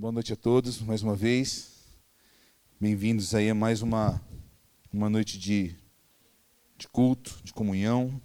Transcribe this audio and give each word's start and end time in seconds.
Boa 0.00 0.12
noite 0.12 0.32
a 0.32 0.36
todos, 0.36 0.80
mais 0.80 1.02
uma 1.02 1.14
vez. 1.14 1.72
Bem-vindos 2.80 3.34
aí 3.34 3.50
a 3.50 3.54
mais 3.54 3.82
uma, 3.82 4.18
uma 4.90 5.10
noite 5.10 5.38
de, 5.38 5.76
de 6.78 6.88
culto, 6.88 7.38
de 7.44 7.52
comunhão. 7.52 8.18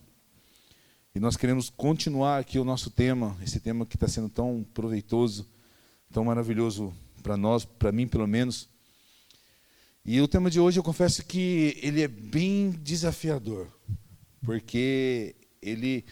E 1.14 1.20
nós 1.20 1.36
queremos 1.36 1.70
continuar 1.70 2.40
aqui 2.40 2.58
o 2.60 2.64
nosso 2.64 2.90
tema, 2.90 3.36
esse 3.44 3.60
tema 3.60 3.86
que 3.86 3.98
está 3.98 4.08
sendo 4.08 4.30
tão 4.30 4.66
proveitoso, 4.74 5.46
tão 6.14 6.24
maravilhoso 6.24 6.96
para 7.22 7.36
nós, 7.36 7.66
para 7.66 7.92
mim 7.92 8.08
pelo 8.08 8.26
menos. 8.26 8.70
E 10.06 10.22
o 10.22 10.30
tema 10.30 10.50
de 10.50 10.62
hoje 10.62 10.80
eu 10.80 10.84
confesso 10.84 11.26
que 11.26 11.78
ele 11.84 12.02
é 12.02 12.08
bem 12.08 12.72
desafiador, 12.72 13.68
porque 14.42 15.36
ele 15.62 16.06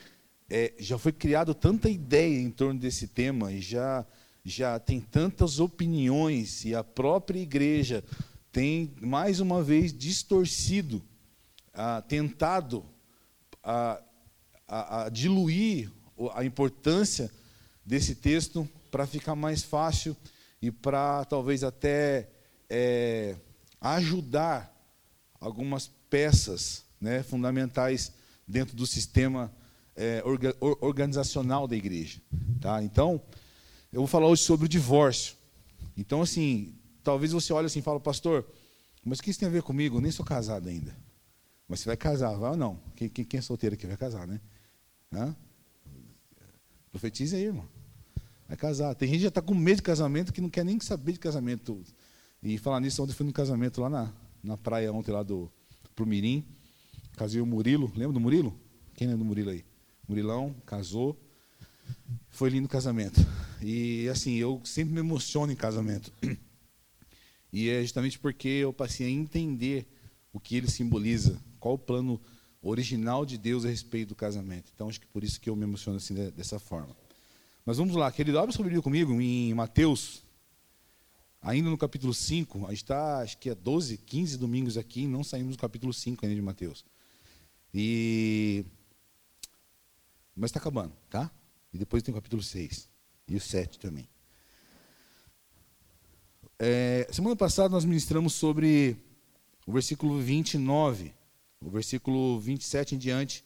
é, 0.49 0.73
já 0.77 0.97
foi 0.97 1.13
criado 1.13 1.55
tanta 1.55 1.89
ideia 1.89 2.37
em 2.37 2.51
torno 2.51 2.77
desse 2.77 3.07
tema 3.07 3.49
e 3.53 3.61
já 3.61 4.05
já 4.43 4.77
tem 4.79 4.99
tantas 4.99 5.59
opiniões 5.59 6.65
e 6.65 6.75
a 6.75 6.83
própria 6.83 7.39
igreja 7.39 8.03
tem 8.51 8.93
mais 9.01 9.39
uma 9.39 9.63
vez 9.63 9.93
distorcido, 9.97 11.01
ah, 11.73 12.01
tentado 12.01 12.85
a, 13.63 14.01
a, 14.67 15.03
a 15.03 15.09
diluir 15.09 15.89
a 16.35 16.43
importância 16.43 17.31
desse 17.85 18.15
texto 18.15 18.67
para 18.91 19.07
ficar 19.07 19.35
mais 19.35 19.63
fácil 19.63 20.15
e 20.61 20.71
para 20.71 21.25
talvez 21.25 21.63
até 21.63 22.29
é, 22.69 23.35
ajudar 23.81 24.71
algumas 25.39 25.87
peças 26.09 26.85
né, 27.01 27.23
fundamentais 27.23 28.13
dentro 28.47 28.75
do 28.75 28.85
sistema 28.85 29.51
é, 29.95 30.21
orga, 30.23 30.55
organizacional 30.59 31.67
da 31.67 31.75
igreja. 31.75 32.21
Tá? 32.61 32.81
Então, 32.83 33.21
eu 33.93 33.99
vou 33.99 34.07
falar 34.07 34.27
hoje 34.27 34.41
sobre 34.41 34.65
o 34.65 34.69
divórcio. 34.69 35.35
Então, 35.95 36.23
assim, 36.23 36.73
talvez 37.03 37.31
você 37.31 37.53
olhe 37.53 37.67
assim 37.67 37.77
e 37.77 37.81
fale, 37.83 37.99
pastor, 37.99 38.43
mas 39.05 39.19
o 39.19 39.23
que 39.23 39.29
isso 39.29 39.39
tem 39.39 39.47
a 39.47 39.51
ver 39.51 39.61
comigo? 39.61 39.97
Eu 39.97 40.01
nem 40.01 40.11
sou 40.11 40.25
casado 40.25 40.67
ainda. 40.67 40.97
Mas 41.67 41.81
você 41.81 41.85
vai 41.85 41.95
casar, 41.95 42.35
vai 42.35 42.49
ou 42.49 42.57
não? 42.57 42.79
Quem, 42.95 43.07
quem, 43.07 43.23
quem 43.23 43.37
é 43.37 43.41
solteiro 43.41 43.75
aqui 43.75 43.85
vai 43.85 43.95
casar, 43.95 44.27
né? 44.27 44.41
Hã? 45.13 45.35
Profetize 46.89 47.35
aí, 47.35 47.43
irmão. 47.43 47.67
Vai 48.47 48.57
casar. 48.57 48.95
Tem 48.95 49.07
gente 49.07 49.17
que 49.17 49.23
já 49.23 49.29
está 49.29 49.41
com 49.43 49.53
medo 49.53 49.77
de 49.77 49.83
casamento 49.83 50.33
que 50.33 50.41
não 50.41 50.49
quer 50.49 50.65
nem 50.65 50.79
saber 50.79 51.11
de 51.11 51.19
casamento. 51.19 51.83
E 52.41 52.57
falar 52.57 52.79
nisso, 52.79 53.01
ontem 53.01 53.11
eu 53.11 53.15
fui 53.15 53.25
no 53.25 53.31
casamento 53.31 53.79
lá 53.79 53.89
na, 53.89 54.13
na 54.43 54.57
praia, 54.57 54.91
ontem 54.91 55.11
lá 55.11 55.21
do 55.21 55.51
pro 55.95 56.05
Mirim. 56.05 56.43
Casei 57.15 57.39
o 57.39 57.45
Murilo. 57.45 57.91
Lembra 57.95 58.13
do 58.13 58.19
Murilo? 58.19 58.59
Quem 58.95 59.07
lembra 59.07 59.23
do 59.23 59.25
Murilo 59.25 59.51
aí? 59.51 59.63
Murilão, 60.07 60.55
casou. 60.65 61.15
Foi 62.29 62.49
lindo 62.49 62.65
o 62.65 62.69
casamento. 62.69 63.21
E 63.63 64.09
assim, 64.09 64.35
eu 64.35 64.61
sempre 64.65 64.93
me 64.93 64.99
emociono 64.99 65.51
em 65.51 65.55
casamento. 65.55 66.11
E 67.51 67.69
é 67.69 67.81
justamente 67.81 68.17
porque 68.17 68.47
eu 68.47 68.73
passei 68.73 69.05
a 69.05 69.09
entender 69.09 69.87
o 70.33 70.39
que 70.39 70.55
ele 70.55 70.67
simboliza, 70.67 71.39
qual 71.59 71.75
o 71.75 71.77
plano 71.77 72.19
original 72.63 73.25
de 73.25 73.37
Deus 73.37 73.63
a 73.63 73.69
respeito 73.69 74.09
do 74.09 74.15
casamento. 74.15 74.71
Então, 74.73 74.89
acho 74.89 74.99
que 74.99 75.05
por 75.05 75.23
isso 75.23 75.39
que 75.39 75.51
eu 75.51 75.55
me 75.55 75.63
emociono 75.63 75.97
assim 75.97 76.15
dessa 76.31 76.57
forma. 76.57 76.97
Mas 77.63 77.77
vamos 77.77 77.95
lá, 77.95 78.11
querido, 78.11 78.39
abre 78.39 78.53
sua 78.53 78.63
Bíblia 78.63 78.81
comigo 78.81 79.21
em 79.21 79.53
Mateus, 79.53 80.23
ainda 81.41 81.69
no 81.69 81.77
capítulo 81.77 82.11
5. 82.11 82.65
A 82.65 82.69
gente 82.69 82.77
está, 82.77 83.19
acho 83.19 83.37
que 83.37 83.51
é 83.51 83.55
12, 83.55 83.97
15 83.97 84.37
domingos 84.37 84.75
aqui, 84.75 85.01
e 85.01 85.07
não 85.07 85.23
saímos 85.23 85.55
do 85.55 85.61
capítulo 85.61 85.93
5 85.93 86.25
ainda 86.25 86.35
de 86.35 86.41
Mateus. 86.41 86.83
E 87.73 88.65
mas 90.35 90.49
está 90.49 90.59
acabando, 90.59 90.93
tá? 91.07 91.29
E 91.71 91.77
depois 91.77 92.01
tem 92.01 92.11
o 92.11 92.15
capítulo 92.15 92.41
6 92.41 92.91
e 93.27 93.35
o 93.35 93.39
7 93.39 93.79
também. 93.79 94.07
É, 96.59 97.07
semana 97.11 97.35
passada 97.35 97.69
nós 97.69 97.85
ministramos 97.85 98.33
sobre 98.33 98.95
o 99.65 99.71
versículo 99.71 100.19
29, 100.19 101.13
o 101.59 101.69
versículo 101.69 102.39
27 102.39 102.95
em 102.95 102.97
diante, 102.97 103.43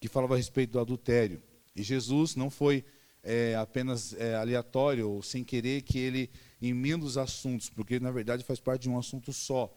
que 0.00 0.08
falava 0.08 0.34
a 0.34 0.36
respeito 0.36 0.72
do 0.72 0.80
adultério. 0.80 1.42
E 1.74 1.82
Jesus 1.82 2.34
não 2.34 2.50
foi 2.50 2.84
é, 3.22 3.54
apenas 3.56 4.14
é, 4.14 4.34
aleatório 4.36 5.10
ou 5.10 5.22
sem 5.22 5.44
querer 5.44 5.82
que 5.82 5.98
ele 5.98 6.30
emenda 6.62 7.04
os 7.04 7.18
assuntos, 7.18 7.68
porque 7.68 8.00
na 8.00 8.10
verdade 8.10 8.44
faz 8.44 8.60
parte 8.60 8.82
de 8.82 8.90
um 8.90 8.98
assunto 8.98 9.32
só. 9.32 9.72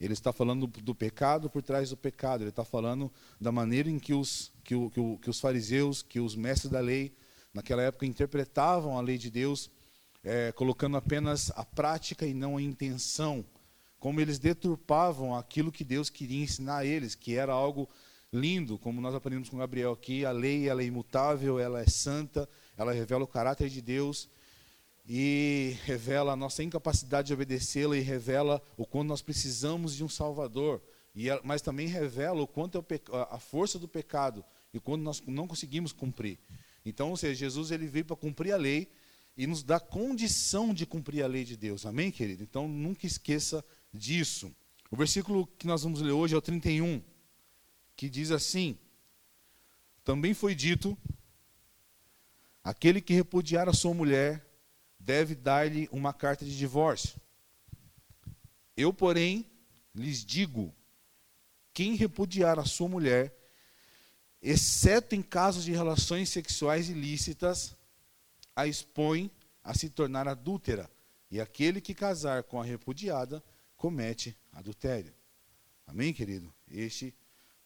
Ele 0.00 0.14
está 0.14 0.32
falando 0.32 0.66
do 0.66 0.94
pecado 0.94 1.50
por 1.50 1.62
trás 1.62 1.90
do 1.90 1.96
pecado. 1.96 2.42
Ele 2.42 2.48
está 2.48 2.64
falando 2.64 3.12
da 3.38 3.52
maneira 3.52 3.90
em 3.90 3.98
que 3.98 4.14
os, 4.14 4.50
que, 4.64 4.74
o, 4.74 4.90
que, 4.90 4.98
o, 4.98 5.18
que 5.18 5.28
os 5.28 5.38
fariseus, 5.38 6.00
que 6.00 6.18
os 6.18 6.34
mestres 6.34 6.72
da 6.72 6.80
lei, 6.80 7.14
naquela 7.52 7.82
época, 7.82 8.06
interpretavam 8.06 8.96
a 8.98 9.00
lei 9.00 9.18
de 9.18 9.30
Deus, 9.30 9.70
é, 10.22 10.52
colocando 10.52 10.96
apenas 10.96 11.50
a 11.56 11.64
prática 11.64 12.26
e 12.26 12.34
não 12.34 12.56
a 12.56 12.62
intenção. 12.62 13.44
Como 13.98 14.20
eles 14.20 14.38
deturpavam 14.38 15.36
aquilo 15.36 15.72
que 15.72 15.84
Deus 15.84 16.08
queria 16.08 16.42
ensinar 16.42 16.78
a 16.78 16.84
eles, 16.86 17.14
que 17.14 17.36
era 17.36 17.52
algo 17.52 17.88
lindo, 18.32 18.78
como 18.78 19.00
nós 19.00 19.14
aprendemos 19.14 19.48
com 19.48 19.58
Gabriel 19.58 19.92
aqui. 19.92 20.24
A 20.24 20.30
lei 20.30 20.68
ela 20.68 20.82
é 20.82 20.86
imutável, 20.86 21.58
ela 21.58 21.80
é 21.80 21.86
santa, 21.86 22.48
ela 22.76 22.92
revela 22.92 23.24
o 23.24 23.28
caráter 23.28 23.68
de 23.68 23.80
Deus 23.80 24.28
e 25.06 25.76
revela 25.84 26.32
a 26.32 26.36
nossa 26.36 26.62
incapacidade 26.62 27.28
de 27.28 27.34
obedecê-la 27.34 27.96
e 27.96 28.00
revela 28.00 28.62
o 28.76 28.86
quanto 28.86 29.08
nós 29.08 29.20
precisamos 29.20 29.94
de 29.94 30.04
um 30.04 30.08
Salvador. 30.08 30.80
E, 31.14 31.26
mas 31.42 31.60
também 31.60 31.88
revela 31.88 32.40
o 32.40 32.46
quanto 32.46 32.78
é 32.78 33.00
a 33.30 33.38
força 33.38 33.78
do 33.78 33.88
pecado 33.88 34.44
e 34.72 34.78
o 34.78 34.80
quanto 34.80 35.02
nós 35.02 35.20
não 35.26 35.48
conseguimos 35.48 35.92
cumprir. 35.92 36.38
Então, 36.84 37.10
ou 37.10 37.16
seja, 37.16 37.34
Jesus 37.34 37.70
ele 37.70 37.86
veio 37.86 38.04
para 38.04 38.16
cumprir 38.16 38.52
a 38.52 38.56
lei 38.56 38.90
e 39.36 39.46
nos 39.46 39.62
dá 39.62 39.78
condição 39.78 40.74
de 40.74 40.86
cumprir 40.86 41.22
a 41.22 41.26
lei 41.26 41.44
de 41.44 41.56
Deus. 41.56 41.86
Amém, 41.86 42.10
querido? 42.10 42.42
Então, 42.42 42.68
nunca 42.68 43.06
esqueça 43.06 43.64
disso. 43.92 44.54
O 44.90 44.96
versículo 44.96 45.46
que 45.46 45.66
nós 45.66 45.82
vamos 45.82 46.00
ler 46.00 46.12
hoje 46.12 46.34
é 46.34 46.38
o 46.38 46.42
31, 46.42 47.02
que 47.96 48.08
diz 48.08 48.30
assim: 48.30 48.76
Também 50.02 50.34
foi 50.34 50.54
dito: 50.54 50.98
aquele 52.62 53.00
que 53.00 53.14
repudiar 53.14 53.68
a 53.68 53.72
sua 53.72 53.94
mulher 53.94 54.44
deve 54.98 55.34
dar-lhe 55.34 55.88
uma 55.92 56.12
carta 56.12 56.44
de 56.44 56.56
divórcio. 56.56 57.20
Eu, 58.76 58.92
porém, 58.92 59.46
lhes 59.94 60.24
digo: 60.24 60.74
quem 61.72 61.94
repudiar 61.94 62.58
a 62.58 62.64
sua 62.64 62.88
mulher, 62.88 63.34
exceto 64.42 65.14
em 65.14 65.22
casos 65.22 65.64
de 65.64 65.72
relações 65.72 66.28
sexuais 66.28 66.88
ilícitas, 66.88 67.76
a 68.54 68.66
expõe 68.66 69.30
a 69.62 69.74
se 69.74 69.90
tornar 69.90 70.26
adúltera, 70.26 70.90
e 71.30 71.40
aquele 71.40 71.80
que 71.80 71.94
casar 71.94 72.42
com 72.42 72.60
a 72.60 72.64
repudiada 72.64 73.42
comete 73.76 74.36
adultério. 74.52 75.14
Amém, 75.86 76.12
querido? 76.12 76.52
Este 76.68 77.14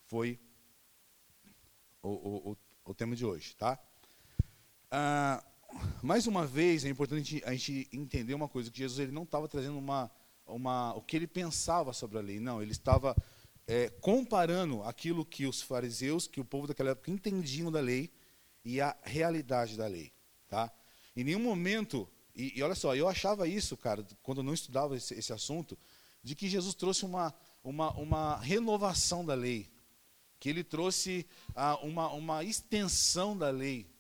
foi 0.07 0.39
o, 2.03 2.09
o, 2.09 2.51
o, 2.53 2.57
o 2.85 2.95
tema 2.95 3.17
de 3.17 3.25
hoje, 3.25 3.55
tá? 3.57 3.79
Ah, 4.91 5.43
mais 6.03 6.27
uma 6.27 6.47
vez, 6.47 6.85
é 6.85 6.89
importante 6.89 7.43
a 7.45 7.53
gente 7.53 7.89
entender 7.93 8.35
uma 8.35 8.49
coisa, 8.49 8.71
que 8.71 8.79
Jesus 8.79 8.99
ele 8.99 9.13
não 9.13 9.25
estava 9.25 9.49
trazendo 9.49 9.79
uma, 9.79 10.11
uma, 10.47 10.95
o 10.95 11.03
que 11.03 11.17
ele 11.17 11.27
pensava 11.27 11.93
sobre 11.93 12.19
a 12.19 12.21
lei, 12.21 12.39
não, 12.39 12.63
ele 12.63 12.73
estava 12.73 13.17
é, 13.67 13.89
comparando 13.89 14.83
aquilo 14.83 15.25
que 15.25 15.47
os 15.47 15.63
fariseus, 15.63 16.27
que 16.27 16.41
o 16.41 16.45
povo 16.45 16.67
daquela 16.67 16.91
época 16.91 17.11
entendiam 17.11 17.73
da 17.73 17.81
lei 17.81 18.13
e 18.65 18.81
a 18.81 18.97
realidade 19.03 19.77
da 19.77 19.87
lei. 19.87 20.13
Tá? 20.49 20.73
Em 21.17 21.25
nenhum 21.25 21.41
momento, 21.41 22.09
e, 22.35 22.59
e 22.59 22.63
olha 22.63 22.75
só, 22.75 22.95
eu 22.95 23.09
achava 23.09 23.49
isso, 23.49 23.77
cara, 23.77 24.07
quando 24.23 24.39
eu 24.39 24.45
não 24.45 24.55
estudava 24.55 24.97
esse, 24.97 25.15
esse 25.15 25.33
assunto, 25.33 25.79
de 26.23 26.35
que 26.35 26.49
Jesus 26.49 26.75
trouxe 26.75 27.05
uma, 27.05 27.35
uma, 27.63 27.91
uma 27.93 28.37
renovação 28.39 29.25
da 29.25 29.35
lei, 29.35 29.71
que 30.41 30.49
ele 30.49 30.65
trouxe 30.65 31.27
ah, 31.55 31.77
uma, 31.83 32.09
uma 32.13 32.45
extensão 32.45 33.37
da 33.37 33.51
lei. 33.51 33.91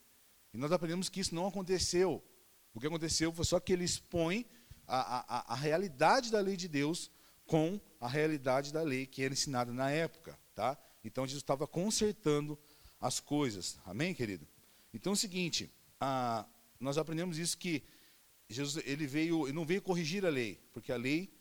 E 0.52 0.58
nós 0.58 0.72
aprendemos 0.72 1.08
que 1.08 1.20
isso 1.20 1.34
não 1.34 1.46
aconteceu. 1.46 2.22
O 2.74 2.80
que 2.80 2.86
aconteceu 2.86 3.32
foi 3.32 3.44
só 3.44 3.60
que 3.60 3.72
ele 3.72 3.84
expõe 3.84 4.46
a, 4.86 5.38
a, 5.38 5.52
a 5.52 5.56
realidade 5.56 6.30
da 6.30 6.40
lei 6.40 6.56
de 6.56 6.68
Deus 6.68 7.10
com 7.46 7.80
a 8.00 8.08
realidade 8.08 8.72
da 8.72 8.82
lei 8.82 9.06
que 9.06 9.22
era 9.22 9.32
ensinada 9.32 9.72
na 9.72 9.90
época. 9.90 10.38
Tá? 10.54 10.78
Então 11.04 11.26
Jesus 11.26 11.42
estava 11.42 11.66
consertando 11.66 12.58
as 13.00 13.20
coisas. 13.20 13.78
Amém, 13.84 14.14
querido? 14.14 14.46
Então 14.92 15.12
é 15.12 15.14
o 15.14 15.16
seguinte, 15.16 15.70
a, 16.00 16.46
nós 16.78 16.96
aprendemos 16.96 17.38
isso 17.38 17.58
que 17.58 17.82
Jesus 18.48 18.84
ele 18.86 19.06
veio, 19.06 19.46
ele 19.46 19.54
não 19.54 19.64
veio 19.64 19.82
corrigir 19.82 20.24
a 20.24 20.28
lei, 20.28 20.60
porque 20.72 20.92
a 20.92 20.96
lei 20.96 21.32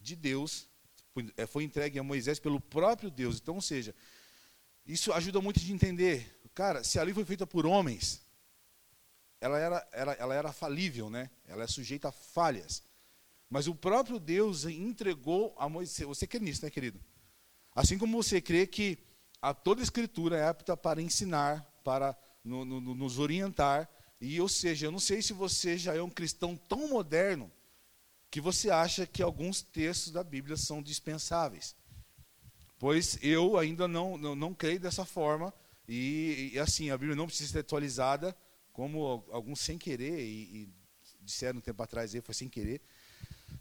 de 0.00 0.16
Deus 0.16 0.68
foi, 1.12 1.32
é, 1.36 1.62
entregue 1.62 1.98
a 1.98 2.02
Moisés 2.02 2.38
pelo 2.38 2.60
próprio 2.60 3.10
Deus. 3.10 3.38
Então, 3.40 3.56
ou 3.56 3.60
seja, 3.60 3.94
isso 4.86 5.12
ajuda 5.12 5.40
muito 5.40 5.60
a 5.60 5.72
entender. 5.72 6.40
Cara, 6.54 6.84
se 6.84 6.98
a 6.98 7.02
lei 7.02 7.12
foi 7.14 7.24
feita 7.24 7.46
por 7.46 7.66
homens, 7.66 8.22
ela 9.40 9.58
era, 9.58 9.88
ela, 9.92 10.12
ela 10.14 10.34
era 10.34 10.52
falível, 10.52 11.10
né? 11.10 11.30
ela 11.46 11.64
é 11.64 11.66
sujeita 11.66 12.08
a 12.08 12.12
falhas. 12.12 12.82
Mas 13.48 13.66
o 13.66 13.74
próprio 13.74 14.18
Deus 14.18 14.64
entregou 14.64 15.54
a 15.58 15.68
Moisés. 15.68 16.08
Você 16.08 16.26
crê 16.26 16.40
nisso, 16.40 16.64
né, 16.64 16.70
querido? 16.70 17.00
Assim 17.74 17.98
como 17.98 18.22
você 18.22 18.40
crê 18.40 18.66
que 18.66 18.98
a 19.40 19.52
toda 19.52 19.82
escritura 19.82 20.36
é 20.36 20.48
apta 20.48 20.76
para 20.76 21.02
ensinar, 21.02 21.62
para 21.84 22.16
no, 22.44 22.64
no, 22.64 22.80
nos 22.80 23.18
orientar 23.18 23.88
E, 24.20 24.40
ou 24.40 24.48
seja, 24.48 24.86
eu 24.86 24.92
não 24.92 25.00
sei 25.00 25.20
se 25.20 25.32
você 25.32 25.76
já 25.76 25.94
é 25.94 26.02
um 26.02 26.10
cristão 26.10 26.56
tão 26.56 26.88
moderno 26.88 27.50
que 28.30 28.40
você 28.40 28.70
acha 28.70 29.06
que 29.06 29.22
alguns 29.22 29.62
textos 29.62 30.12
da 30.12 30.24
Bíblia 30.24 30.56
são 30.56 30.82
dispensáveis. 30.82 31.76
Pois 32.78 33.18
eu 33.22 33.56
ainda 33.56 33.86
não, 33.86 34.18
não, 34.18 34.34
não 34.34 34.54
creio 34.54 34.80
dessa 34.80 35.04
forma, 35.04 35.54
e, 35.88 36.50
e, 36.54 36.58
assim, 36.58 36.90
a 36.90 36.98
Bíblia 36.98 37.14
não 37.14 37.26
precisa 37.26 37.52
ser 37.52 37.58
atualizada, 37.60 38.36
como 38.72 39.24
alguns 39.30 39.60
sem 39.60 39.78
querer, 39.78 40.20
e, 40.20 40.56
e 40.56 40.68
disseram 41.20 41.58
um 41.58 41.62
tempo 41.62 41.82
atrás, 41.82 42.14
aí, 42.14 42.20
foi 42.20 42.34
sem 42.34 42.48
querer. 42.48 42.80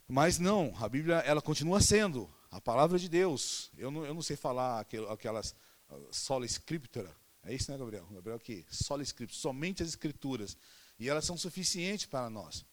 Mas 0.08 0.40
não, 0.40 0.74
a 0.78 0.88
Bíblia 0.88 1.18
ela 1.18 1.42
continua 1.42 1.82
sendo 1.82 2.30
a 2.52 2.62
palavra 2.62 3.00
de 3.00 3.10
Deus. 3.10 3.72
Eu 3.78 3.90
não, 3.90 4.06
eu 4.06 4.14
não 4.14 4.22
sei 4.22 4.36
falar 4.36 4.80
aquelas 5.10 5.56
ah, 5.90 5.98
sola 6.12 6.46
scriptura, 6.46 7.16
é 7.44 7.54
isso, 7.54 7.72
né, 7.72 7.78
Gabriel? 7.78 8.06
Gabriel 8.12 8.38
aqui, 8.38 8.66
sola 8.70 9.04
scriptura, 9.04 9.40
somente 9.40 9.84
as 9.84 9.90
escrituras. 9.90 10.58
E 11.00 11.10
elas 11.10 11.26
são 11.26 11.38
suficientes 11.38 12.06
para 12.06 12.30
nós. 12.30 12.66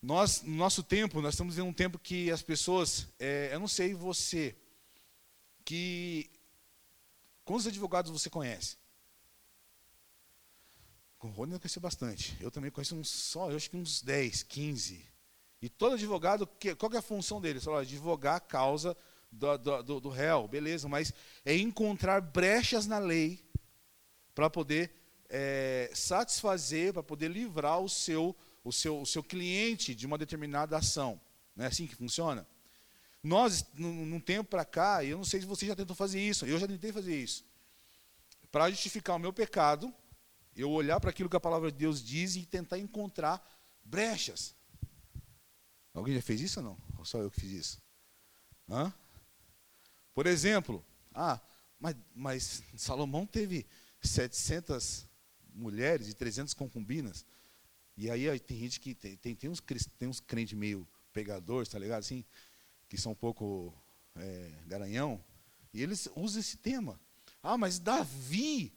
Nós, 0.00 0.42
no 0.42 0.56
nosso 0.56 0.82
tempo, 0.82 1.20
nós 1.20 1.34
estamos 1.34 1.58
em 1.58 1.62
um 1.62 1.72
tempo 1.72 1.98
que 1.98 2.30
as 2.30 2.42
pessoas, 2.42 3.06
é, 3.18 3.50
eu 3.52 3.60
não 3.60 3.68
sei 3.68 3.94
você, 3.94 4.56
que 5.64 6.30
quantos 7.44 7.66
advogados 7.66 8.10
você 8.10 8.30
conhece? 8.30 8.76
Com 11.18 11.28
o 11.28 11.32
Rony 11.32 11.52
eu 11.52 11.60
conheci 11.60 11.80
bastante. 11.80 12.36
Eu 12.40 12.50
também 12.50 12.70
conheço 12.70 12.94
uns 12.94 13.10
só, 13.10 13.50
eu 13.50 13.56
acho 13.56 13.68
que 13.68 13.76
uns 13.76 14.02
10, 14.02 14.44
15. 14.44 15.04
E 15.60 15.68
todo 15.68 15.94
advogado, 15.94 16.48
qual 16.78 16.92
é 16.92 16.98
a 16.98 17.02
função 17.02 17.40
dele? 17.40 17.60
Só 17.60 17.76
advogar 17.76 18.36
a 18.36 18.40
causa 18.40 18.96
do, 19.30 19.82
do, 19.82 20.00
do 20.00 20.08
réu, 20.08 20.46
beleza, 20.46 20.88
mas 20.88 21.12
é 21.44 21.56
encontrar 21.56 22.20
brechas 22.20 22.86
na 22.86 22.98
lei 22.98 23.44
para 24.34 24.48
poder 24.48 24.92
é, 25.28 25.90
satisfazer, 25.92 26.92
para 26.92 27.02
poder 27.02 27.28
livrar 27.28 27.80
o 27.80 27.88
seu, 27.88 28.34
o, 28.64 28.72
seu, 28.72 29.00
o 29.00 29.06
seu 29.06 29.22
cliente 29.22 29.94
de 29.94 30.06
uma 30.06 30.16
determinada 30.16 30.76
ação. 30.76 31.20
Não 31.54 31.64
é 31.64 31.68
assim 31.68 31.86
que 31.86 31.94
funciona? 31.94 32.46
Nós, 33.22 33.66
num 33.74 34.20
tempo 34.20 34.48
para 34.48 34.64
cá, 34.64 35.04
eu 35.04 35.16
não 35.16 35.24
sei 35.24 35.40
se 35.40 35.46
você 35.46 35.66
já 35.66 35.74
tentou 35.74 35.96
fazer 35.96 36.20
isso, 36.20 36.46
eu 36.46 36.58
já 36.58 36.68
tentei 36.68 36.92
fazer 36.92 37.20
isso. 37.20 37.44
Para 38.50 38.70
justificar 38.70 39.16
o 39.16 39.18
meu 39.18 39.32
pecado, 39.32 39.92
eu 40.56 40.70
olhar 40.70 40.98
para 41.00 41.10
aquilo 41.10 41.28
que 41.28 41.36
a 41.36 41.40
palavra 41.40 41.70
de 41.70 41.78
Deus 41.78 42.02
diz 42.02 42.36
e 42.36 42.46
tentar 42.46 42.78
encontrar 42.78 43.44
brechas. 43.84 44.54
Alguém 45.98 46.14
já 46.14 46.22
fez 46.22 46.40
isso 46.40 46.60
ou 46.60 46.64
não? 46.64 46.78
Ou 46.96 47.04
só 47.04 47.20
eu 47.20 47.30
que 47.30 47.40
fiz 47.40 47.52
isso? 47.52 47.82
Hã? 48.68 48.92
Por 50.14 50.26
exemplo, 50.26 50.84
ah, 51.14 51.40
mas, 51.78 51.96
mas 52.14 52.62
Salomão 52.76 53.26
teve 53.26 53.66
700 54.00 55.06
mulheres 55.52 56.08
e 56.08 56.14
300 56.14 56.54
concubinas. 56.54 57.24
E 57.96 58.10
aí, 58.10 58.38
tem 58.38 58.58
gente 58.58 58.78
que 58.78 58.94
tem, 58.94 59.16
tem, 59.16 59.34
tem, 59.34 59.50
uns, 59.50 59.60
tem 59.98 60.08
uns 60.08 60.20
crentes 60.20 60.56
meio 60.56 60.86
pegadores, 61.12 61.68
tá 61.68 61.78
ligado? 61.78 62.00
Assim, 62.00 62.24
que 62.88 62.96
são 62.96 63.12
um 63.12 63.16
pouco 63.16 63.74
é, 64.14 64.52
garanhão. 64.66 65.22
E 65.72 65.82
eles 65.82 66.08
usam 66.14 66.40
esse 66.40 66.56
tema. 66.56 67.00
Ah, 67.42 67.58
mas 67.58 67.78
Davi, 67.78 68.72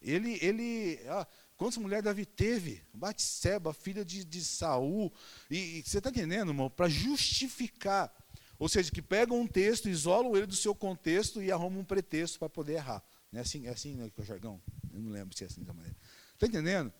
ele, 0.00 0.38
ele, 0.42 1.00
ah, 1.08 1.26
quantas 1.56 1.78
mulheres 1.78 2.04
Davi 2.04 2.24
teve? 2.24 2.82
Batseba, 2.92 3.72
filha 3.72 4.04
de, 4.04 4.24
de 4.24 4.44
Saul. 4.44 5.12
E, 5.50 5.78
e 5.78 5.82
você 5.82 5.98
está 5.98 6.10
entendendo, 6.10 6.50
irmão? 6.50 6.70
Para 6.70 6.88
justificar. 6.88 8.14
Ou 8.58 8.68
seja, 8.68 8.90
que 8.90 9.02
pegam 9.02 9.40
um 9.40 9.46
texto, 9.46 9.88
isolam 9.88 10.36
ele 10.36 10.46
do 10.46 10.56
seu 10.56 10.74
contexto 10.74 11.42
e 11.42 11.50
arrumam 11.50 11.80
um 11.80 11.84
pretexto 11.84 12.38
para 12.38 12.48
poder 12.48 12.74
errar. 12.74 13.02
Não 13.30 13.40
é 13.40 13.42
assim, 13.42 13.66
é 13.66 13.70
assim 13.70 13.94
né, 13.94 14.10
que 14.10 14.20
é 14.20 14.22
o 14.22 14.26
jargão? 14.26 14.62
Eu 14.92 15.00
não 15.00 15.10
lembro 15.10 15.36
se 15.36 15.44
é 15.44 15.46
assim 15.46 15.62
da 15.64 15.72
maneira. 15.72 15.96
Está 16.34 16.46
entendendo? 16.46 16.92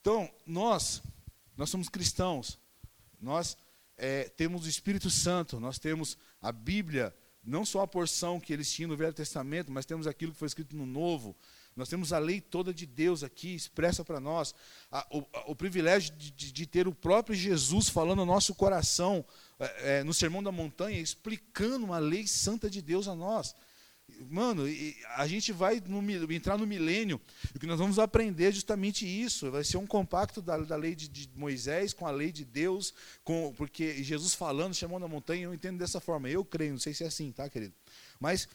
Então, 0.00 0.30
nós, 0.46 1.02
nós 1.56 1.70
somos 1.70 1.88
cristãos. 1.88 2.58
Nós 3.20 3.56
é, 3.96 4.24
temos 4.28 4.66
o 4.66 4.68
Espírito 4.68 5.08
Santo, 5.08 5.58
nós 5.58 5.78
temos 5.78 6.18
a 6.40 6.52
Bíblia, 6.52 7.14
não 7.42 7.64
só 7.64 7.80
a 7.80 7.86
porção 7.86 8.38
que 8.38 8.52
eles 8.52 8.70
tinham 8.70 8.88
no 8.88 8.96
Velho 8.96 9.14
Testamento, 9.14 9.72
mas 9.72 9.86
temos 9.86 10.06
aquilo 10.06 10.32
que 10.32 10.38
foi 10.38 10.48
escrito 10.48 10.76
no 10.76 10.84
Novo. 10.86 11.34
Nós 11.76 11.88
temos 11.88 12.12
a 12.12 12.18
lei 12.18 12.40
toda 12.40 12.72
de 12.72 12.86
Deus 12.86 13.24
aqui, 13.24 13.54
expressa 13.54 14.04
para 14.04 14.20
nós. 14.20 14.54
A, 14.90 15.06
o, 15.10 15.24
a, 15.32 15.50
o, 15.50 15.56
privilégio 15.56 16.14
de, 16.14 16.30
de, 16.30 16.52
de, 16.52 16.66
ter 16.66 16.86
o 16.86 16.94
próprio 16.94 17.34
Jesus 17.34 17.88
falando 17.88 18.18
no 18.18 18.26
nosso 18.26 18.54
coração, 18.54 19.24
é, 19.58 19.98
é, 19.98 20.04
no 20.04 20.14
Sermão 20.14 20.42
da 20.42 20.52
Montanha, 20.52 21.00
explicando 21.00 21.84
uma 21.84 21.98
lei 21.98 22.26
santa 22.26 22.70
de 22.70 22.80
Deus 22.80 23.08
a 23.08 23.14
nós. 23.14 23.54
Mano, 24.30 24.64
a 25.16 25.26
gente 25.26 25.50
vai 25.50 25.82
no, 25.84 26.32
entrar 26.32 26.56
no 26.56 26.66
milênio, 26.66 27.20
e 27.52 27.56
o 27.56 27.60
que 27.60 27.66
nós 27.66 27.78
vamos 27.78 27.98
aprender 27.98 28.44
é 28.44 28.52
justamente 28.52 29.04
isso. 29.04 29.50
Vai 29.50 29.64
ser 29.64 29.78
um 29.78 29.86
compacto 29.86 30.40
da, 30.40 30.58
da 30.58 30.76
lei 30.76 30.94
de, 30.94 31.08
de, 31.08 31.28
Moisés 31.34 31.92
com 31.92 32.06
a 32.06 32.10
lei 32.10 32.30
de 32.30 32.44
Deus, 32.44 32.94
com, 33.24 33.52
porque 33.56 34.02
Jesus 34.04 34.34
falando, 34.34 34.74
chamando 34.74 35.04
a 35.06 35.08
montanha, 35.08 35.44
eu 35.44 35.54
entendo 35.54 35.78
dessa 35.78 36.00
forma. 36.00 36.28
Eu 36.28 36.44
creio, 36.44 36.72
não 36.72 36.78
sei 36.78 36.94
se 36.94 37.02
é 37.02 37.08
assim, 37.08 37.32
tá, 37.32 37.48
querido? 37.48 37.74
Mas 38.20 38.46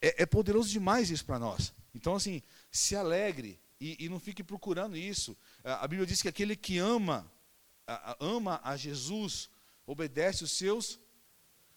é, 0.00 0.22
é 0.22 0.26
poderoso 0.26 0.70
demais 0.70 1.10
isso 1.10 1.24
para 1.24 1.38
nós. 1.38 1.74
Então, 1.94 2.14
assim, 2.14 2.42
se 2.72 2.96
alegre 2.96 3.60
e, 3.78 4.06
e, 4.06 4.08
não 4.08 4.18
fique 4.18 4.42
procurando 4.42 4.96
isso. 4.96 5.36
A 5.62 5.86
Bíblia 5.86 6.06
diz 6.06 6.22
que 6.22 6.28
aquele 6.28 6.56
que 6.56 6.78
ama, 6.78 7.30
ama 8.18 8.60
a 8.64 8.76
Jesus, 8.76 9.50
obedece 9.86 10.42
os 10.42 10.52
seus 10.52 10.98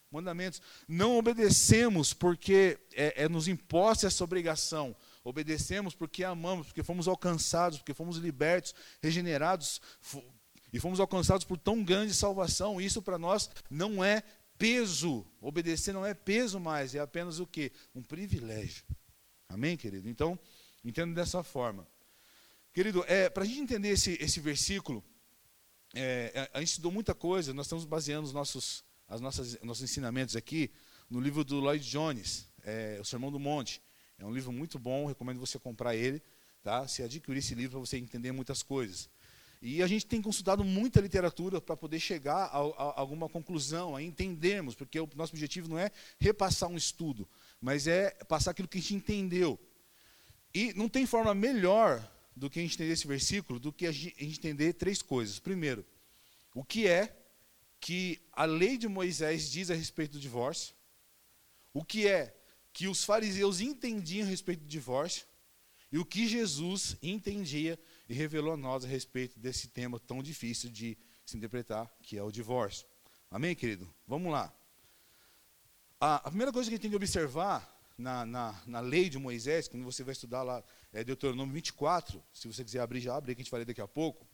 mandamentos. 0.10 0.62
Não 0.88 1.18
obedecemos 1.18 2.14
porque 2.14 2.80
é, 2.94 3.24
é 3.24 3.30
nos 3.30 3.48
imposta 3.48 4.08
essa 4.08 4.24
obrigação. 4.24 4.96
Obedecemos 5.24 5.94
porque 5.96 6.24
amamos, 6.24 6.68
porque 6.68 6.84
fomos 6.84 7.08
alcançados, 7.08 7.80
porque 7.80 7.94
fomos 7.94 8.18
libertos, 8.18 8.74
regenerados 9.02 9.82
e 10.72 10.80
fomos 10.80 11.00
alcançados 11.00 11.44
por 11.44 11.58
tão 11.58 11.84
grande 11.84 12.14
salvação. 12.14 12.80
Isso 12.80 13.02
para 13.02 13.18
nós 13.18 13.50
não 13.70 14.04
é 14.04 14.24
peso. 14.58 15.26
Obedecer 15.42 15.94
não 15.94 16.06
é 16.06 16.14
peso 16.14 16.60
mais, 16.60 16.96
é 16.96 17.00
apenas 17.00 17.40
o 17.40 17.48
que? 17.48 17.72
Um 17.94 18.04
privilégio. 18.04 18.86
Amém, 19.50 19.76
querido? 19.76 20.10
Então, 20.10 20.40
entendo 20.86 21.14
dessa 21.14 21.44
forma. 21.44 21.88
Querido, 22.74 23.04
é, 23.08 23.30
para 23.30 23.44
a 23.44 23.46
gente 23.46 23.60
entender 23.60 23.90
esse, 23.90 24.18
esse 24.22 24.40
versículo, 24.40 25.04
é, 25.94 26.50
a 26.54 26.60
gente 26.60 26.70
estudou 26.70 26.92
muita 26.92 27.16
coisa, 27.16 27.54
nós 27.54 27.66
estamos 27.66 27.86
baseando 27.86 28.28
os 28.28 28.34
nossos 28.34 28.84
as 29.08 29.22
nossas 29.22 29.62
nossos 29.62 29.84
ensinamentos 29.84 30.36
aqui 30.36 30.72
no 31.10 31.20
livro 31.20 31.44
do 31.44 31.60
Lloyd 31.60 31.88
Jones, 31.88 32.50
é, 32.64 32.98
o 33.00 33.06
Sermão 33.06 33.32
do 33.32 33.40
Monte. 33.40 33.82
É 34.18 34.26
um 34.26 34.32
livro 34.32 34.52
muito 34.52 34.80
bom, 34.80 35.06
recomendo 35.06 35.40
você 35.40 35.60
comprar 35.60 35.96
ele, 35.96 36.22
tá? 36.64 36.88
Se 36.88 37.04
adquirir 37.04 37.40
esse 37.40 37.54
livro 37.54 37.72
para 37.72 37.80
você 37.80 37.98
entender 37.98 38.32
muitas 38.32 38.64
coisas. 38.64 39.10
E 39.62 39.82
a 39.82 39.88
gente 39.88 40.06
tem 40.06 40.22
consultado 40.22 40.64
muita 40.64 41.02
literatura 41.02 41.60
para 41.62 41.76
poder 41.76 42.00
chegar 42.00 42.46
a, 42.46 42.58
a, 42.58 42.60
a, 42.60 43.00
alguma 43.00 43.28
conclusão, 43.28 43.96
a 43.96 44.02
entendermos, 44.02 44.76
porque 44.76 45.00
o 45.00 45.10
nosso 45.16 45.34
objetivo 45.34 45.68
não 45.68 45.80
é 45.80 45.90
repassar 46.20 46.70
um 46.70 46.76
estudo, 46.76 47.28
mas 47.60 47.88
é 47.88 48.12
passar 48.28 48.52
aquilo 48.52 48.68
que 48.68 48.78
a 48.78 48.82
gente 48.82 48.96
entendeu. 48.96 49.60
E 50.56 50.74
não 50.74 50.88
tem 50.88 51.06
forma 51.06 51.36
melhor 51.36 52.10
do 52.34 52.50
que 52.50 52.60
a 52.60 52.62
gente 52.62 52.76
entender 52.76 52.94
esse 52.94 53.06
versículo 53.06 53.60
do 53.60 53.74
que 53.74 53.86
a 53.86 53.92
gente 53.92 54.16
entender 54.18 54.72
três 54.72 55.02
coisas. 55.02 55.38
Primeiro, 55.38 55.86
o 56.54 56.64
que 56.64 56.88
é 56.88 57.14
que 57.78 58.22
a 58.32 58.46
lei 58.46 58.78
de 58.78 58.88
Moisés 58.88 59.52
diz 59.52 59.70
a 59.70 59.76
respeito 59.76 60.14
do 60.14 60.20
divórcio, 60.20 60.74
o 61.74 61.84
que 61.84 62.08
é 62.08 62.34
que 62.72 62.88
os 62.88 63.04
fariseus 63.04 63.60
entendiam 63.60 64.26
a 64.26 64.30
respeito 64.30 64.62
do 64.62 64.68
divórcio, 64.68 65.28
e 65.92 65.98
o 65.98 66.06
que 66.06 66.26
Jesus 66.26 66.96
entendia 67.04 67.78
e 68.08 68.14
revelou 68.14 68.54
a 68.54 68.58
nós 68.58 68.86
a 68.86 68.88
respeito 68.88 69.38
desse 69.38 69.68
tema 69.68 70.00
tão 70.00 70.24
difícil 70.24 70.70
de 70.70 70.98
se 71.26 71.36
interpretar, 71.36 71.94
que 72.02 72.18
é 72.18 72.24
o 72.24 72.32
divórcio. 72.32 72.88
Amém, 73.30 73.56
querido? 73.56 73.94
Vamos 74.08 74.32
lá. 74.32 74.54
A, 76.00 76.30
primeira 76.30 76.54
coisa 76.54 76.70
que 76.70 76.74
a 76.74 76.78
gente 76.78 76.82
tem 76.82 76.92
que 76.92 76.96
observar 76.96 77.75
na, 77.98 78.26
na, 78.26 78.62
na, 78.66 78.80
lei 78.80 79.10
de 79.10 79.18
Moisés, 79.18 79.68
quando 79.68 79.84
você 79.84 80.04
vai 80.04 80.12
estudar 80.12 80.44
lá, 80.44 80.64
é 80.92 81.04
Deuteronômio 81.04 81.54
24, 81.54 82.22
se 82.34 82.48
você 82.48 82.64
quiser 82.64 82.82
abrir, 82.82 83.00
já 83.00 83.16
abre, 83.16 83.34
que 83.34 83.42
a 83.42 83.44
gente 83.44 83.52
vai 83.52 83.60
ler 83.60 83.66
daqui 83.66 83.82
a 83.82 83.88
pouco 83.88 84.28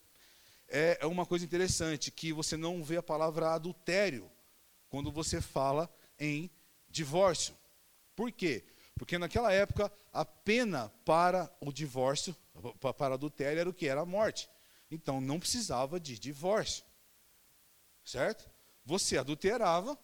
é, 0.72 0.98
é 1.02 1.06
uma 1.06 1.26
coisa 1.26 1.44
interessante, 1.44 2.10
que 2.10 2.32
você 2.32 2.56
não 2.56 2.82
vê 2.82 2.96
a 2.96 3.04
palavra 3.04 3.52
adultério 3.52 4.32
quando 4.90 5.12
você 5.12 5.42
fala 5.42 5.94
em 6.18 6.50
divórcio. 6.90 7.54
Por 8.16 8.32
quê? 8.32 8.64
Porque 8.96 9.18
naquela 9.18 9.52
época 9.52 9.92
a 10.14 10.24
pena 10.24 10.90
para 11.04 11.54
o 11.60 11.74
divórcio, 11.74 12.36
para 12.80 13.16
adultério, 13.16 13.60
era 13.60 13.70
o 13.70 13.74
que? 13.74 13.88
Era 13.88 14.02
a 14.02 14.06
morte. 14.06 14.50
Então 14.90 15.20
não 15.20 15.40
precisava 15.40 16.00
de 16.00 16.18
divórcio. 16.18 16.86
Certo? 18.06 18.50
Você 18.86 19.18
adulterava, 19.18 20.00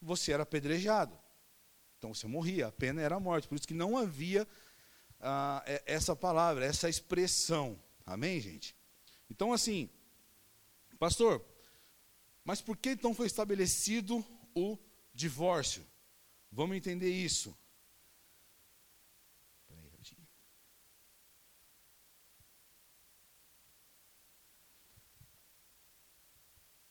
você 0.00 0.32
era 0.32 0.44
apedrejado. 0.44 1.18
Então 2.04 2.12
você 2.12 2.26
morria, 2.26 2.66
a 2.66 2.72
pena 2.72 3.00
era 3.00 3.16
a 3.16 3.20
morte. 3.20 3.48
Por 3.48 3.54
isso 3.54 3.66
que 3.66 3.72
não 3.72 3.96
havia 3.96 4.46
ah, 5.18 5.62
é, 5.64 5.82
essa 5.86 6.14
palavra, 6.14 6.62
essa 6.62 6.86
expressão. 6.86 7.82
Amém, 8.04 8.38
gente? 8.42 8.76
Então, 9.30 9.54
assim, 9.54 9.88
pastor, 10.98 11.42
mas 12.44 12.60
por 12.60 12.76
que 12.76 12.90
então 12.90 13.14
foi 13.14 13.26
estabelecido 13.26 14.22
o 14.54 14.76
divórcio? 15.14 15.82
Vamos 16.52 16.76
entender 16.76 17.08
isso. 17.08 17.56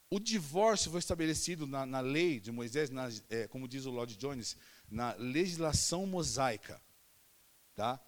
O 0.10 0.20
divórcio 0.20 0.90
foi 0.90 1.00
estabelecido 1.00 1.68
na, 1.68 1.86
na 1.86 2.00
lei 2.00 2.40
de 2.40 2.52
Moisés, 2.52 2.90
na, 2.90 3.10
é, 3.30 3.48
como 3.48 3.68
diz 3.68 3.86
o 3.86 3.92
Lord 3.92 4.16
Jones, 4.18 4.58
na 4.90 5.14
legislação 5.14 6.06
mosaica, 6.06 6.82
tá? 7.76 8.00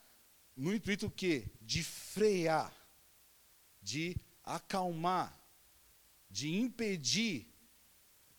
no 0.55 0.73
intuito 0.73 1.09
que 1.09 1.47
de 1.61 1.83
frear, 1.83 2.73
de 3.81 4.15
acalmar, 4.43 5.37
de 6.29 6.55
impedir 6.55 7.51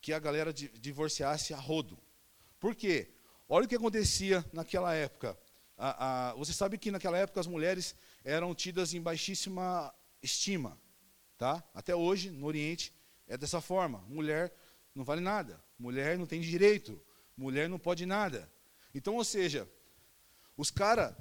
que 0.01 0.13
a 0.13 0.19
galera 0.19 0.53
divorciasse 0.53 1.53
a 1.53 1.59
rodo. 1.59 1.99
Por 2.59 2.75
quê? 2.75 3.11
Olha 3.49 3.67
o 3.67 3.69
que 3.69 3.75
acontecia 3.75 4.45
naquela 4.53 4.95
época. 4.95 5.39
A, 5.77 6.31
a, 6.31 6.35
você 6.35 6.53
sabe 6.53 6.79
que 6.79 6.91
naquela 6.91 7.19
época 7.19 7.41
as 7.41 7.47
mulheres 7.47 7.95
eram 8.25 8.55
tidas 8.55 8.95
em 8.95 9.01
baixíssima 9.01 9.95
estima. 10.23 10.81
Tá? 11.37 11.63
Até 11.75 11.95
hoje, 11.95 12.31
no 12.31 12.47
Oriente, 12.47 12.95
é 13.27 13.37
dessa 13.37 13.61
forma. 13.61 13.99
Mulher 14.09 14.53
não 14.95 15.05
vale 15.05 15.21
nada. 15.21 15.63
Mulher 15.79 16.19
não 16.19 16.27
tem 16.27 16.41
direito. 16.41 17.01
Mulher 17.37 17.69
não 17.69 17.79
pode 17.79 18.07
nada. 18.07 18.51
Então, 18.95 19.17
ou 19.17 19.25
seja, 19.25 19.69
os 20.57 20.71
caras, 20.71 21.15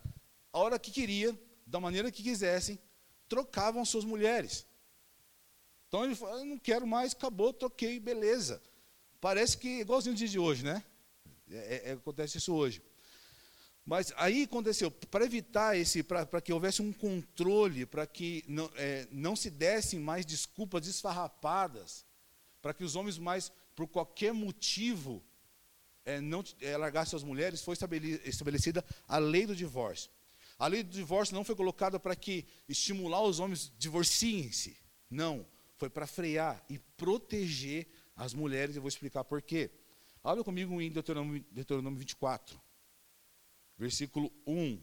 a 0.54 0.60
hora 0.60 0.80
que 0.80 0.92
queria, 0.92 1.38
da 1.66 1.80
maneira 1.80 2.12
que 2.12 2.24
quisessem, 2.24 2.80
trocavam 3.28 3.84
suas 3.84 4.06
mulheres. 4.06 4.66
Então 5.88 6.06
ele 6.06 6.16
falou, 6.16 6.40
eu 6.40 6.46
não 6.46 6.58
quero 6.58 6.88
mais, 6.88 7.14
acabou, 7.14 7.52
troquei, 7.52 8.00
beleza. 8.00 8.62
Parece 9.20 9.58
que 9.58 9.82
igualzinho 9.82 10.16
dia 10.16 10.28
de 10.28 10.40
hoje, 10.40 10.64
né? 10.64 10.84
É, 11.50 11.90
é, 11.90 11.92
acontece 11.94 12.38
isso 12.38 12.54
hoje. 12.54 12.82
Mas 13.86 14.12
aí 14.18 14.44
aconteceu, 14.44 14.90
para 14.90 15.26
evitar 15.26 15.78
esse, 15.78 16.02
para 16.02 16.42
que 16.42 16.52
houvesse 16.52 16.82
um 16.82 16.92
controle, 16.92 17.86
para 17.86 18.08
que 18.08 18.44
não, 18.48 18.70
é, 18.76 19.08
não 19.12 19.36
se 19.36 19.50
dessem 19.50 20.00
mais 20.00 20.26
desculpas 20.26 20.88
esfarrapadas, 20.88 22.04
para 22.62 22.74
que 22.74 22.84
os 22.84 22.96
homens 22.96 23.20
mais, 23.20 23.52
por 23.76 23.88
qualquer 23.88 24.34
motivo, 24.34 25.24
é, 26.06 26.22
não 26.22 26.44
é, 26.62 26.78
largassem 26.78 27.18
as 27.18 27.24
mulheres, 27.24 27.62
foi 27.62 27.76
estabelecida 28.24 28.86
a 29.08 29.18
lei 29.18 29.46
do 29.46 29.56
divórcio. 29.56 30.12
A 30.58 30.68
lei 30.68 30.84
do 30.84 30.92
divórcio 30.92 31.36
não 31.36 31.44
foi 31.44 31.56
colocada 31.56 32.00
para 32.00 32.16
que 32.16 32.46
estimular 32.70 33.22
os 33.24 33.40
homens 33.40 33.74
divorciem-se. 33.78 34.78
Não, 35.10 35.46
foi 35.78 35.90
para 35.90 36.08
frear 36.08 36.64
e 36.70 36.80
proteger 36.80 37.88
as 38.16 38.34
mulheres. 38.34 38.76
Eu 38.76 38.82
vou 38.82 38.90
explicar 38.90 39.24
por 39.24 39.42
quê. 39.42 39.70
Abra 40.24 40.44
comigo 40.44 40.82
em 40.82 40.92
Deuteronômio, 40.92 41.44
Deuteronômio 41.52 42.00
24, 42.00 42.60
versículo 43.78 44.32
1. 44.48 44.82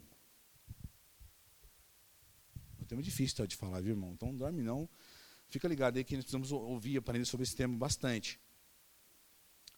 É 2.78 2.82
um 2.82 2.84
tema 2.84 3.02
difícil 3.02 3.38
tá, 3.38 3.46
de 3.46 3.56
falar, 3.56 3.80
viu, 3.80 3.92
irmão? 3.92 4.12
Então 4.12 4.34
dorme 4.34 4.62
não. 4.62 4.88
Fica 5.48 5.66
ligado 5.68 5.96
aí 5.96 6.04
que 6.04 6.14
nós 6.14 6.24
precisamos 6.24 6.52
ouvir, 6.52 6.96
aprender 6.96 7.24
sobre 7.24 7.44
esse 7.44 7.56
tema 7.56 7.76
bastante. 7.76 8.40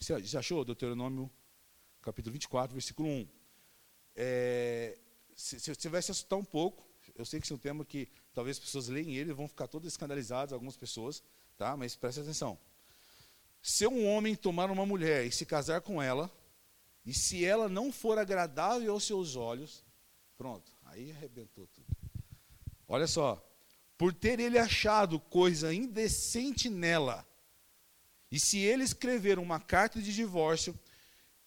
Você 0.04 0.22
já 0.22 0.40
achou 0.40 0.62
Deuteronômio 0.66 1.30
capítulo 2.02 2.34
24, 2.34 2.74
versículo 2.74 3.08
1? 3.08 3.28
É, 4.14 4.98
se, 5.34 5.58
se 5.58 5.74
você 5.74 5.88
vai 5.88 6.02
se 6.02 6.10
assustar 6.10 6.38
um 6.38 6.44
pouco, 6.44 6.86
eu 7.14 7.24
sei 7.24 7.40
que 7.40 7.46
esse 7.46 7.54
é 7.54 7.56
um 7.56 7.58
tema 7.58 7.86
que 7.86 8.10
talvez 8.34 8.58
as 8.58 8.62
pessoas 8.62 8.88
leem 8.88 9.16
ele 9.16 9.30
e 9.30 9.32
vão 9.32 9.48
ficar 9.48 9.66
todas 9.66 9.90
escandalizadas, 9.90 10.52
algumas 10.52 10.76
pessoas, 10.76 11.22
tá? 11.56 11.74
mas 11.74 11.96
preste 11.96 12.20
atenção. 12.20 12.58
Se 13.62 13.86
um 13.86 14.06
homem 14.06 14.36
tomar 14.36 14.70
uma 14.70 14.84
mulher 14.84 15.24
e 15.24 15.32
se 15.32 15.46
casar 15.46 15.80
com 15.80 16.02
ela, 16.02 16.30
e 17.06 17.14
se 17.14 17.42
ela 17.42 17.66
não 17.66 17.90
for 17.90 18.18
agradável 18.18 18.92
aos 18.92 19.04
seus 19.04 19.36
olhos, 19.36 19.82
pronto, 20.36 20.70
aí 20.84 21.12
arrebentou 21.12 21.66
tudo. 21.68 21.86
Olha 22.86 23.06
só, 23.06 23.42
por 23.96 24.12
ter 24.12 24.38
ele 24.38 24.58
achado 24.58 25.18
coisa 25.18 25.72
indecente 25.72 26.68
nela, 26.68 27.26
e 28.34 28.40
se 28.40 28.58
ele 28.58 28.82
escrever 28.82 29.38
uma 29.38 29.60
carta 29.60 30.02
de 30.02 30.12
divórcio 30.12 30.76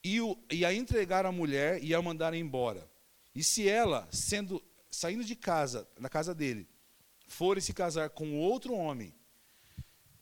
e, 0.02 0.22
o, 0.22 0.38
e 0.50 0.64
a 0.64 0.74
entregar 0.74 1.26
à 1.26 1.34
mulher 1.34 1.84
e 1.84 1.94
a 1.94 2.02
mandar 2.02 2.34
embora, 2.34 2.90
e 3.36 3.44
se 3.44 3.68
ela, 3.68 4.08
sendo 4.10 4.64
saindo 4.90 5.26
de 5.26 5.36
casa, 5.36 5.86
na 6.00 6.08
casa 6.08 6.34
dele, 6.34 6.66
for 7.28 7.62
se 7.62 7.74
casar 7.74 8.10
com 8.12 8.40
outro 8.40 8.74
homem, 8.74 9.14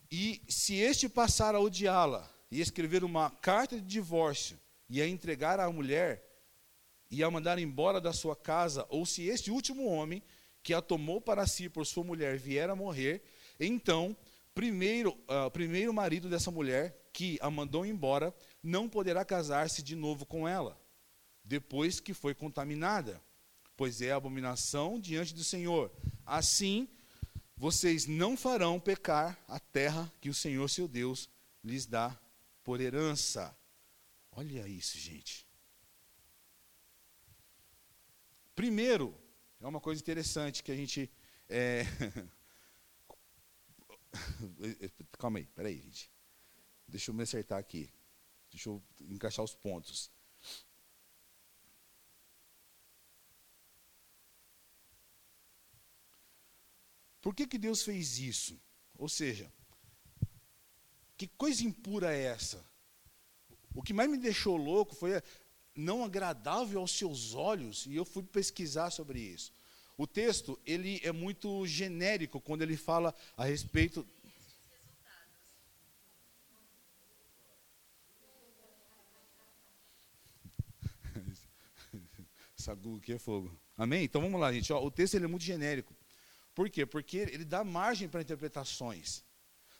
e 0.09 0.41
se 0.49 0.73
este 0.73 1.07
passar 1.07 1.53
a 1.53 1.59
odiá-la 1.59 2.27
e 2.49 2.59
escrever 2.59 3.03
uma 3.03 3.29
carta 3.29 3.79
de 3.79 3.85
divórcio 3.85 4.59
e 4.89 4.99
a 5.03 5.07
entregar 5.07 5.59
à 5.59 5.71
mulher 5.71 6.27
e 7.11 7.23
a 7.23 7.29
mandar 7.29 7.59
embora 7.59 8.01
da 8.01 8.11
sua 8.11 8.35
casa, 8.35 8.87
ou 8.89 9.05
se 9.05 9.27
este 9.27 9.51
último 9.51 9.85
homem 9.85 10.19
que 10.63 10.73
a 10.73 10.81
tomou 10.81 11.21
para 11.21 11.45
si 11.45 11.69
por 11.69 11.85
sua 11.85 12.03
mulher 12.03 12.39
vier 12.39 12.71
a 12.71 12.75
morrer, 12.75 13.21
então 13.59 14.17
primeiro 14.55 15.11
uh, 15.29 15.51
primeiro 15.51 15.93
marido 15.93 16.29
dessa 16.29 16.49
mulher 16.49 17.09
que 17.11 17.37
a 17.41 17.51
mandou 17.51 17.85
embora 17.85 18.33
não 18.63 18.89
poderá 18.89 19.23
casar-se 19.23 19.83
de 19.83 19.95
novo 19.95 20.25
com 20.25 20.47
ela, 20.47 20.81
depois 21.43 21.99
que 21.99 22.13
foi 22.13 22.33
contaminada, 22.33 23.21
pois 23.77 24.01
é 24.01 24.11
abominação 24.11 24.99
diante 24.99 25.33
do 25.33 25.43
Senhor. 25.43 25.91
Assim, 26.25 26.87
vocês 27.55 28.07
não 28.07 28.35
farão 28.35 28.79
pecar 28.79 29.37
a 29.47 29.59
terra 29.59 30.11
que 30.19 30.29
o 30.29 30.33
Senhor 30.33 30.67
seu 30.69 30.87
Deus 30.87 31.29
lhes 31.63 31.85
dá 31.85 32.17
por 32.63 32.81
herança. 32.81 33.55
Olha 34.31 34.67
isso, 34.67 34.97
gente. 34.97 35.45
Primeiro, 38.55 39.13
é 39.61 39.67
uma 39.67 39.79
coisa 39.81 40.01
interessante 40.01 40.63
que 40.63 40.71
a 40.71 40.75
gente. 40.75 41.11
É... 41.49 41.83
Calma 45.17 45.39
aí, 45.39 45.45
peraí, 45.45 45.81
gente. 45.81 46.11
Deixa 46.87 47.11
eu 47.11 47.15
me 47.15 47.23
acertar 47.23 47.59
aqui. 47.59 47.91
Deixa 48.49 48.69
eu 48.69 48.81
encaixar 49.01 49.43
os 49.43 49.55
pontos. 49.55 50.11
Por 57.21 57.33
que, 57.33 57.47
que 57.47 57.57
Deus 57.57 57.81
fez 57.81 58.19
isso? 58.19 58.61
Ou 58.97 59.09
seja, 59.09 59.51
que 61.17 61.27
coisa 61.27 61.63
impura 61.63 62.15
é 62.15 62.25
essa? 62.25 62.63
O 63.73 63.81
que 63.81 63.93
mais 63.93 64.09
me 64.09 64.17
deixou 64.17 64.55
louco 64.55 64.95
foi 64.95 65.21
não 65.75 66.03
agradável 66.03 66.79
aos 66.79 66.91
seus 66.91 67.33
olhos, 67.33 67.85
e 67.87 67.95
eu 67.95 68.05
fui 68.05 68.23
pesquisar 68.23 68.91
sobre 68.91 69.19
isso. 69.19 69.51
O 69.97 70.05
texto, 70.05 70.59
ele 70.65 70.99
é 71.03 71.11
muito 71.11 71.65
genérico 71.65 72.41
quando 72.41 72.61
ele 72.61 72.75
fala 72.75 73.15
a 73.37 73.45
respeito 73.45 74.05
Sagu 82.57 82.99
que 82.99 83.13
é 83.13 83.19
fogo. 83.19 83.57
Amém? 83.77 84.03
Então 84.03 84.21
vamos 84.21 84.39
lá, 84.39 84.51
gente. 84.51 84.71
Ó, 84.73 84.83
o 84.83 84.91
texto 84.91 85.15
ele 85.15 85.25
é 85.25 85.27
muito 85.27 85.43
genérico. 85.43 85.95
Por 86.53 86.69
quê? 86.69 86.85
Porque 86.85 87.17
ele 87.17 87.45
dá 87.45 87.63
margem 87.63 88.07
para 88.07 88.21
interpretações. 88.21 89.23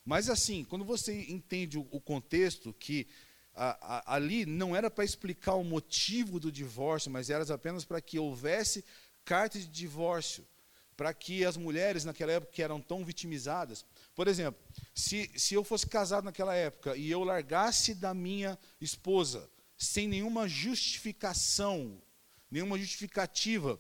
Mas 0.04 0.30
assim, 0.30 0.64
quando 0.64 0.86
você 0.86 1.26
entende 1.30 1.78
o, 1.78 1.88
o 1.92 2.00
contexto, 2.00 2.74
que 2.74 3.08
a, 3.54 3.98
a, 4.12 4.16
ali 4.16 4.46
não 4.46 4.76
era 4.76 4.92
para 4.92 5.06
explicar 5.06 5.56
o 5.56 5.64
motivo 5.64 6.40
do 6.40 6.52
divórcio, 6.52 7.10
mas 7.10 7.30
era 7.30 7.52
apenas 7.54 7.86
para 7.86 8.02
que 8.02 8.20
houvesse 8.20 8.84
carta 9.26 9.60
de 9.60 9.68
divórcio, 9.68 10.48
para 10.96 11.14
que 11.14 11.44
as 11.44 11.58
mulheres 11.58 12.06
naquela 12.06 12.32
época 12.32 12.54
que 12.54 12.64
eram 12.64 12.80
tão 12.80 13.04
vitimizadas, 13.04 13.86
por 14.14 14.28
exemplo, 14.28 14.62
se, 14.94 15.30
se 15.36 15.54
eu 15.54 15.64
fosse 15.64 15.88
casado 15.88 16.24
naquela 16.24 16.56
época 16.56 16.96
e 16.96 17.12
eu 17.12 17.24
largasse 17.24 17.94
da 17.94 18.14
minha 18.14 18.58
esposa 18.80 19.50
sem 19.78 20.08
nenhuma 20.08 20.48
justificação, 20.48 22.02
nenhuma 22.50 22.78
justificativa, 22.78 23.78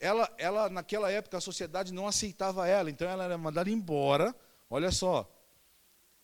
ela, 0.00 0.32
ela, 0.38 0.68
naquela 0.68 1.10
época, 1.10 1.36
a 1.38 1.40
sociedade 1.40 1.92
não 1.92 2.06
aceitava 2.06 2.66
ela, 2.66 2.90
então 2.90 3.08
ela 3.08 3.24
era 3.24 3.38
mandada 3.38 3.70
embora, 3.70 4.34
olha 4.70 4.90
só, 4.90 5.28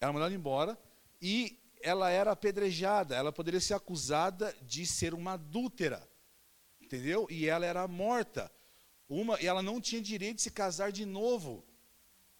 era 0.01 0.13
mandada 0.13 0.35
embora, 0.35 0.79
e 1.21 1.61
ela 1.81 2.11
era 2.11 2.33
apedrejada, 2.33 3.15
ela 3.15 3.33
poderia 3.33 3.61
ser 3.61 3.75
acusada 3.75 4.55
de 4.63 4.87
ser 4.87 5.13
uma 5.13 5.33
adúltera, 5.33 6.09
entendeu? 6.81 7.27
E 7.31 7.49
ela 7.49 7.67
era 7.67 7.87
morta, 7.87 8.51
uma, 9.09 9.41
e 9.41 9.47
ela 9.47 9.63
não 9.63 9.81
tinha 9.81 10.01
direito 10.01 10.37
de 10.37 10.43
se 10.43 10.51
casar 10.51 10.91
de 10.91 11.05
novo. 11.05 11.65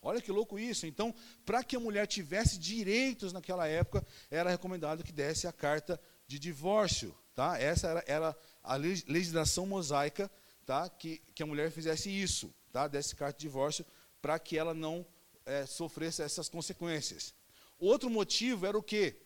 Olha 0.01 0.21
que 0.21 0.31
louco 0.31 0.59
isso. 0.59 0.87
Então, 0.87 1.15
para 1.45 1.65
que 1.65 1.77
a 1.77 1.81
mulher 1.81 2.07
tivesse 2.07 2.59
direitos 2.59 3.33
naquela 3.33 3.67
época, 3.67 4.07
era 4.31 4.51
recomendado 4.51 5.03
que 5.03 5.13
desse 5.13 5.47
a 5.47 5.53
carta 5.53 6.01
de 6.27 6.39
divórcio. 6.39 7.17
Tá? 7.35 7.59
Essa 7.59 7.89
era, 7.89 8.05
era 8.07 8.37
a 8.63 8.77
legislação 8.77 9.67
mosaica 9.67 10.31
tá? 10.65 10.89
que, 10.89 11.23
que 11.35 11.43
a 11.43 11.47
mulher 11.47 11.71
fizesse 11.71 12.11
isso, 12.11 12.55
tá? 12.73 12.87
desse 12.87 13.15
carta 13.15 13.39
de 13.39 13.43
divórcio, 13.43 13.85
para 14.21 14.39
que 14.39 14.59
ela 14.59 14.75
não 14.75 15.07
é, 15.45 15.67
sofresse 15.67 16.23
essas 16.23 16.49
consequências. 16.49 17.35
Outro 17.79 18.09
motivo 18.09 18.67
era 18.67 18.77
o 18.77 18.83
quê? 18.83 19.17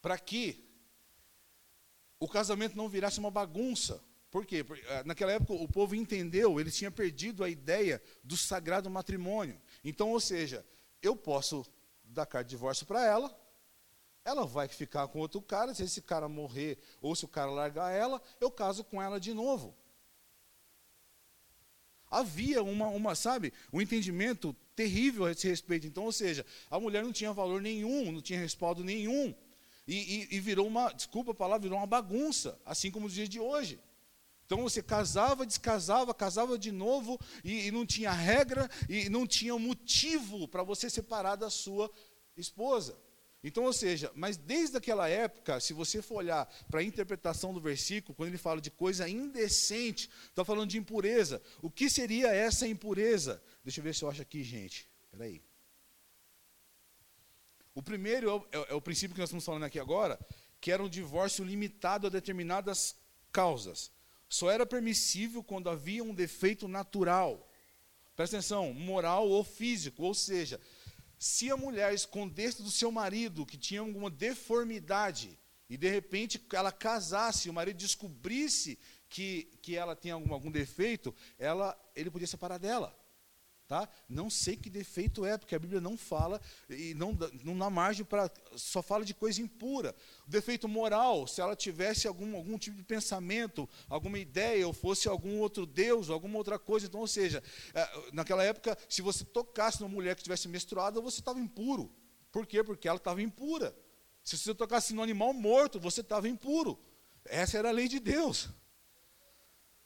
Para 0.00 0.18
que 0.18 0.64
o 2.18 2.28
casamento 2.28 2.76
não 2.76 2.88
virasse 2.88 3.18
uma 3.18 3.30
bagunça. 3.30 4.02
Por 4.32 4.46
quê? 4.46 4.64
Porque, 4.64 4.82
eh, 4.86 5.04
naquela 5.04 5.30
época 5.30 5.52
o 5.52 5.68
povo 5.68 5.94
entendeu, 5.94 6.58
ele 6.58 6.70
tinha 6.70 6.90
perdido 6.90 7.44
a 7.44 7.50
ideia 7.50 8.02
do 8.24 8.34
sagrado 8.34 8.88
matrimônio. 8.88 9.60
Então, 9.84 10.08
ou 10.08 10.18
seja, 10.18 10.64
eu 11.02 11.14
posso 11.14 11.66
dar 12.02 12.24
carta 12.24 12.46
de 12.48 12.50
divórcio 12.52 12.86
para 12.86 13.04
ela, 13.04 13.38
ela 14.24 14.46
vai 14.46 14.68
ficar 14.68 15.06
com 15.08 15.18
outro 15.18 15.42
cara, 15.42 15.74
se 15.74 15.82
esse 15.82 16.00
cara 16.00 16.30
morrer 16.30 16.78
ou 17.02 17.14
se 17.14 17.26
o 17.26 17.28
cara 17.28 17.50
largar 17.50 17.92
ela, 17.92 18.22
eu 18.40 18.50
caso 18.50 18.82
com 18.82 19.02
ela 19.02 19.20
de 19.20 19.34
novo. 19.34 19.76
Havia 22.10 22.62
uma, 22.62 22.88
uma, 22.88 23.14
sabe, 23.14 23.52
um 23.70 23.82
entendimento 23.82 24.56
terrível 24.74 25.26
a 25.26 25.32
esse 25.32 25.46
respeito. 25.46 25.86
Então, 25.86 26.04
ou 26.04 26.12
seja, 26.12 26.46
a 26.70 26.80
mulher 26.80 27.04
não 27.04 27.12
tinha 27.12 27.34
valor 27.34 27.60
nenhum, 27.60 28.10
não 28.10 28.22
tinha 28.22 28.40
respaldo 28.40 28.82
nenhum. 28.82 29.34
E, 29.86 30.28
e, 30.30 30.36
e 30.36 30.40
virou 30.40 30.66
uma, 30.66 30.90
desculpa 30.90 31.32
a 31.32 31.34
palavra, 31.34 31.64
virou 31.64 31.76
uma 31.76 31.86
bagunça, 31.86 32.58
assim 32.64 32.90
como 32.90 33.08
os 33.08 33.12
dias 33.12 33.28
de 33.28 33.38
hoje. 33.38 33.78
Então 34.46 34.62
você 34.62 34.82
casava, 34.82 35.46
descasava, 35.46 36.14
casava 36.14 36.58
de 36.58 36.70
novo, 36.70 37.18
e, 37.42 37.68
e 37.68 37.70
não 37.70 37.86
tinha 37.86 38.12
regra, 38.12 38.68
e 38.88 39.08
não 39.08 39.26
tinha 39.26 39.58
motivo 39.58 40.46
para 40.46 40.62
você 40.62 40.90
separar 40.90 41.36
da 41.36 41.48
sua 41.48 41.90
esposa. 42.36 42.96
Então, 43.44 43.64
ou 43.64 43.72
seja, 43.72 44.12
mas 44.14 44.36
desde 44.36 44.76
aquela 44.76 45.08
época, 45.08 45.58
se 45.58 45.72
você 45.72 46.00
for 46.00 46.16
olhar 46.16 46.46
para 46.70 46.80
a 46.80 46.84
interpretação 46.84 47.52
do 47.52 47.60
versículo, 47.60 48.14
quando 48.14 48.28
ele 48.28 48.38
fala 48.38 48.60
de 48.60 48.70
coisa 48.70 49.08
indecente, 49.08 50.08
está 50.28 50.44
falando 50.44 50.70
de 50.70 50.78
impureza. 50.78 51.42
O 51.60 51.68
que 51.68 51.90
seria 51.90 52.32
essa 52.32 52.68
impureza? 52.68 53.42
Deixa 53.64 53.80
eu 53.80 53.84
ver 53.84 53.94
se 53.94 54.04
eu 54.04 54.08
acho 54.08 54.22
aqui, 54.22 54.44
gente. 54.44 54.88
Espera 55.04 55.24
aí. 55.24 55.42
O 57.74 57.82
primeiro 57.82 58.28
é 58.28 58.32
o, 58.32 58.46
é, 58.52 58.72
é 58.72 58.74
o 58.74 58.80
princípio 58.80 59.14
que 59.14 59.20
nós 59.20 59.28
estamos 59.28 59.44
falando 59.44 59.64
aqui 59.64 59.78
agora, 59.78 60.20
que 60.60 60.70
era 60.70 60.82
um 60.82 60.88
divórcio 60.88 61.44
limitado 61.44 62.06
a 62.06 62.10
determinadas 62.10 62.94
causas. 63.32 63.90
Só 64.32 64.50
era 64.50 64.64
permissível 64.64 65.44
quando 65.44 65.68
havia 65.68 66.02
um 66.02 66.14
defeito 66.14 66.66
natural. 66.66 67.46
Presta 68.16 68.38
atenção, 68.38 68.72
moral 68.72 69.28
ou 69.28 69.44
físico, 69.44 70.04
ou 70.04 70.14
seja, 70.14 70.58
se 71.18 71.50
a 71.50 71.56
mulher 71.56 71.92
escondesse 71.92 72.62
do 72.62 72.70
seu 72.70 72.90
marido 72.90 73.44
que 73.44 73.58
tinha 73.58 73.82
alguma 73.82 74.08
deformidade, 74.08 75.38
e 75.68 75.76
de 75.76 75.86
repente 75.86 76.42
ela 76.54 76.72
casasse, 76.72 77.50
o 77.50 77.52
marido 77.52 77.76
descobrisse 77.76 78.78
que, 79.06 79.52
que 79.60 79.76
ela 79.76 79.94
tinha 79.94 80.14
algum, 80.14 80.32
algum 80.32 80.50
defeito, 80.50 81.14
ela, 81.38 81.78
ele 81.94 82.10
podia 82.10 82.26
separar 82.26 82.56
dela. 82.56 82.98
Tá? 83.72 83.88
Não 84.06 84.28
sei 84.28 84.54
que 84.54 84.68
defeito 84.68 85.24
é, 85.24 85.38
porque 85.38 85.54
a 85.54 85.58
Bíblia 85.58 85.80
não 85.80 85.96
fala 85.96 86.38
e 86.68 86.92
não, 86.92 87.16
não 87.42 87.56
dá 87.56 87.70
margem 87.70 88.04
para. 88.04 88.30
só 88.54 88.82
fala 88.82 89.02
de 89.02 89.14
coisa 89.14 89.40
impura. 89.40 89.96
O 90.26 90.30
defeito 90.30 90.68
moral, 90.68 91.26
se 91.26 91.40
ela 91.40 91.56
tivesse 91.56 92.06
algum, 92.06 92.36
algum 92.36 92.58
tipo 92.58 92.76
de 92.76 92.82
pensamento, 92.82 93.66
alguma 93.88 94.18
ideia, 94.18 94.66
ou 94.66 94.74
fosse 94.74 95.08
algum 95.08 95.38
outro 95.38 95.64
Deus, 95.64 96.10
alguma 96.10 96.36
outra 96.36 96.58
coisa. 96.58 96.84
Então, 96.84 97.00
ou 97.00 97.06
seja, 97.06 97.42
é, 97.72 98.10
naquela 98.12 98.44
época, 98.44 98.76
se 98.90 99.00
você 99.00 99.24
tocasse 99.24 99.80
numa 99.80 99.94
mulher 99.94 100.16
que 100.16 100.20
estivesse 100.20 100.48
menstruada, 100.48 101.00
você 101.00 101.20
estava 101.20 101.40
impuro. 101.40 101.90
Por 102.30 102.46
quê? 102.46 102.62
Porque 102.62 102.86
ela 102.86 102.98
estava 102.98 103.22
impura. 103.22 103.74
Se 104.22 104.36
você 104.36 104.54
tocasse 104.54 104.92
no 104.92 105.02
animal 105.02 105.32
morto, 105.32 105.80
você 105.80 106.02
estava 106.02 106.28
impuro. 106.28 106.78
Essa 107.24 107.56
era 107.56 107.70
a 107.70 107.72
lei 107.72 107.88
de 107.88 107.98
Deus. 107.98 108.50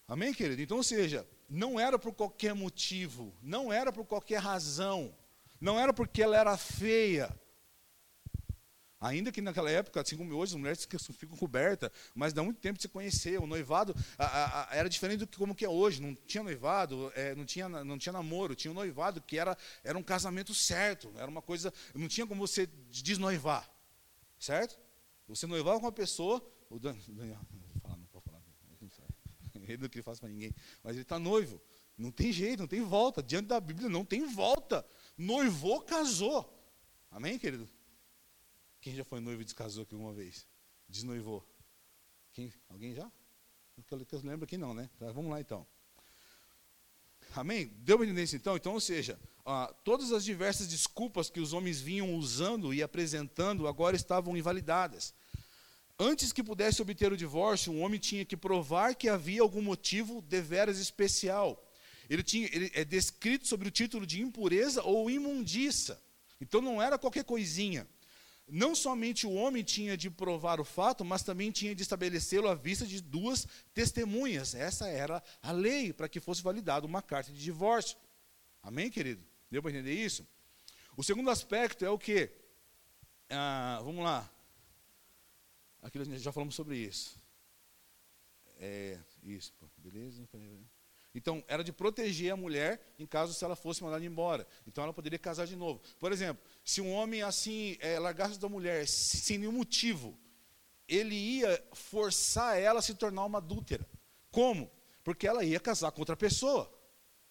Amém, 0.09 0.33
querido? 0.33 0.63
Então, 0.63 0.77
ou 0.77 0.83
seja, 0.83 1.27
não 1.49 1.81
era 1.81 1.99
por 1.99 2.13
qualquer 2.13 2.55
motivo, 2.55 3.35
não 3.43 3.73
era 3.73 3.93
por 3.93 4.05
qualquer 4.05 4.39
razão, 4.39 5.15
não 5.61 5.79
era 5.79 5.93
porque 5.93 6.23
ela 6.23 6.37
era 6.37 6.57
feia. 6.57 7.35
Ainda 8.99 9.31
que 9.31 9.43
naquela 9.43 9.71
época, 9.71 10.01
assim 10.01 10.17
como 10.17 10.35
hoje, 10.35 10.55
as 10.55 10.59
mulheres 10.59 10.89
ficam 11.13 11.37
cobertas, 11.37 11.91
mas 12.15 12.33
dá 12.33 12.43
muito 12.43 12.59
tempo 12.61 12.79
de 12.79 12.83
se 12.83 12.89
conhecer. 12.89 13.39
O 13.39 13.47
noivado 13.47 13.95
a, 14.19 14.25
a, 14.25 14.73
a, 14.73 14.77
era 14.77 14.89
diferente 14.89 15.21
do 15.21 15.27
que 15.27 15.37
como 15.37 15.55
que 15.55 15.65
é 15.65 15.69
hoje. 15.69 16.01
Não 16.01 16.15
tinha 16.15 16.43
noivado, 16.43 17.13
é, 17.15 17.35
não, 17.35 17.45
tinha, 17.45 17.69
não 17.69 17.99
tinha 17.99 18.13
namoro, 18.13 18.55
tinha 18.55 18.71
um 18.71 18.75
noivado 18.75 19.21
que 19.21 19.39
era, 19.39 19.57
era 19.85 19.99
um 19.99 20.03
casamento 20.03 20.55
certo. 20.55 21.13
Era 21.17 21.29
uma 21.29 21.43
coisa. 21.43 21.73
Não 21.95 22.09
tinha 22.09 22.27
como 22.27 22.47
você 22.47 22.67
desnoivar. 22.91 23.71
Certo? 24.39 24.79
Você 25.29 25.47
noivava 25.47 25.79
com 25.79 25.87
uma 25.87 25.93
pessoa. 25.93 26.43
O 26.71 26.79
Dan, 26.79 26.97
Daniel, 29.67 29.75
ele 29.75 29.83
não 29.83 29.89
queria 29.89 30.03
falar 30.03 30.17
para 30.17 30.29
ninguém. 30.29 30.55
Mas 30.83 30.93
ele 30.93 31.03
está 31.03 31.19
noivo. 31.19 31.61
Não 31.97 32.11
tem 32.11 32.33
jeito, 32.33 32.61
não 32.61 32.69
tem 32.69 32.83
volta. 32.83 33.23
Diante 33.23 33.47
da 33.47 33.61
Bíblia 33.61 33.89
não 33.89 34.05
tem 34.05 34.27
volta. 34.27 34.87
Noivou, 35.17 35.83
casou. 35.83 36.53
Amém, 37.11 37.39
querido? 37.39 37.69
Quem 38.81 38.95
já 38.95 39.05
foi 39.05 39.21
noivo 39.21 39.43
e 39.43 39.45
descasou 39.45 39.83
aqui 39.83 39.95
alguma 39.95 40.13
vez? 40.13 40.47
Desnoivou? 40.89 41.47
Quem? 42.33 42.53
Alguém 42.69 42.95
já? 42.95 43.11
Que 43.89 43.95
eu 43.95 44.21
lembro 44.23 44.45
aqui 44.45 44.57
não, 44.57 44.73
né? 44.73 44.89
Tá, 44.99 45.11
vamos 45.11 45.31
lá 45.31 45.41
então. 45.41 45.67
Amém? 47.35 47.67
Deu 47.79 47.99
para 47.99 48.07
entender 48.07 48.35
então? 48.35 48.57
Então, 48.57 48.75
ou 48.75 48.81
seja, 48.81 49.19
ah, 49.45 49.75
todas 49.85 50.13
as 50.13 50.25
diversas 50.25 50.69
desculpas 50.69 51.29
que 51.29 51.41
os 51.41 51.53
homens 51.53 51.81
vinham 51.81 52.15
usando 52.15 52.73
e 52.73 52.83
apresentando 52.83 53.67
agora 53.67 53.97
estavam 53.97 54.37
invalidadas. 54.37 55.15
Antes 55.99 56.33
que 56.33 56.43
pudesse 56.43 56.83
obter 56.83 57.11
o 57.11 57.17
divórcio, 57.17 57.73
um 57.73 57.83
homem 57.83 57.99
tinha 57.99 58.25
que 58.25 58.37
provar 58.37 58.95
que 58.95 59.09
havia 59.09 59.41
algum 59.41 59.63
motivo 59.63 60.21
deveras 60.23 60.79
especial. 60.79 61.63
Ele, 62.09 62.23
tinha, 62.23 62.49
ele 62.53 62.71
é 62.75 62.85
descrito 62.85 63.49
sobre 63.49 63.69
o 63.69 63.71
título 63.71 64.07
de 64.07 64.21
impureza 64.21 64.83
ou 64.83 65.11
imundiça. 65.11 66.01
Então 66.41 66.61
não 66.61 66.83
era 66.83 66.99
qualquer 66.99 67.25
coisinha. 67.25 67.89
Não 68.47 68.75
somente 68.75 69.27
o 69.27 69.33
homem 69.33 69.65
tinha 69.65 69.97
de 69.97 70.09
provar 70.09 70.61
o 70.61 70.65
fato, 70.65 71.05
mas 71.05 71.23
também 71.23 71.51
tinha 71.51 71.75
de 71.75 71.83
estabelecê-lo 71.83 72.49
à 72.49 72.55
vista 72.55 72.87
de 72.87 73.01
duas 73.01 73.47
testemunhas. 73.75 74.55
Essa 74.55 74.89
era 74.89 75.23
a 75.43 75.51
lei 75.51 75.93
para 75.93 76.09
que 76.09 76.21
fosse 76.21 76.43
validada 76.43 76.87
uma 76.87 77.03
carta 77.03 77.33
de 77.33 77.43
divórcio. 77.43 77.97
Amém, 78.63 78.91
querido? 78.91 79.25
Deu 79.51 79.63
para 79.63 79.73
entender 79.73 79.95
isso? 79.95 80.27
O 80.97 81.03
segundo 81.03 81.31
aspecto 81.31 81.85
é 81.85 81.91
o 81.91 81.99
que? 81.99 82.31
Ah, 83.31 83.81
vamos 83.83 84.05
lá. 84.05 84.31
Aquilo 85.87 86.05
já 86.19 86.33
falamos 86.33 86.57
sobre 86.57 86.77
isso. 86.77 87.17
É, 88.59 88.99
isso, 89.23 89.53
beleza? 89.77 90.29
Então, 91.15 91.45
era 91.47 91.63
de 91.63 91.73
proteger 91.73 92.33
a 92.33 92.37
mulher 92.37 92.81
em 92.99 93.07
caso 93.07 93.33
se 93.33 93.45
ela 93.45 93.55
fosse 93.55 93.85
mandada 93.85 94.05
embora. 94.05 94.45
Então, 94.67 94.83
ela 94.83 94.93
poderia 94.93 95.17
casar 95.17 95.47
de 95.47 95.55
novo. 95.55 95.81
Por 96.01 96.11
exemplo, 96.11 96.43
se 96.65 96.81
um 96.81 96.93
homem 96.93 97.23
assim 97.23 97.77
é, 97.79 98.01
largasse 98.01 98.37
da 98.37 98.49
mulher 98.49 98.85
sem 98.89 99.39
nenhum 99.39 99.53
motivo, 99.53 100.19
ele 100.89 101.15
ia 101.15 101.65
forçar 101.73 102.59
ela 102.61 102.81
a 102.81 102.83
se 102.83 102.97
tornar 102.97 103.25
uma 103.25 103.39
adúltera. 103.39 103.89
Como? 104.33 104.69
Porque 105.05 105.25
ela 105.25 105.45
ia 105.45 105.61
casar 105.61 105.93
com 105.93 106.01
outra 106.01 106.17
pessoa, 106.17 106.69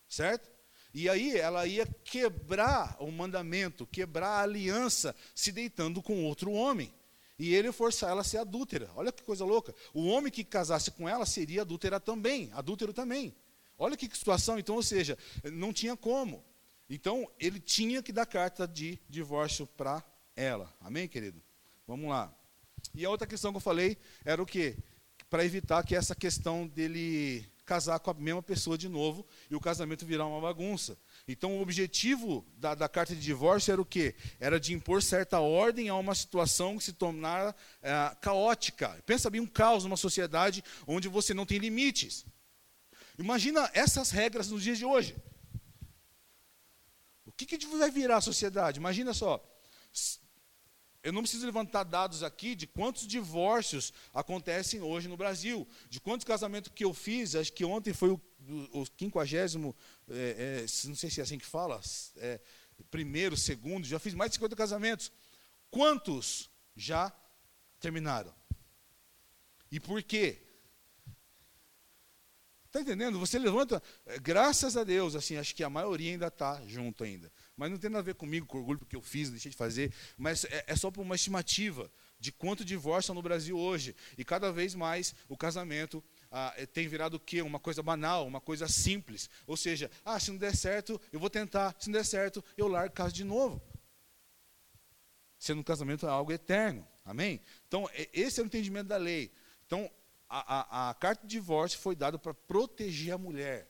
certo? 0.07 0.49
E 0.93 1.09
aí 1.09 1.37
ela 1.37 1.67
ia 1.67 1.85
quebrar 2.05 2.95
o 3.01 3.11
mandamento, 3.11 3.85
quebrar 3.85 4.29
a 4.29 4.43
aliança, 4.43 5.13
se 5.35 5.51
deitando 5.51 6.01
com 6.01 6.23
outro 6.23 6.53
homem 6.53 6.93
e 7.37 7.53
ele 7.53 7.71
forçar 7.71 8.11
ela 8.11 8.21
a 8.21 8.23
ser 8.23 8.37
adúltera. 8.37 8.89
Olha 8.95 9.11
que 9.11 9.23
coisa 9.23 9.43
louca. 9.43 9.75
O 9.93 10.05
homem 10.07 10.31
que 10.31 10.43
casasse 10.43 10.91
com 10.91 11.07
ela 11.07 11.25
seria 11.25 11.61
adúltera 11.61 11.99
também, 11.99 12.49
adúltero 12.53 12.93
também. 12.93 13.35
Olha 13.77 13.97
que 13.97 14.09
situação. 14.15 14.57
Então, 14.57 14.75
ou 14.75 14.83
seja, 14.83 15.17
não 15.51 15.73
tinha 15.73 15.97
como. 15.97 16.43
Então, 16.89 17.29
ele 17.39 17.59
tinha 17.59 18.01
que 18.01 18.13
dar 18.13 18.25
carta 18.25 18.67
de 18.67 18.99
divórcio 19.09 19.67
para 19.67 20.03
ela. 20.35 20.73
Amém, 20.79 21.07
querido? 21.07 21.41
Vamos 21.87 22.09
lá. 22.09 22.33
E 22.93 23.03
a 23.03 23.09
outra 23.09 23.27
questão 23.27 23.51
que 23.51 23.57
eu 23.57 23.61
falei 23.61 23.97
era 24.23 24.41
o 24.41 24.45
quê? 24.45 24.77
Para 25.29 25.43
evitar 25.43 25.83
que 25.83 25.95
essa 25.95 26.15
questão 26.15 26.67
dele 26.67 27.49
casar 27.65 27.99
com 27.99 28.11
a 28.11 28.13
mesma 28.13 28.43
pessoa 28.43 28.77
de 28.77 28.87
novo 28.87 29.25
e 29.49 29.55
o 29.55 29.59
casamento 29.59 30.05
virar 30.05 30.27
uma 30.27 30.39
bagunça. 30.39 30.97
Então, 31.27 31.57
o 31.57 31.61
objetivo 31.61 32.45
da, 32.55 32.75
da, 32.75 32.87
carta 32.87 33.15
de 33.15 33.21
divórcio 33.21 33.71
era 33.71 33.81
o 33.81 33.85
quê? 33.85 34.13
Era 34.39 34.59
de 34.59 34.73
impor 34.73 35.01
certa 35.01 35.39
ordem 35.39 35.89
a 35.89 35.95
uma 35.95 36.13
situação 36.13 36.77
que 36.77 36.83
se 36.83 36.93
tornara 36.93 37.55
é, 37.81 38.15
caótica. 38.21 39.01
Pensa 39.07 39.29
bem 39.29 39.41
um 39.41 39.47
caos 39.47 39.83
numa 39.83 39.97
sociedade 39.97 40.63
onde 40.85 41.07
você 41.07 41.33
não 41.33 41.45
tem 41.45 41.57
limites. 41.57 42.25
Imagina 43.17 43.69
essas 43.73 44.11
regras 44.11 44.49
nos 44.51 44.61
dias 44.61 44.77
de 44.77 44.85
hoje. 44.85 45.15
O 47.25 47.31
que, 47.31 47.45
que 47.45 47.65
vai 47.65 47.89
virar 47.89 48.17
a 48.17 48.21
sociedade? 48.21 48.79
Imagina 48.79 49.11
só. 49.13 49.43
Eu 51.05 51.13
não 51.13 51.21
preciso 51.21 51.45
levantar 51.45 51.83
dados 51.83 52.23
aqui 52.23 52.55
de 52.55 52.65
quantos 52.65 53.05
divórcios 53.05 53.93
acontecem 54.13 54.81
hoje 54.81 55.07
no 55.07 55.15
Brasil, 55.15 55.67
de 55.87 56.01
quantos 56.01 56.25
casamentos 56.25 56.71
que 56.73 56.83
eu 56.83 56.93
fiz. 56.93 57.35
Acho 57.35 57.53
que 57.53 57.63
ontem 57.63 57.93
foi 57.93 58.09
o 58.09 58.21
o 58.71 58.85
quinquagésimo, 58.85 59.75
é, 60.09 60.63
é, 60.63 60.87
não 60.87 60.95
sei 60.95 61.09
se 61.09 61.19
é 61.19 61.23
assim 61.23 61.37
que 61.37 61.45
fala, 61.45 61.81
é, 62.17 62.39
primeiro, 62.91 63.35
segundo, 63.35 63.87
já 63.87 63.99
fiz 63.99 64.13
mais 64.13 64.31
de 64.31 64.35
50 64.35 64.55
casamentos. 64.55 65.11
Quantos 65.71 66.49
já 66.75 67.11
terminaram? 67.79 68.33
E 69.71 69.79
por 69.79 70.01
quê? 70.03 70.41
Está 72.67 72.81
entendendo? 72.81 73.19
Você 73.19 73.39
levanta, 73.39 73.81
é, 74.05 74.19
graças 74.19 74.77
a 74.77 74.83
Deus, 74.83 75.15
assim, 75.15 75.37
acho 75.37 75.55
que 75.55 75.63
a 75.63 75.69
maioria 75.69 76.11
ainda 76.11 76.27
está 76.27 76.61
junto 76.67 77.03
ainda. 77.03 77.31
Mas 77.57 77.71
não 77.71 77.77
tem 77.77 77.89
nada 77.89 78.01
a 78.01 78.03
ver 78.03 78.15
comigo, 78.15 78.45
com 78.45 78.57
orgulho, 78.57 78.79
porque 78.79 78.95
eu 78.95 79.01
fiz, 79.01 79.29
deixei 79.29 79.49
de 79.49 79.57
fazer. 79.57 79.93
Mas 80.17 80.43
é, 80.45 80.65
é 80.67 80.75
só 80.75 80.91
por 80.91 81.01
uma 81.01 81.15
estimativa 81.15 81.89
de 82.19 82.31
quanto 82.31 82.65
divórcio 82.65 83.13
no 83.13 83.21
Brasil 83.21 83.57
hoje. 83.57 83.95
E 84.17 84.25
cada 84.25 84.51
vez 84.51 84.75
mais 84.75 85.15
o 85.29 85.37
casamento 85.37 86.03
ah, 86.29 86.53
eh, 86.57 86.65
tem 86.65 86.87
virado 86.87 87.15
o 87.15 87.19
quê? 87.19 87.41
Uma 87.41 87.59
coisa 87.59 87.81
banal, 87.81 88.27
uma 88.27 88.41
coisa 88.41 88.67
simples. 88.67 89.29
Ou 89.47 89.55
seja, 89.55 89.89
ah, 90.03 90.19
se 90.19 90.31
não 90.31 90.37
der 90.37 90.55
certo, 90.55 90.99
eu 91.13 91.19
vou 91.19 91.29
tentar. 91.29 91.73
Se 91.79 91.89
não 91.89 91.93
der 91.93 92.03
certo, 92.03 92.43
eu 92.57 92.67
largo 92.67 92.93
casa 92.93 93.13
de 93.13 93.23
novo. 93.23 93.61
sendo 95.39 95.61
um 95.61 95.63
casamento 95.63 96.05
algo 96.07 96.31
eterno. 96.31 96.85
Amém? 97.05 97.39
Então, 97.67 97.89
esse 98.11 98.39
é 98.39 98.43
o 98.43 98.47
entendimento 98.47 98.87
da 98.87 98.97
lei. 98.97 99.31
Então, 99.65 99.89
a, 100.27 100.87
a, 100.87 100.89
a 100.89 100.93
carta 100.95 101.25
de 101.25 101.29
divórcio 101.29 101.79
foi 101.79 101.95
dada 101.95 102.17
para 102.17 102.33
proteger 102.33 103.13
a 103.13 103.17
mulher. 103.17 103.69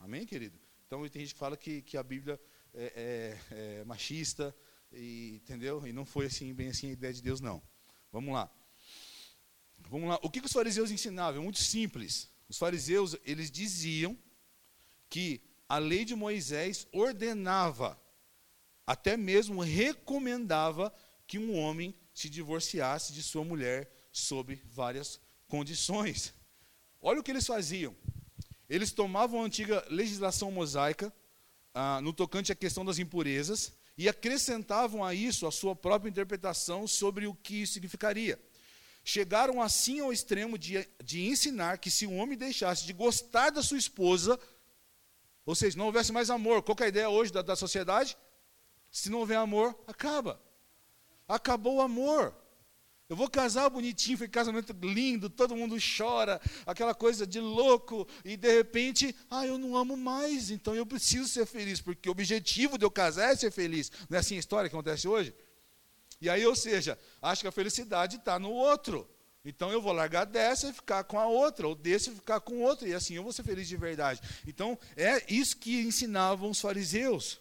Amém, 0.00 0.26
querido? 0.26 0.58
Então, 0.86 1.06
tem 1.08 1.22
gente 1.22 1.34
que 1.34 1.38
fala 1.38 1.56
que, 1.56 1.82
que 1.82 1.96
a 1.96 2.02
Bíblia 2.02 2.40
é, 2.76 3.38
é, 3.50 3.80
é 3.80 3.84
machista, 3.84 4.54
e, 4.92 5.40
entendeu? 5.42 5.86
E 5.86 5.92
não 5.92 6.04
foi 6.04 6.26
assim, 6.26 6.52
bem 6.54 6.68
assim 6.68 6.90
a 6.90 6.92
ideia 6.92 7.12
de 7.12 7.22
Deus, 7.22 7.40
não. 7.40 7.62
Vamos 8.12 8.32
lá. 8.32 8.50
Vamos 9.88 10.08
lá. 10.08 10.18
O 10.22 10.30
que, 10.30 10.40
que 10.40 10.46
os 10.46 10.52
fariseus 10.52 10.90
ensinavam? 10.90 11.40
É 11.40 11.44
muito 11.44 11.62
simples. 11.62 12.30
Os 12.48 12.58
fariseus, 12.58 13.16
eles 13.24 13.50
diziam 13.50 14.16
que 15.08 15.40
a 15.68 15.78
lei 15.78 16.04
de 16.04 16.14
Moisés 16.14 16.86
ordenava, 16.92 18.00
até 18.86 19.16
mesmo 19.16 19.60
recomendava 19.60 20.94
que 21.26 21.38
um 21.38 21.58
homem 21.58 21.94
se 22.14 22.28
divorciasse 22.30 23.12
de 23.12 23.22
sua 23.22 23.44
mulher 23.44 23.90
sob 24.12 24.54
várias 24.66 25.20
condições. 25.48 26.32
Olha 27.00 27.20
o 27.20 27.22
que 27.22 27.30
eles 27.30 27.46
faziam. 27.46 27.94
Eles 28.68 28.92
tomavam 28.92 29.40
a 29.40 29.44
antiga 29.44 29.84
legislação 29.90 30.50
mosaica, 30.50 31.12
ah, 31.78 32.00
no 32.00 32.10
tocante 32.10 32.50
à 32.50 32.54
questão 32.54 32.86
das 32.86 32.98
impurezas, 32.98 33.70
e 33.98 34.08
acrescentavam 34.08 35.04
a 35.04 35.12
isso 35.12 35.46
a 35.46 35.52
sua 35.52 35.76
própria 35.76 36.08
interpretação 36.08 36.86
sobre 36.86 37.26
o 37.26 37.34
que 37.34 37.56
isso 37.62 37.74
significaria. 37.74 38.40
Chegaram 39.04 39.60
assim 39.60 40.00
ao 40.00 40.10
extremo 40.10 40.56
de, 40.56 40.88
de 41.04 41.26
ensinar 41.26 41.76
que 41.76 41.90
se 41.90 42.06
um 42.06 42.18
homem 42.18 42.36
deixasse 42.36 42.86
de 42.86 42.94
gostar 42.94 43.50
da 43.50 43.62
sua 43.62 43.76
esposa, 43.76 44.40
ou 45.44 45.54
seja, 45.54 45.76
não 45.76 45.84
houvesse 45.84 46.12
mais 46.12 46.30
amor, 46.30 46.62
qual 46.62 46.76
é 46.80 46.84
a 46.84 46.88
ideia 46.88 47.10
hoje 47.10 47.30
da, 47.30 47.42
da 47.42 47.54
sociedade? 47.54 48.16
Se 48.90 49.10
não 49.10 49.18
houver 49.18 49.36
amor, 49.36 49.78
acaba. 49.86 50.40
Acabou 51.28 51.76
o 51.76 51.82
amor. 51.82 52.34
Eu 53.08 53.14
vou 53.14 53.30
casar 53.30 53.70
bonitinho, 53.70 54.18
foi 54.18 54.26
casamento 54.26 54.74
lindo, 54.82 55.30
todo 55.30 55.54
mundo 55.54 55.76
chora, 55.96 56.40
aquela 56.66 56.92
coisa 56.92 57.24
de 57.24 57.38
louco, 57.38 58.06
e 58.24 58.36
de 58.36 58.52
repente, 58.52 59.14
ah, 59.30 59.46
eu 59.46 59.56
não 59.58 59.76
amo 59.76 59.96
mais, 59.96 60.50
então 60.50 60.74
eu 60.74 60.84
preciso 60.84 61.28
ser 61.28 61.46
feliz, 61.46 61.80
porque 61.80 62.08
o 62.08 62.12
objetivo 62.12 62.76
de 62.76 62.84
eu 62.84 62.90
casar 62.90 63.32
é 63.32 63.36
ser 63.36 63.52
feliz. 63.52 63.92
Não 64.10 64.16
é 64.16 64.20
assim 64.20 64.34
a 64.34 64.40
história 64.40 64.68
que 64.68 64.74
acontece 64.74 65.06
hoje? 65.06 65.32
E 66.20 66.28
aí, 66.28 66.44
ou 66.44 66.56
seja, 66.56 66.98
acho 67.22 67.42
que 67.42 67.48
a 67.48 67.52
felicidade 67.52 68.16
está 68.16 68.40
no 68.40 68.50
outro. 68.50 69.08
Então 69.44 69.70
eu 69.70 69.80
vou 69.80 69.92
largar 69.92 70.24
dessa 70.24 70.68
e 70.68 70.72
ficar 70.72 71.04
com 71.04 71.20
a 71.20 71.28
outra, 71.28 71.68
ou 71.68 71.76
desse 71.76 72.10
e 72.10 72.14
ficar 72.14 72.40
com 72.40 72.62
outra, 72.62 72.88
e 72.88 72.94
assim 72.94 73.14
eu 73.14 73.22
vou 73.22 73.32
ser 73.32 73.44
feliz 73.44 73.68
de 73.68 73.76
verdade. 73.76 74.20
Então 74.44 74.76
é 74.96 75.32
isso 75.32 75.56
que 75.56 75.82
ensinavam 75.82 76.50
os 76.50 76.60
fariseus, 76.60 77.40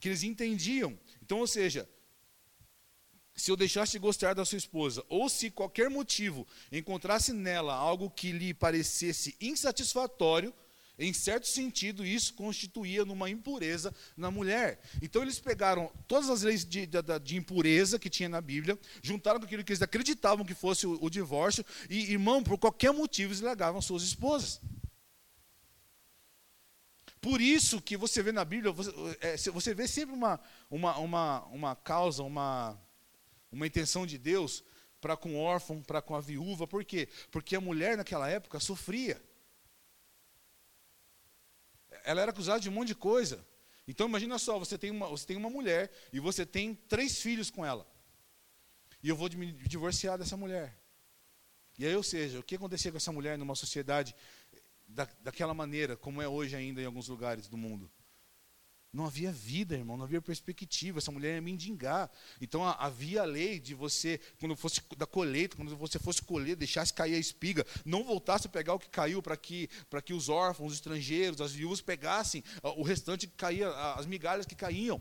que 0.00 0.08
eles 0.08 0.24
entendiam. 0.24 0.98
Então, 1.22 1.38
ou 1.38 1.46
seja, 1.46 1.88
se 3.34 3.50
eu 3.50 3.56
deixasse 3.56 3.92
de 3.92 3.98
gostar 3.98 4.34
da 4.34 4.44
sua 4.44 4.58
esposa, 4.58 5.04
ou 5.08 5.28
se 5.28 5.50
qualquer 5.50 5.88
motivo 5.88 6.46
encontrasse 6.70 7.32
nela 7.32 7.74
algo 7.74 8.10
que 8.10 8.30
lhe 8.32 8.52
parecesse 8.52 9.36
insatisfatório, 9.40 10.52
em 10.98 11.12
certo 11.12 11.48
sentido, 11.48 12.04
isso 12.04 12.34
constituía 12.34 13.04
numa 13.04 13.30
impureza 13.30 13.94
na 14.16 14.30
mulher. 14.30 14.80
Então, 15.00 15.22
eles 15.22 15.38
pegaram 15.40 15.90
todas 16.06 16.28
as 16.28 16.42
leis 16.42 16.64
de, 16.64 16.86
de, 16.86 16.98
de 17.22 17.36
impureza 17.36 17.98
que 17.98 18.10
tinha 18.10 18.28
na 18.28 18.40
Bíblia, 18.40 18.78
juntaram 19.02 19.40
com 19.40 19.46
aquilo 19.46 19.64
que 19.64 19.72
eles 19.72 19.82
acreditavam 19.82 20.44
que 20.44 20.54
fosse 20.54 20.86
o, 20.86 20.98
o 21.02 21.08
divórcio, 21.08 21.64
e, 21.88 22.12
irmão, 22.12 22.42
por 22.42 22.58
qualquer 22.58 22.92
motivo, 22.92 23.32
eles 23.32 23.40
legavam 23.40 23.80
suas 23.80 24.02
esposas. 24.02 24.60
Por 27.22 27.40
isso 27.40 27.80
que 27.80 27.96
você 27.96 28.22
vê 28.22 28.32
na 28.32 28.44
Bíblia, 28.44 28.72
você, 28.72 28.92
é, 29.20 29.36
você 29.36 29.72
vê 29.72 29.88
sempre 29.88 30.14
uma, 30.14 30.38
uma, 30.70 30.98
uma, 30.98 31.44
uma 31.46 31.76
causa, 31.76 32.22
uma 32.22 32.78
uma 33.52 33.66
intenção 33.66 34.06
de 34.06 34.18
Deus 34.18 34.64
para 35.00 35.16
com 35.16 35.34
o 35.34 35.38
órfão, 35.38 35.82
para 35.82 36.00
com 36.00 36.14
a 36.14 36.20
viúva. 36.20 36.66
Por 36.66 36.84
quê? 36.84 37.08
Porque 37.30 37.54
a 37.54 37.60
mulher 37.60 37.96
naquela 37.96 38.28
época 38.28 38.58
sofria. 38.58 39.22
Ela 42.04 42.22
era 42.22 42.30
acusada 42.30 42.60
de 42.60 42.68
um 42.68 42.72
monte 42.72 42.88
de 42.88 42.94
coisa. 42.94 43.46
Então 43.86 44.08
imagina 44.08 44.38
só, 44.38 44.58
você 44.58 44.78
tem 44.78 44.90
uma, 44.90 45.08
você 45.08 45.26
tem 45.26 45.36
uma 45.36 45.50
mulher 45.50 45.90
e 46.12 46.18
você 46.18 46.46
tem 46.46 46.74
três 46.74 47.20
filhos 47.20 47.50
com 47.50 47.64
ela. 47.64 47.86
E 49.02 49.08
eu 49.08 49.16
vou 49.16 49.28
me 49.30 49.52
divorciar 49.52 50.16
dessa 50.16 50.36
mulher. 50.36 50.78
E 51.78 51.84
aí, 51.84 51.96
ou 51.96 52.02
seja, 52.02 52.38
o 52.38 52.42
que 52.42 52.54
acontecia 52.54 52.90
com 52.90 52.96
essa 52.96 53.10
mulher 53.10 53.36
numa 53.36 53.54
sociedade 53.54 54.14
da, 54.86 55.08
daquela 55.20 55.52
maneira, 55.52 55.96
como 55.96 56.22
é 56.22 56.28
hoje 56.28 56.54
ainda 56.54 56.80
em 56.80 56.84
alguns 56.84 57.08
lugares 57.08 57.48
do 57.48 57.56
mundo? 57.56 57.90
Não 58.92 59.06
havia 59.06 59.32
vida, 59.32 59.74
irmão, 59.74 59.96
não 59.96 60.04
havia 60.04 60.20
perspectiva. 60.20 60.98
Essa 60.98 61.10
mulher 61.10 61.36
ia 61.36 61.40
mendigar. 61.40 62.10
Então 62.40 62.62
havia 62.62 63.22
a 63.22 63.24
lei 63.24 63.58
de 63.58 63.74
você, 63.74 64.20
quando 64.38 64.54
fosse 64.54 64.82
da 64.98 65.06
colheita, 65.06 65.56
quando 65.56 65.74
você 65.76 65.98
fosse 65.98 66.20
colher, 66.20 66.56
deixasse 66.56 66.92
cair 66.92 67.14
a 67.14 67.18
espiga, 67.18 67.66
não 67.86 68.04
voltasse 68.04 68.46
a 68.46 68.50
pegar 68.50 68.74
o 68.74 68.78
que 68.78 68.90
caiu 68.90 69.22
para 69.22 69.34
que, 69.34 69.70
que 70.04 70.12
os 70.12 70.28
órfãos, 70.28 70.72
os 70.72 70.78
estrangeiros, 70.78 71.40
as 71.40 71.52
viúvas 71.52 71.80
pegassem 71.80 72.44
o 72.62 72.82
restante 72.82 73.26
que 73.26 73.34
caía, 73.34 73.70
as 73.94 74.04
migalhas 74.04 74.44
que 74.44 74.54
caíam. 74.54 75.00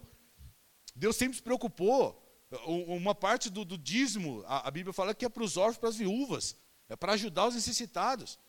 Deus 0.95 1.17
sempre 1.17 1.35
se 1.35 1.43
preocupou. 1.43 2.17
Uma 2.65 3.15
parte 3.15 3.49
do, 3.49 3.65
do 3.65 3.77
dízimo, 3.77 4.43
a, 4.45 4.67
a 4.67 4.71
Bíblia 4.71 4.93
fala 4.93 5.13
que 5.13 5.25
é 5.25 5.29
para 5.29 5.43
os 5.43 5.57
órfãos, 5.57 5.77
para 5.77 5.89
as 5.89 5.95
viúvas, 5.97 6.55
é 6.87 6.95
para 6.95 7.13
ajudar 7.13 7.47
os 7.47 7.55
necessitados. 7.55 8.39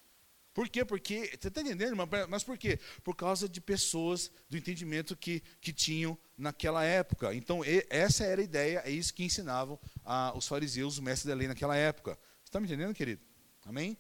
Por 0.54 0.68
quê? 0.68 0.84
Porque, 0.84 1.30
você 1.40 1.48
está 1.48 1.62
entendendo, 1.62 1.96
mas 2.28 2.44
por 2.44 2.58
quê? 2.58 2.78
Por 3.02 3.16
causa 3.16 3.48
de 3.48 3.60
pessoas 3.60 4.30
do 4.50 4.56
entendimento 4.56 5.16
que, 5.16 5.42
que 5.60 5.72
tinham 5.72 6.18
naquela 6.36 6.84
época. 6.84 7.34
Então, 7.34 7.64
e, 7.64 7.86
essa 7.88 8.24
era 8.24 8.40
a 8.40 8.44
ideia, 8.44 8.82
é 8.84 8.90
isso 8.90 9.14
que 9.14 9.24
ensinavam 9.24 9.78
a, 10.04 10.36
os 10.36 10.46
fariseus, 10.46 10.94
os 10.94 11.00
mestres 11.00 11.26
da 11.26 11.34
lei 11.34 11.48
naquela 11.48 11.74
época. 11.74 12.18
Você 12.42 12.48
está 12.48 12.60
me 12.60 12.66
entendendo, 12.66 12.94
querido? 12.94 13.22
Amém? 13.64 13.96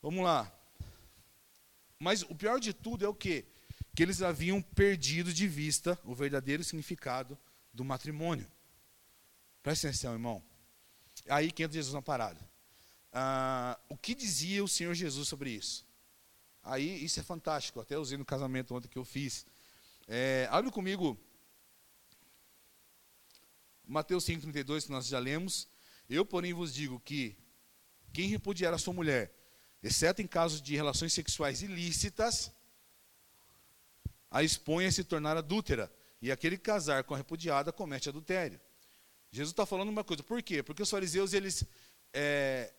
Vamos 0.00 0.24
lá. 0.24 0.50
Mas 1.98 2.22
o 2.22 2.34
pior 2.34 2.58
de 2.58 2.72
tudo 2.72 3.04
é 3.04 3.08
o 3.08 3.14
quê? 3.14 3.44
Que 3.94 4.02
eles 4.02 4.22
haviam 4.22 4.62
perdido 4.62 5.34
de 5.34 5.46
vista 5.46 5.98
o 6.04 6.14
verdadeiro 6.14 6.64
significado 6.64 7.38
do 7.74 7.84
matrimônio. 7.84 8.50
Presta 9.62 9.88
atenção, 9.88 10.14
irmão. 10.14 10.42
Aí 11.28 11.52
que 11.52 11.62
entra 11.62 11.74
Jesus 11.74 11.92
na 11.92 12.00
parada 12.00 12.40
ah, 13.12 13.78
o 13.88 13.96
que 13.96 14.14
dizia 14.14 14.62
o 14.62 14.68
Senhor 14.68 14.94
Jesus 14.94 15.28
sobre 15.28 15.50
isso. 15.50 15.86
Aí, 16.62 17.04
isso 17.04 17.18
é 17.20 17.22
fantástico, 17.22 17.80
até 17.80 17.96
usei 17.96 18.18
no 18.18 18.24
casamento 18.24 18.74
ontem 18.74 18.88
que 18.88 18.98
eu 18.98 19.04
fiz. 19.04 19.46
É, 20.06 20.48
abre 20.50 20.70
comigo 20.70 21.18
Mateus 23.86 24.24
5,32, 24.26 24.84
que 24.84 24.90
nós 24.90 25.06
já 25.06 25.18
lemos. 25.18 25.66
Eu, 26.08 26.24
porém, 26.24 26.52
vos 26.52 26.74
digo 26.74 27.00
que 27.00 27.36
quem 28.12 28.28
repudiar 28.28 28.74
a 28.74 28.78
sua 28.78 28.92
mulher, 28.92 29.34
exceto 29.82 30.20
em 30.20 30.26
casos 30.26 30.60
de 30.60 30.76
relações 30.76 31.12
sexuais 31.12 31.62
ilícitas, 31.62 32.52
a 34.30 34.42
expõe 34.42 34.86
a 34.86 34.92
se 34.92 35.04
tornar 35.04 35.36
adúltera. 35.38 35.90
E 36.20 36.30
aquele 36.30 36.58
que 36.58 36.64
casar 36.64 37.04
com 37.04 37.14
a 37.14 37.16
repudiada 37.16 37.72
comete 37.72 38.08
adultério. 38.08 38.60
Jesus 39.30 39.52
está 39.52 39.64
falando 39.64 39.88
uma 39.88 40.04
coisa. 40.04 40.22
Por 40.22 40.42
quê? 40.42 40.62
Porque 40.62 40.82
os 40.82 40.90
fariseus, 40.90 41.32
eles 41.32 41.64
é, 42.12 42.72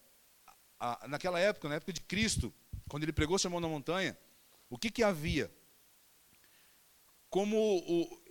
a, 0.79 1.07
naquela 1.07 1.39
época, 1.39 1.67
na 1.67 1.75
época 1.75 1.93
de 1.93 2.01
Cristo, 2.01 2.53
quando 2.87 3.03
ele 3.03 3.11
pregou 3.11 3.35
o 3.35 3.39
sermão 3.39 3.59
na 3.59 3.67
montanha, 3.67 4.17
o 4.69 4.77
que, 4.77 4.89
que 4.89 5.03
havia? 5.03 5.51
Como 7.29 7.57
o, 7.57 8.21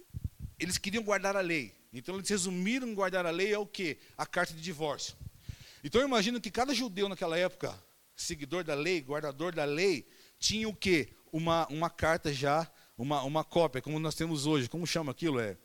eles 0.59 0.79
queriam 0.79 1.05
guardar 1.05 1.37
a 1.37 1.41
lei. 1.41 1.75
Então 1.93 2.17
eles 2.17 2.29
resumiram 2.29 2.95
guardar 2.95 3.27
a 3.27 3.31
lei 3.31 3.53
é 3.53 3.59
o 3.59 3.67
que? 3.67 3.99
A 4.17 4.27
carta 4.27 4.53
de 4.53 4.61
divórcio. 4.61 5.17
Então 5.83 6.01
eu 6.01 6.07
imagino 6.07 6.41
que 6.41 6.51
cada 6.51 6.75
judeu 6.75 7.09
naquela 7.09 7.39
época, 7.39 7.79
seguidor 8.17 8.65
da 8.65 8.75
lei, 8.75 9.01
guardador 9.01 9.55
da 9.55 9.65
lei, 9.65 10.07
tinha 10.39 10.69
o 10.69 10.75
que? 10.75 11.09
Uma, 11.33 11.67
uma 11.69 11.91
carta 11.91 12.33
já, 12.33 12.71
uma, 12.97 13.23
uma 13.23 13.45
cópia, 13.45 13.81
como 13.81 13.99
nós 13.99 14.15
temos 14.15 14.47
hoje. 14.47 14.69
Como 14.69 14.87
chama 14.87 15.13
aquilo? 15.13 15.39
É 15.39 15.57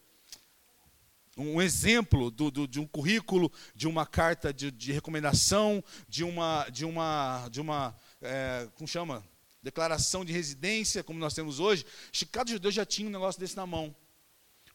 um 1.36 1.62
exemplo 1.62 2.30
do, 2.30 2.52
do, 2.52 2.68
de 2.68 2.80
um 2.80 2.88
currículo, 2.88 3.52
de 3.76 3.88
uma 3.88 4.06
carta 4.06 4.54
de, 4.54 4.70
de, 4.72 4.92
recomendação, 4.92 5.84
de 6.08 6.24
uma, 6.24 6.68
de 6.70 6.86
uma, 6.86 7.48
de 7.50 7.60
uma 7.60 7.96
é, 8.22 8.70
como 8.76 8.88
chama? 8.88 9.24
Declaração 9.62 10.26
de 10.26 10.34
residência, 10.34 11.04
como 11.04 11.20
nós 11.20 11.34
temos 11.34 11.60
hoje. 11.60 11.86
Cada 12.32 12.52
judeu 12.52 12.72
já 12.72 12.86
tinha 12.86 13.08
um 13.08 13.12
negócio 13.12 13.40
desse 13.40 13.56
na 13.56 13.66
mão. 13.66 13.96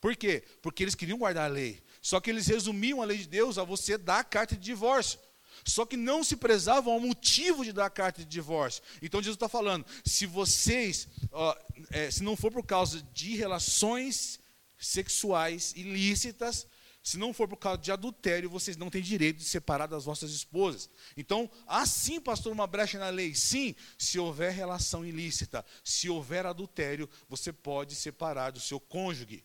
Por 0.01 0.17
quê? 0.17 0.43
Porque 0.63 0.83
eles 0.83 0.95
queriam 0.95 1.19
guardar 1.19 1.45
a 1.45 1.53
lei. 1.53 1.83
Só 2.01 2.21
que 2.21 2.31
eles 2.31 2.47
resumiam 2.47 3.03
a 3.03 3.05
lei 3.05 3.19
de 3.19 3.29
Deus 3.29 3.59
a 3.59 3.65
você 3.65 3.99
dar 3.99 4.21
a 4.21 4.25
carta 4.25 4.57
de 4.57 4.63
divórcio. 4.63 5.19
Só 5.65 5.85
que 5.85 5.97
não 5.97 6.23
se 6.23 6.37
prezavam 6.37 6.93
ao 6.93 7.01
motivo 7.01 7.65
de 7.65 7.73
dar 7.73 7.87
a 7.87 7.91
carta 7.91 8.23
de 8.23 8.29
divórcio. 8.29 8.83
Então 9.03 9.21
Jesus 9.21 9.37
está 9.37 9.49
falando: 9.49 9.85
se 10.05 10.25
vocês, 10.25 11.09
ó, 11.33 11.57
é, 11.91 12.11
se 12.11 12.23
não 12.23 12.37
for 12.37 12.53
por 12.53 12.65
causa 12.65 13.03
de 13.13 13.37
relações 13.37 14.39
sexuais 14.79 15.73
ilícitas, 15.77 16.67
se 17.03 17.17
não 17.17 17.33
for 17.33 17.49
por 17.49 17.57
causa 17.57 17.79
de 17.79 17.91
adultério, 17.91 18.51
vocês 18.51 18.77
não 18.77 18.91
têm 18.91 19.01
direito 19.01 19.39
de 19.39 19.45
separar 19.45 19.87
das 19.87 20.05
vossas 20.05 20.31
esposas. 20.31 20.91
Então, 21.17 21.51
assim, 21.67 22.21
pastor, 22.21 22.53
uma 22.53 22.67
brecha 22.67 22.99
na 22.99 23.09
lei? 23.09 23.35
Sim, 23.35 23.75
se 23.97 24.19
houver 24.19 24.53
relação 24.53 25.07
ilícita, 25.07 25.65
se 25.83 26.09
houver 26.11 26.45
adultério, 26.45 27.09
você 27.29 27.53
pode 27.53 27.95
separar 27.95 28.51
do 28.51 28.61
seu 28.61 28.79
cônjuge. 28.79 29.43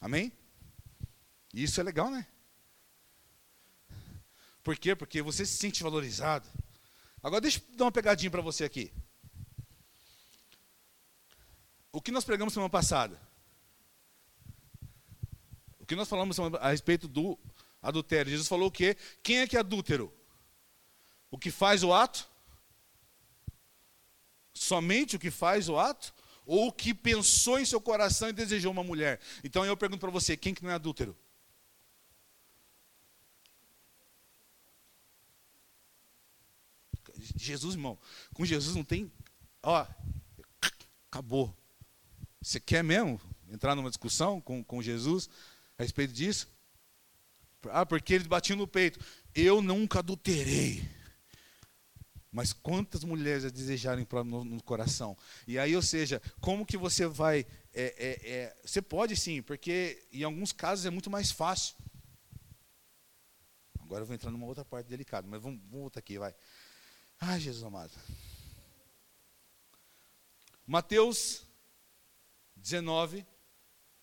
Amém? 0.00 0.30
Isso 1.52 1.80
é 1.80 1.82
legal, 1.82 2.10
né? 2.10 2.26
Por 4.62 4.76
quê? 4.76 4.94
Porque 4.94 5.22
você 5.22 5.44
se 5.44 5.56
sente 5.56 5.82
valorizado. 5.82 6.48
Agora 7.22 7.40
deixa 7.40 7.58
eu 7.58 7.76
dar 7.76 7.86
uma 7.86 7.92
pegadinha 7.92 8.30
para 8.30 8.42
você 8.42 8.62
aqui. 8.62 8.92
O 11.96 12.00
que 12.02 12.12
nós 12.12 12.26
pregamos 12.26 12.52
semana 12.52 12.68
passada? 12.68 13.18
O 15.78 15.86
que 15.86 15.96
nós 15.96 16.06
falamos 16.06 16.38
a 16.38 16.68
respeito 16.68 17.08
do 17.08 17.38
adultério? 17.80 18.28
Jesus 18.28 18.46
falou 18.46 18.68
o 18.68 18.70
quê? 18.70 18.94
Quem 19.22 19.38
é 19.38 19.46
que 19.46 19.56
é 19.56 19.60
adúltero? 19.60 20.12
O 21.30 21.38
que 21.38 21.50
faz 21.50 21.82
o 21.82 21.94
ato? 21.94 22.28
Somente 24.52 25.16
o 25.16 25.18
que 25.18 25.30
faz 25.30 25.70
o 25.70 25.78
ato? 25.78 26.12
Ou 26.44 26.68
o 26.68 26.72
que 26.72 26.92
pensou 26.92 27.58
em 27.58 27.64
seu 27.64 27.80
coração 27.80 28.28
e 28.28 28.32
desejou 28.34 28.72
uma 28.72 28.84
mulher? 28.84 29.18
Então 29.42 29.64
eu 29.64 29.74
pergunto 29.74 30.00
para 30.00 30.10
você, 30.10 30.36
quem 30.36 30.52
que 30.52 30.62
não 30.62 30.72
é 30.72 30.74
adúltero? 30.74 31.16
Jesus, 37.36 37.74
irmão, 37.74 37.98
com 38.34 38.44
Jesus 38.44 38.76
não 38.76 38.84
tem. 38.84 39.10
Ó, 39.62 39.86
acabou. 41.10 41.56
Você 42.46 42.60
quer 42.60 42.84
mesmo 42.84 43.20
entrar 43.48 43.74
numa 43.74 43.88
discussão 43.88 44.40
com, 44.40 44.62
com 44.62 44.80
Jesus 44.80 45.28
a 45.76 45.82
respeito 45.82 46.12
disso? 46.12 46.48
Ah, 47.70 47.84
porque 47.84 48.14
eles 48.14 48.28
batiam 48.28 48.56
no 48.56 48.68
peito. 48.68 49.00
Eu 49.34 49.60
nunca 49.60 49.98
adulterei. 49.98 50.88
Mas 52.30 52.52
quantas 52.52 53.02
mulheres 53.02 53.44
a 53.44 53.50
desejarem 53.50 54.06
no, 54.24 54.44
no 54.44 54.62
coração? 54.62 55.18
E 55.44 55.58
aí, 55.58 55.74
ou 55.74 55.82
seja, 55.82 56.22
como 56.40 56.64
que 56.64 56.76
você 56.76 57.08
vai. 57.08 57.44
É, 57.74 57.84
é, 57.98 58.30
é, 58.30 58.56
você 58.64 58.80
pode 58.80 59.16
sim, 59.16 59.42
porque 59.42 60.06
em 60.12 60.22
alguns 60.22 60.52
casos 60.52 60.86
é 60.86 60.90
muito 60.90 61.10
mais 61.10 61.32
fácil. 61.32 61.74
Agora 63.80 64.02
eu 64.02 64.06
vou 64.06 64.14
entrar 64.14 64.30
numa 64.30 64.46
outra 64.46 64.64
parte 64.64 64.86
delicada, 64.86 65.26
mas 65.26 65.42
vamos, 65.42 65.58
vamos 65.62 65.80
voltar 65.80 65.98
aqui, 65.98 66.16
vai. 66.16 66.32
Ai, 67.18 67.40
Jesus 67.40 67.64
amado. 67.64 67.90
Mateus 70.64 71.45
19, 72.66 73.24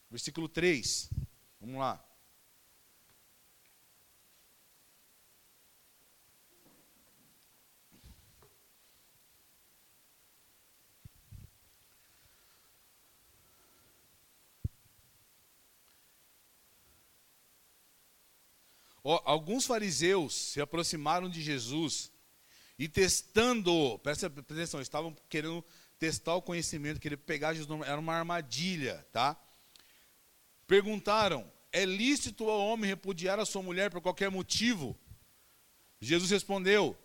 versículo 0.10 0.48
3. 0.48 1.10
Vamos 1.60 1.80
lá. 1.80 2.02
alguns 19.26 19.66
fariseus 19.66 20.34
se 20.34 20.62
aproximaram 20.62 21.30
de 21.30 21.42
Jesus 21.42 22.10
e 22.80 22.88
testando, 22.88 24.00
presta 24.00 24.28
atenção, 24.28 24.80
estavam 24.80 25.14
querendo 25.28 25.62
testar 26.04 26.36
o 26.36 26.42
conhecimento, 26.42 27.00
querer 27.00 27.16
pegar 27.16 27.54
Jesus, 27.54 27.82
era 27.88 27.98
uma 27.98 28.14
armadilha, 28.14 29.08
tá? 29.14 29.42
Perguntaram: 30.68 31.50
é 31.72 31.86
lícito 31.86 32.50
ao 32.50 32.60
homem 32.60 32.90
repudiar 32.90 33.40
a 33.40 33.46
sua 33.46 33.64
mulher 33.64 33.90
por 33.90 34.02
qualquer 34.02 34.30
motivo? 34.30 35.00
Jesus 36.02 36.30
respondeu: 36.30 36.98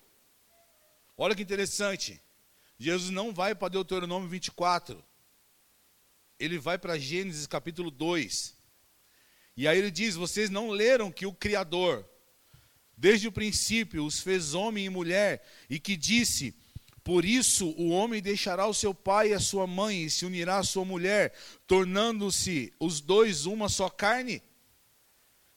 olha 1.17 1.37
que 1.37 1.43
interessante, 1.43 2.21
Jesus 2.77 3.11
não 3.11 3.33
vai 3.33 3.55
para 3.55 3.69
Deuteronômio 3.69 4.29
24, 4.29 5.01
ele 6.37 6.59
vai 6.59 6.77
para 6.77 6.99
Gênesis 6.99 7.47
capítulo 7.47 7.93
2. 7.93 8.57
E 9.57 9.69
aí 9.69 9.79
ele 9.79 9.93
diz: 9.93 10.17
vocês 10.17 10.51
não 10.51 10.71
leram 10.71 11.13
que 11.13 11.25
o 11.25 11.33
Criador, 11.33 12.05
desde 12.97 13.29
o 13.29 13.33
princípio, 13.33 14.05
os 14.05 14.19
fez 14.19 14.55
homem 14.55 14.87
e 14.87 14.91
mulher, 14.91 15.47
e 15.71 15.79
que 15.79 15.97
disse: 15.97 16.53
por 17.09 17.25
isso 17.25 17.71
o 17.79 17.89
homem 17.89 18.21
deixará 18.21 18.67
o 18.67 18.75
seu 18.75 18.93
pai 18.93 19.31
e 19.31 19.33
a 19.33 19.41
sua 19.41 19.67
mãe 19.67 20.03
e 20.03 20.11
se 20.11 20.27
unirá 20.27 20.59
à 20.59 20.63
sua 20.63 20.85
mulher, 20.85 21.33
tornando-se 21.67 22.71
os 22.79 23.01
dois 23.01 23.47
uma 23.47 23.71
só 23.71 23.89
carne. 23.89 24.43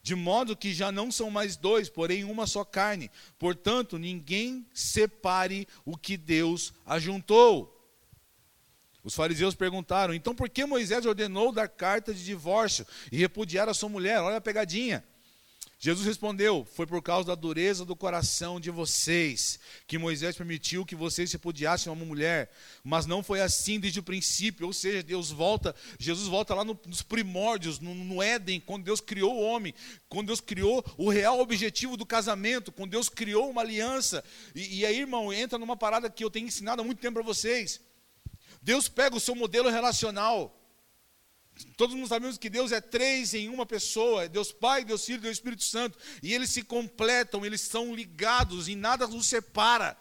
De 0.02 0.16
modo 0.16 0.56
que 0.56 0.74
já 0.74 0.94
não 0.94 1.12
são 1.12 1.30
mais 1.30 1.58
dois, 1.58 1.90
porém 1.90 2.24
uma 2.24 2.48
só 2.48 2.64
carne. 2.64 3.12
Portanto, 3.38 3.98
ninguém 3.98 4.66
separe 4.74 5.68
o 5.84 5.98
que 5.98 6.16
Deus 6.16 6.74
ajuntou. 6.86 7.78
Os 9.04 9.14
fariseus 9.14 9.54
perguntaram: 9.54 10.14
então 10.14 10.34
por 10.34 10.50
que 10.50 10.66
Moisés 10.66 11.06
ordenou 11.06 11.52
dar 11.52 11.68
carta 11.68 12.14
de 12.14 12.24
divórcio 12.24 12.88
e 13.12 13.18
repudiar 13.18 13.68
a 13.68 13.74
sua 13.74 13.90
mulher? 13.90 14.22
Olha 14.22 14.38
a 14.38 14.42
pegadinha. 14.42 15.04
Jesus 15.84 16.06
respondeu: 16.06 16.64
Foi 16.76 16.86
por 16.86 17.02
causa 17.02 17.30
da 17.30 17.34
dureza 17.34 17.84
do 17.84 17.96
coração 17.96 18.60
de 18.60 18.70
vocês 18.70 19.60
que 19.88 19.98
Moisés 19.98 20.38
permitiu 20.38 20.86
que 20.86 20.96
vocês 20.96 21.32
repudiassem 21.32 21.92
uma 21.92 22.06
mulher, 22.06 22.52
mas 22.84 23.08
não 23.08 23.24
foi 23.24 23.42
assim 23.42 23.80
desde 23.80 24.00
o 24.00 24.04
princípio. 24.04 24.68
Ou 24.68 24.74
seja, 24.74 25.02
Deus 25.02 25.32
volta, 25.32 25.76
Jesus 25.98 26.28
volta 26.28 26.54
lá 26.54 26.64
nos 26.64 27.02
primórdios, 27.02 27.80
no, 27.80 27.96
no 27.96 28.22
Éden, 28.22 28.60
quando 28.60 28.84
Deus 28.84 29.02
criou 29.02 29.34
o 29.34 29.42
homem, 29.42 29.74
quando 30.08 30.28
Deus 30.28 30.40
criou 30.40 30.86
o 31.00 31.10
real 31.10 31.40
objetivo 31.40 31.98
do 31.98 32.06
casamento, 32.06 32.72
quando 32.72 32.92
Deus 32.92 33.10
criou 33.10 33.50
uma 33.50 33.62
aliança. 33.62 34.24
E, 34.54 34.82
e 34.82 34.86
aí, 34.86 35.00
irmão, 35.00 35.34
entra 35.34 35.58
numa 35.58 35.76
parada 35.76 36.12
que 36.12 36.24
eu 36.24 36.30
tenho 36.30 36.46
ensinado 36.46 36.84
há 36.84 36.86
muito 36.86 37.02
tempo 37.02 37.16
para 37.16 37.24
vocês. 37.24 37.82
Deus 38.62 38.88
pega 38.88 39.16
o 39.16 39.20
seu 39.20 39.34
modelo 39.34 39.68
relacional 39.68 40.61
Todos 41.78 41.96
nós 41.96 42.10
sabemos 42.10 42.38
que 42.38 42.50
Deus 42.50 42.72
é 42.72 42.82
três 42.82 43.34
em 43.34 43.50
uma 43.50 43.66
pessoa: 43.66 44.26
é 44.26 44.30
Deus 44.30 44.52
Pai, 44.52 44.84
Deus 44.84 45.06
Filho 45.06 45.22
Deus 45.22 45.38
Espírito 45.38 45.64
Santo. 45.64 45.98
E 46.24 46.34
eles 46.34 46.50
se 46.50 46.64
completam, 46.64 47.46
eles 47.46 47.62
são 47.62 47.94
ligados 47.94 48.68
e 48.68 48.76
nada 48.76 49.08
os 49.08 49.28
separa. 49.28 49.98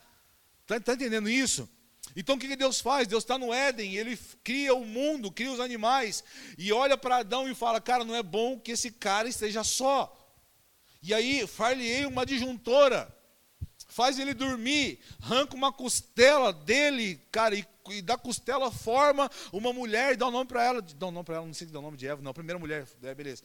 Está 0.63 0.81
tá 0.81 0.95
entendendo 0.95 1.29
isso? 1.29 1.69
Então 2.17 2.37
o 2.37 2.39
que 2.39 2.57
Deus 2.57 2.81
faz? 2.81 3.07
Deus 3.07 3.23
está 3.23 3.39
no 3.39 3.53
Éden, 3.53 3.97
ele 3.97 4.19
cria 4.43 4.75
o 4.75 4.85
mundo, 4.85 5.31
cria 5.31 5.53
os 5.53 5.61
animais, 5.61 6.25
e 6.59 6.73
olha 6.73 6.97
para 6.97 7.19
Adão 7.19 7.49
e 7.49 7.55
fala: 7.55 7.81
Cara, 7.81 8.05
não 8.05 8.15
é 8.15 8.23
bom 8.23 8.59
que 8.59 8.73
esse 8.73 8.91
cara 8.91 9.29
esteja 9.29 9.63
só. 9.63 10.17
E 11.03 11.15
aí, 11.15 11.47
far-lhe 11.47 12.05
uma 12.05 12.27
disjuntora, 12.27 13.15
faz 13.89 14.19
ele 14.19 14.35
dormir, 14.35 15.01
arranca 15.23 15.55
uma 15.55 15.73
costela 15.73 16.53
dele, 16.53 17.17
cara, 17.33 17.55
e 17.55 17.65
e 17.93 18.03
da 18.03 18.17
costela 18.17 18.71
forma 18.71 19.31
uma 19.53 19.73
mulher 19.73 20.13
e 20.13 20.17
dá 20.17 20.27
o 20.27 20.29
um 20.29 20.33
nome 20.33 20.47
para 20.47 20.65
ela. 20.65 20.83
Dá 20.83 21.07
o 21.07 21.09
um 21.09 21.13
nome 21.13 21.25
para 21.25 21.37
ela, 21.37 21.47
não 21.47 21.55
sei 21.55 21.67
se 21.67 21.73
dá 21.73 21.79
o 21.79 21.83
nome 21.83 21.97
de 21.97 22.07
Eva, 22.07 22.23
não, 22.23 22.33
primeira 22.33 22.59
mulher, 22.59 22.87
é, 23.03 23.15
beleza. 23.15 23.43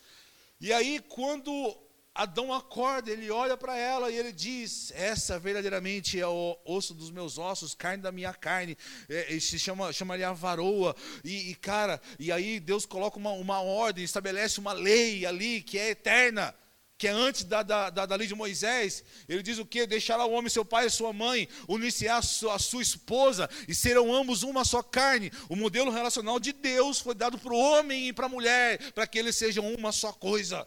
E 0.60 0.71
aí, 0.71 0.99
quando 1.10 1.77
Adão 2.15 2.53
acorda, 2.53 3.12
ele 3.12 3.29
olha 3.29 3.58
para 3.58 3.77
ela 3.77 4.10
e 4.10 4.15
ele 4.15 4.31
diz: 4.31 4.91
Essa 4.95 5.38
verdadeiramente 5.38 6.17
é 6.17 6.25
o 6.25 6.58
osso 6.63 6.93
dos 6.93 7.12
meus 7.12 7.38
ossos, 7.38 7.75
carne 7.75 8.01
da 8.01 8.12
minha 8.12 8.34
carne. 8.34 8.77
É, 9.10 9.38
se 9.38 9.60
chama, 9.60 9.91
chamaria 9.91 10.31
varoa. 10.31 10.95
E, 11.25 11.51
e, 11.51 11.55
cara, 11.55 12.01
e 12.17 12.31
aí 12.31 12.60
Deus 12.62 12.86
coloca 12.86 13.17
uma, 13.17 13.31
uma 13.31 13.62
ordem, 13.62 14.05
estabelece 14.05 14.62
uma 14.62 14.71
lei 14.71 15.25
ali 15.25 15.62
que 15.62 15.77
é 15.77 15.89
eterna 15.89 16.55
que 16.97 17.08
é 17.08 17.12
antes 17.12 17.43
da, 17.43 17.62
da, 17.62 17.89
da, 17.89 18.05
da, 18.05 18.15
lei 18.15 18.27
de 18.27 18.36
Moisés, 18.36 19.03
ele 19.27 19.43
diz 19.43 19.58
o 19.58 19.65
que? 19.65 19.86
Deixará 19.86 20.25
o 20.25 20.31
homem 20.31 20.49
seu 20.49 20.63
pai 20.63 20.86
e 20.86 20.89
sua 20.89 21.12
mãe, 21.12 21.47
unir-se 21.67 22.08
a 22.08 22.21
sua, 22.21 22.55
a 22.55 22.60
sua 22.60 22.81
esposa, 22.81 23.49
e 23.67 23.75
serão 23.75 24.13
ambos 24.13 24.43
uma 24.43 24.63
só 24.63 24.81
carne. 24.81 25.31
O 25.49 25.55
modelo 25.55 25.91
relacional 25.91 26.39
de 26.39 26.53
Deus 26.53 26.99
foi 26.99 27.13
dado 27.13 27.38
para 27.38 27.53
o 27.53 27.58
homem 27.58 28.08
e 28.08 28.13
para 28.13 28.27
a 28.27 28.29
mulher, 28.29 28.93
para 28.93 29.05
que 29.05 29.19
eles 29.19 29.36
sejam 29.36 29.73
uma 29.73 29.91
só 29.91 30.13
coisa. 30.13 30.65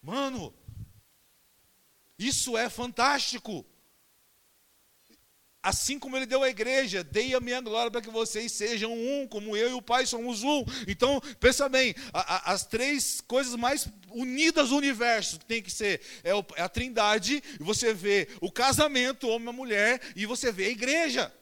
Mano, 0.00 0.54
isso 2.18 2.56
é 2.56 2.70
fantástico. 2.70 3.66
Assim 5.62 5.98
como 5.98 6.16
ele 6.16 6.24
deu 6.24 6.42
à 6.42 6.48
igreja, 6.48 7.04
dei 7.04 7.34
a 7.34 7.40
minha 7.40 7.60
glória 7.60 7.90
para 7.90 8.00
que 8.00 8.08
vocês 8.08 8.50
sejam 8.50 8.94
um, 8.94 9.28
como 9.28 9.54
eu 9.54 9.70
e 9.70 9.74
o 9.74 9.82
Pai 9.82 10.06
somos 10.06 10.42
um. 10.42 10.64
Então, 10.88 11.20
pensa 11.38 11.68
bem, 11.68 11.94
a, 12.14 12.36
a, 12.36 12.52
as 12.52 12.64
três 12.64 13.20
coisas 13.20 13.54
mais 13.56 13.86
unidas 14.10 14.70
do 14.70 14.76
universo 14.76 15.38
que 15.38 15.44
tem 15.44 15.62
que 15.62 15.70
ser 15.70 16.00
é, 16.24 16.30
é 16.56 16.62
a 16.62 16.68
trindade, 16.68 17.42
você 17.58 17.92
vê 17.92 18.28
o 18.40 18.50
casamento, 18.50 19.28
homem 19.28 19.50
e 19.50 19.56
mulher, 19.56 20.00
e 20.16 20.24
você 20.24 20.50
vê 20.50 20.66
a 20.66 20.70
igreja. 20.70 21.34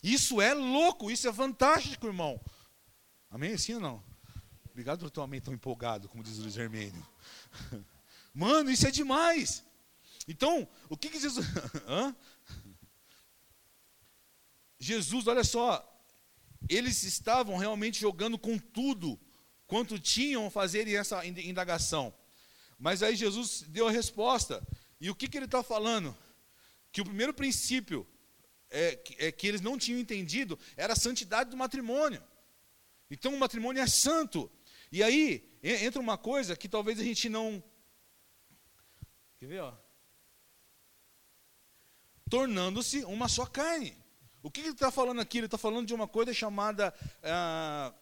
Isso 0.00 0.40
é 0.40 0.54
louco, 0.54 1.10
isso 1.10 1.28
é 1.28 1.32
fantástico, 1.32 2.06
irmão. 2.06 2.40
Amém? 3.28 3.58
Sim 3.58 3.74
ou 3.74 3.80
não? 3.80 4.04
Obrigado 4.70 5.00
por 5.00 5.10
teu 5.10 5.24
amém 5.24 5.40
tão 5.40 5.52
empolgado, 5.52 6.08
como 6.08 6.22
diz 6.22 6.38
o 6.38 6.42
Luiz 6.42 6.56
Hermênio. 6.56 7.04
Mano, 8.32 8.70
isso 8.70 8.86
é 8.86 8.90
demais. 8.92 9.64
Então, 10.28 10.68
o 10.88 10.96
que, 10.96 11.08
que 11.08 11.18
Jesus. 11.18 11.46
Hã? 11.88 12.14
Jesus, 14.78 15.26
olha 15.26 15.44
só, 15.44 15.82
eles 16.68 17.02
estavam 17.04 17.56
realmente 17.56 18.00
jogando 18.00 18.38
com 18.38 18.58
tudo 18.58 19.18
quanto 19.66 19.98
tinham 19.98 20.46
a 20.46 20.50
fazer 20.50 20.88
essa 20.92 21.24
indagação. 21.26 22.14
Mas 22.78 23.02
aí 23.02 23.16
Jesus 23.16 23.62
deu 23.68 23.88
a 23.88 23.90
resposta. 23.90 24.66
E 25.00 25.10
o 25.10 25.14
que, 25.14 25.28
que 25.28 25.36
ele 25.36 25.46
está 25.46 25.62
falando? 25.62 26.16
Que 26.92 27.00
o 27.00 27.04
primeiro 27.04 27.32
princípio 27.32 28.06
é, 28.70 29.02
é, 29.18 29.32
que 29.32 29.46
eles 29.46 29.60
não 29.60 29.78
tinham 29.78 30.00
entendido 30.00 30.58
era 30.76 30.92
a 30.92 30.96
santidade 30.96 31.50
do 31.50 31.56
matrimônio. 31.56 32.22
Então 33.10 33.34
o 33.34 33.38
matrimônio 33.38 33.82
é 33.82 33.86
santo. 33.86 34.50
E 34.90 35.02
aí 35.02 35.58
entra 35.62 36.00
uma 36.00 36.18
coisa 36.18 36.56
que 36.56 36.68
talvez 36.68 36.98
a 37.00 37.04
gente 37.04 37.28
não. 37.28 37.62
Quer 39.38 39.46
ver? 39.46 39.74
Tornando-se 42.28 43.04
uma 43.04 43.28
só 43.28 43.46
carne. 43.46 43.96
O 44.46 44.50
que 44.50 44.60
ele 44.60 44.70
está 44.70 44.92
falando 44.92 45.20
aqui? 45.20 45.38
Ele 45.38 45.46
está 45.46 45.58
falando 45.58 45.88
de 45.88 45.92
uma 45.92 46.06
coisa 46.06 46.32
chamada 46.32 46.94
ah, 47.20 47.92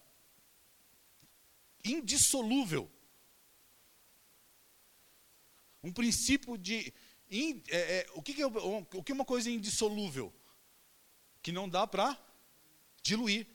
indissolúvel. 1.83 2.93
Um 5.83 5.91
princípio 5.91 6.59
de. 6.59 6.93
In, 7.31 7.63
é, 7.69 8.01
é, 8.01 8.07
o, 8.13 8.21
que, 8.21 8.35
que 8.35 8.43
é, 8.43 8.47
o 8.47 9.03
que 9.03 9.11
é 9.11 9.15
uma 9.15 9.25
coisa 9.25 9.49
indissolúvel? 9.49 10.35
Que 11.43 11.51
não 11.51 11.67
dá 11.67 11.87
para 11.87 12.15
diluir. 13.03 13.47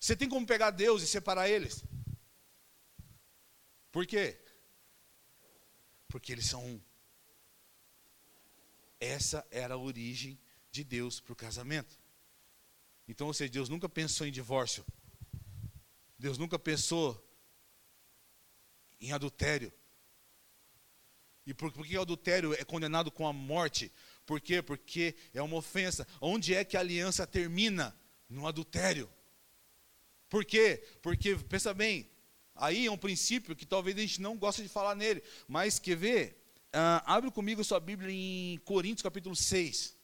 Você 0.00 0.16
tem 0.16 0.28
como 0.28 0.44
pegar 0.44 0.72
Deus 0.72 1.00
e 1.00 1.06
separar 1.06 1.48
eles? 1.48 1.84
Por 3.92 4.04
quê? 4.04 4.36
Porque 6.08 6.32
eles 6.32 6.46
são 6.46 6.66
um. 6.66 6.80
Essa 8.98 9.46
era 9.48 9.74
a 9.74 9.78
origem 9.78 10.36
de 10.76 10.84
Deus 10.84 11.20
para 11.20 11.32
o 11.32 11.36
casamento. 11.36 11.98
Então, 13.08 13.26
ou 13.26 13.34
seja, 13.34 13.50
Deus 13.50 13.68
nunca 13.68 13.88
pensou 13.88 14.26
em 14.26 14.32
divórcio. 14.32 14.84
Deus 16.18 16.36
nunca 16.38 16.58
pensou 16.58 17.22
em 19.00 19.12
adultério. 19.12 19.72
E 21.46 21.54
por, 21.54 21.72
por 21.72 21.86
que 21.86 21.96
o 21.96 22.00
adultério 22.02 22.52
é 22.54 22.64
condenado 22.64 23.10
com 23.10 23.26
a 23.26 23.32
morte? 23.32 23.92
Por 24.24 24.40
quê? 24.40 24.60
Porque 24.60 25.14
é 25.32 25.40
uma 25.40 25.56
ofensa. 25.56 26.06
Onde 26.20 26.54
é 26.54 26.64
que 26.64 26.76
a 26.76 26.80
aliança 26.80 27.26
termina? 27.26 27.96
No 28.28 28.46
adultério. 28.46 29.08
Por 30.28 30.44
quê? 30.44 30.84
Porque, 31.00 31.36
pensa 31.36 31.72
bem, 31.72 32.10
aí 32.56 32.86
é 32.86 32.90
um 32.90 32.98
princípio 32.98 33.54
que 33.54 33.64
talvez 33.64 33.96
a 33.96 34.00
gente 34.00 34.20
não 34.20 34.36
goste 34.36 34.62
de 34.62 34.68
falar 34.68 34.96
nele, 34.96 35.22
mas 35.46 35.78
quer 35.78 35.96
ver? 35.96 36.42
Uh, 36.74 37.00
abre 37.06 37.30
comigo 37.30 37.62
sua 37.62 37.78
Bíblia 37.78 38.10
em 38.10 38.58
Coríntios 38.58 39.02
capítulo 39.02 39.36
6. 39.36 39.95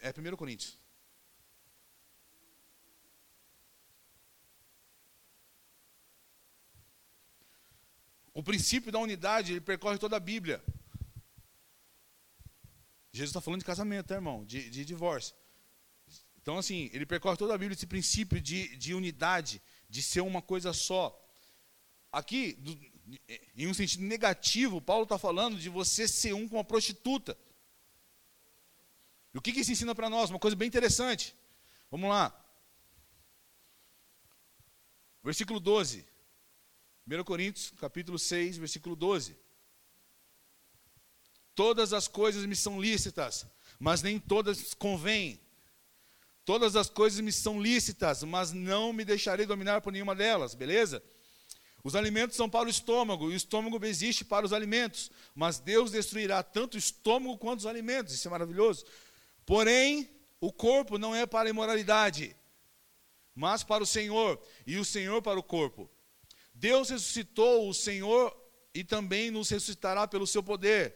É 0.00 0.10
1 0.10 0.36
Coríntios. 0.36 0.78
O 8.32 8.42
princípio 8.42 8.92
da 8.92 8.98
unidade, 8.98 9.52
ele 9.52 9.60
percorre 9.60 9.98
toda 9.98 10.16
a 10.16 10.20
Bíblia. 10.20 10.62
Jesus 13.12 13.30
está 13.30 13.40
falando 13.40 13.60
de 13.60 13.66
casamento, 13.66 14.06
tá, 14.06 14.14
irmão? 14.14 14.44
De, 14.44 14.70
de, 14.70 14.84
divórcio. 14.84 15.34
Então, 16.40 16.56
assim, 16.56 16.88
ele 16.92 17.04
percorre 17.04 17.36
toda 17.36 17.54
a 17.54 17.58
Bíblia 17.58 17.74
esse 17.74 17.86
princípio 17.86 18.40
de, 18.40 18.76
de 18.76 18.94
unidade, 18.94 19.60
de 19.88 20.02
ser 20.02 20.20
uma 20.20 20.40
coisa 20.40 20.72
só. 20.72 21.16
Aqui, 22.12 22.52
do, 22.54 22.78
em 23.56 23.66
um 23.66 23.74
sentido 23.74 24.04
negativo, 24.04 24.80
Paulo 24.80 25.02
está 25.02 25.18
falando 25.18 25.58
de 25.58 25.68
você 25.68 26.06
ser 26.06 26.32
um 26.32 26.48
com 26.48 26.56
uma 26.56 26.64
prostituta. 26.64 27.36
E 29.32 29.38
o 29.38 29.40
que, 29.40 29.50
isso 29.50 29.72
ensina 29.72 29.94
para 29.94 30.10
nós? 30.10 30.30
Uma 30.30 30.38
coisa 30.38 30.56
bem 30.56 30.68
interessante. 30.68 31.36
Vamos 31.90 32.10
lá. 32.10 32.34
Versículo 35.22 35.60
12. 35.60 36.04
1 37.06 37.24
Coríntios, 37.24 37.72
capítulo 37.78 38.18
6, 38.18 38.58
versículo 38.58 38.96
12. 38.96 39.36
Todas 41.54 41.92
as 41.92 42.08
coisas 42.08 42.46
me 42.46 42.56
são 42.56 42.80
lícitas, 42.80 43.46
mas 43.78 44.02
nem 44.02 44.18
todas 44.18 44.74
convêm. 44.74 45.40
Todas 46.44 46.74
as 46.74 46.88
coisas 46.88 47.20
me 47.20 47.32
são 47.32 47.60
lícitas, 47.60 48.22
mas 48.24 48.52
não 48.52 48.92
me 48.92 49.04
deixarei 49.04 49.46
dominar 49.46 49.80
por 49.80 49.92
nenhuma 49.92 50.14
delas, 50.14 50.54
beleza? 50.54 51.02
Os 51.82 51.94
alimentos 51.94 52.36
são 52.36 52.48
para 52.48 52.66
o 52.66 52.70
estômago, 52.70 53.30
e 53.30 53.34
o 53.34 53.36
estômago 53.36 53.84
existe 53.84 54.24
para 54.24 54.44
os 54.44 54.52
alimentos, 54.52 55.10
mas 55.34 55.58
Deus 55.58 55.90
destruirá 55.90 56.42
tanto 56.42 56.74
o 56.74 56.78
estômago 56.78 57.38
quanto 57.38 57.60
os 57.60 57.66
alimentos, 57.66 58.14
isso 58.14 58.28
é 58.28 58.30
maravilhoso. 58.30 58.84
Porém, 59.50 60.08
o 60.40 60.52
corpo 60.52 60.96
não 60.96 61.12
é 61.12 61.26
para 61.26 61.48
a 61.48 61.50
imoralidade, 61.50 62.36
mas 63.34 63.64
para 63.64 63.82
o 63.82 63.86
Senhor, 63.86 64.40
e 64.64 64.76
o 64.76 64.84
Senhor 64.84 65.20
para 65.20 65.40
o 65.40 65.42
corpo. 65.42 65.90
Deus 66.54 66.88
ressuscitou 66.88 67.68
o 67.68 67.74
Senhor 67.74 68.32
e 68.72 68.84
também 68.84 69.28
nos 69.28 69.50
ressuscitará 69.50 70.06
pelo 70.06 70.24
seu 70.24 70.40
poder. 70.40 70.94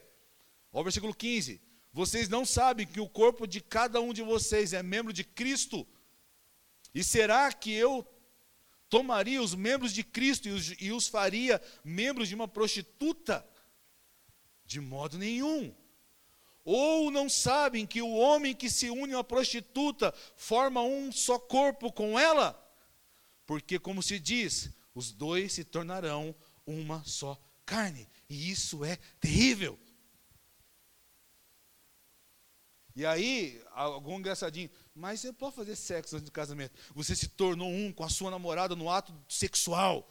O 0.71 0.81
versículo 0.81 1.13
15. 1.13 1.61
Vocês 1.91 2.29
não 2.29 2.45
sabem 2.45 2.87
que 2.87 3.01
o 3.01 3.09
corpo 3.09 3.45
de 3.45 3.59
cada 3.59 3.99
um 3.99 4.13
de 4.13 4.21
vocês 4.21 4.71
é 4.71 4.81
membro 4.81 5.11
de 5.11 5.25
Cristo? 5.25 5.85
E 6.93 7.03
será 7.03 7.51
que 7.51 7.73
eu 7.73 8.07
tomaria 8.87 9.41
os 9.41 9.53
membros 9.53 9.91
de 9.91 10.01
Cristo 10.01 10.47
e 10.47 10.51
os, 10.51 10.75
e 10.79 10.93
os 10.93 11.09
faria 11.09 11.61
membros 11.83 12.29
de 12.29 12.35
uma 12.35 12.47
prostituta? 12.47 13.45
De 14.65 14.79
modo 14.79 15.17
nenhum. 15.17 15.75
Ou 16.65 17.11
não 17.11 17.29
sabem 17.29 17.85
que 17.85 18.01
o 18.01 18.11
homem 18.11 18.55
que 18.55 18.71
se 18.71 18.89
une 18.89 19.13
a 19.13 19.17
uma 19.17 19.23
prostituta 19.23 20.11
forma 20.35 20.81
um 20.81 21.11
só 21.11 21.37
corpo 21.37 21.93
com 21.93 22.17
ela? 22.19 22.59
Porque, 23.45 23.77
como 23.77 24.01
se 24.01 24.19
diz, 24.19 24.71
os 24.95 25.11
dois 25.11 25.53
se 25.53 25.63
tornarão 25.63 26.35
uma 26.65 27.03
só 27.05 27.39
carne. 27.63 28.09
E 28.27 28.49
isso 28.49 28.83
é 28.83 28.97
terrível. 29.19 29.79
E 32.95 33.05
aí, 33.05 33.61
algum 33.71 34.17
engraçadinho, 34.17 34.69
mas 34.95 35.19
você 35.19 35.31
pode 35.31 35.55
fazer 35.55 35.75
sexo 35.75 36.15
antes 36.15 36.25
do 36.25 36.31
casamento. 36.31 36.79
Você 36.95 37.15
se 37.15 37.27
tornou 37.27 37.69
um 37.69 37.93
com 37.93 38.03
a 38.03 38.09
sua 38.09 38.31
namorada 38.31 38.75
no 38.75 38.89
ato 38.89 39.13
sexual. 39.29 40.09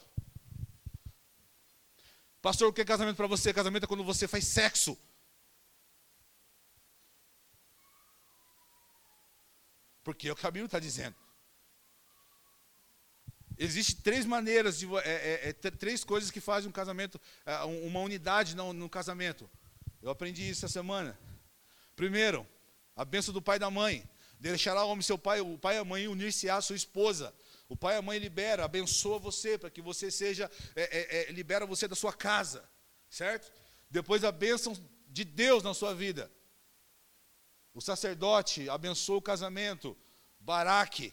Pastor, 2.40 2.69
o 2.69 2.73
que 2.73 2.83
é 2.83 2.85
casamento 2.85 3.17
para 3.17 3.27
você? 3.27 3.53
Casamento 3.53 3.85
é 3.85 3.87
quando 3.88 4.05
você 4.05 4.29
faz 4.29 4.47
sexo. 4.47 4.97
Porque 10.05 10.29
é 10.29 10.33
o 10.33 10.37
que 10.37 10.47
a 10.47 10.51
Bíblia 10.51 10.67
está 10.67 10.79
dizendo. 10.79 11.17
Existem 13.57 13.97
três 14.03 14.27
maneiras, 14.27 14.79
de, 14.79 14.87
é, 14.99 15.01
é, 15.09 15.49
é, 15.49 15.53
três 15.53 16.05
coisas 16.05 16.31
que 16.31 16.40
fazem 16.40 16.69
um 16.69 16.73
casamento, 16.73 17.21
é, 17.47 17.57
uma 17.64 18.01
unidade 18.01 18.55
no, 18.55 18.73
no 18.73 18.88
casamento. 18.88 19.51
Eu 20.03 20.11
aprendi 20.11 20.49
isso 20.49 20.64
essa 20.64 20.73
semana. 20.73 21.19
Primeiro, 21.97 22.47
a 22.95 23.05
bênção 23.05 23.33
do 23.33 23.40
pai 23.40 23.57
e 23.57 23.61
da 23.61 23.71
mãe. 23.71 24.09
Deixará 24.38 24.85
o 24.85 24.90
homem 24.90 25.03
seu 25.03 25.17
pai, 25.17 25.40
o 25.40 25.57
pai 25.57 25.77
e 25.77 25.79
a 25.79 25.85
mãe 25.85 26.07
unir-se 26.07 26.51
à 26.51 26.61
sua 26.61 26.77
esposa. 26.77 27.35
O 27.69 27.77
pai 27.77 27.95
e 27.95 27.99
a 27.99 28.03
mãe 28.03 28.19
libera, 28.19 28.64
abençoa 28.64 29.19
você, 29.19 29.57
para 29.57 29.71
que 29.71 29.81
você 29.81 30.11
seja, 30.11 30.51
é, 30.77 31.29
é, 31.29 31.33
libera 31.33 31.64
você 31.64 31.88
da 31.88 31.95
sua 31.95 32.12
casa. 32.12 32.69
Certo? 33.09 33.51
Depois 33.88 34.25
a 34.25 34.33
bênção 34.33 34.77
de 35.09 35.25
Deus 35.25 35.62
na 35.62 35.73
sua 35.73 35.95
vida. 35.95 36.31
O 37.74 37.80
sacerdote 37.80 38.70
abençoa 38.70 39.18
o 39.18 39.22
casamento. 39.22 39.96
Baraque 40.40 41.12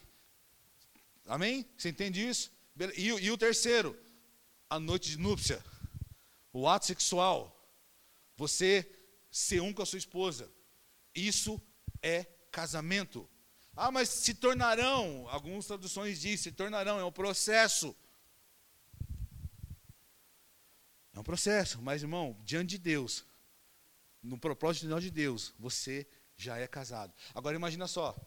Amém? 1.27 1.65
Você 1.77 1.89
entende 1.89 2.27
isso? 2.27 2.51
E, 2.95 3.07
e 3.07 3.31
o 3.31 3.37
terceiro, 3.37 3.97
a 4.69 4.79
noite 4.79 5.11
de 5.11 5.17
núpcia, 5.17 5.63
o 6.51 6.67
ato 6.67 6.85
sexual, 6.85 7.57
você 8.35 8.89
ser 9.29 9.61
um 9.61 9.73
com 9.73 9.81
a 9.81 9.85
sua 9.85 9.99
esposa. 9.99 10.51
Isso 11.13 11.61
é 12.01 12.25
casamento. 12.51 13.29
Ah, 13.75 13.91
mas 13.91 14.09
se 14.09 14.33
tornarão, 14.33 15.27
algumas 15.29 15.65
traduções 15.65 16.19
dizem, 16.19 16.37
se 16.37 16.51
tornarão, 16.51 16.99
é 16.99 17.05
um 17.05 17.11
processo. 17.11 17.95
É 21.13 21.19
um 21.19 21.23
processo, 21.23 21.81
mas 21.81 22.01
irmão, 22.01 22.37
diante 22.43 22.71
de 22.71 22.77
Deus, 22.77 23.25
no 24.21 24.37
propósito 24.37 24.99
de 24.99 25.11
Deus, 25.11 25.53
você 25.57 26.07
já 26.41 26.57
é 26.57 26.67
casado. 26.67 27.13
Agora 27.35 27.55
imagina 27.55 27.87
só, 27.87 28.17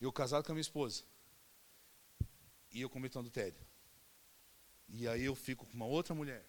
eu 0.00 0.12
casado 0.12 0.44
com 0.44 0.52
a 0.52 0.54
minha 0.54 0.62
esposa 0.62 1.04
e 2.70 2.80
eu 2.80 2.88
cometo 2.88 3.16
um 3.16 3.20
adultério. 3.20 3.58
E 4.88 5.06
aí 5.06 5.24
eu 5.24 5.34
fico 5.34 5.66
com 5.66 5.74
uma 5.74 5.86
outra 5.86 6.14
mulher. 6.14 6.44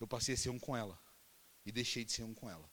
Eu 0.00 0.08
passei 0.08 0.34
a 0.34 0.38
ser 0.38 0.50
um 0.50 0.58
com 0.58 0.76
ela 0.76 0.98
e 1.64 1.70
deixei 1.70 2.04
de 2.04 2.12
ser 2.12 2.24
um 2.24 2.34
com 2.34 2.50
ela. 2.50 2.68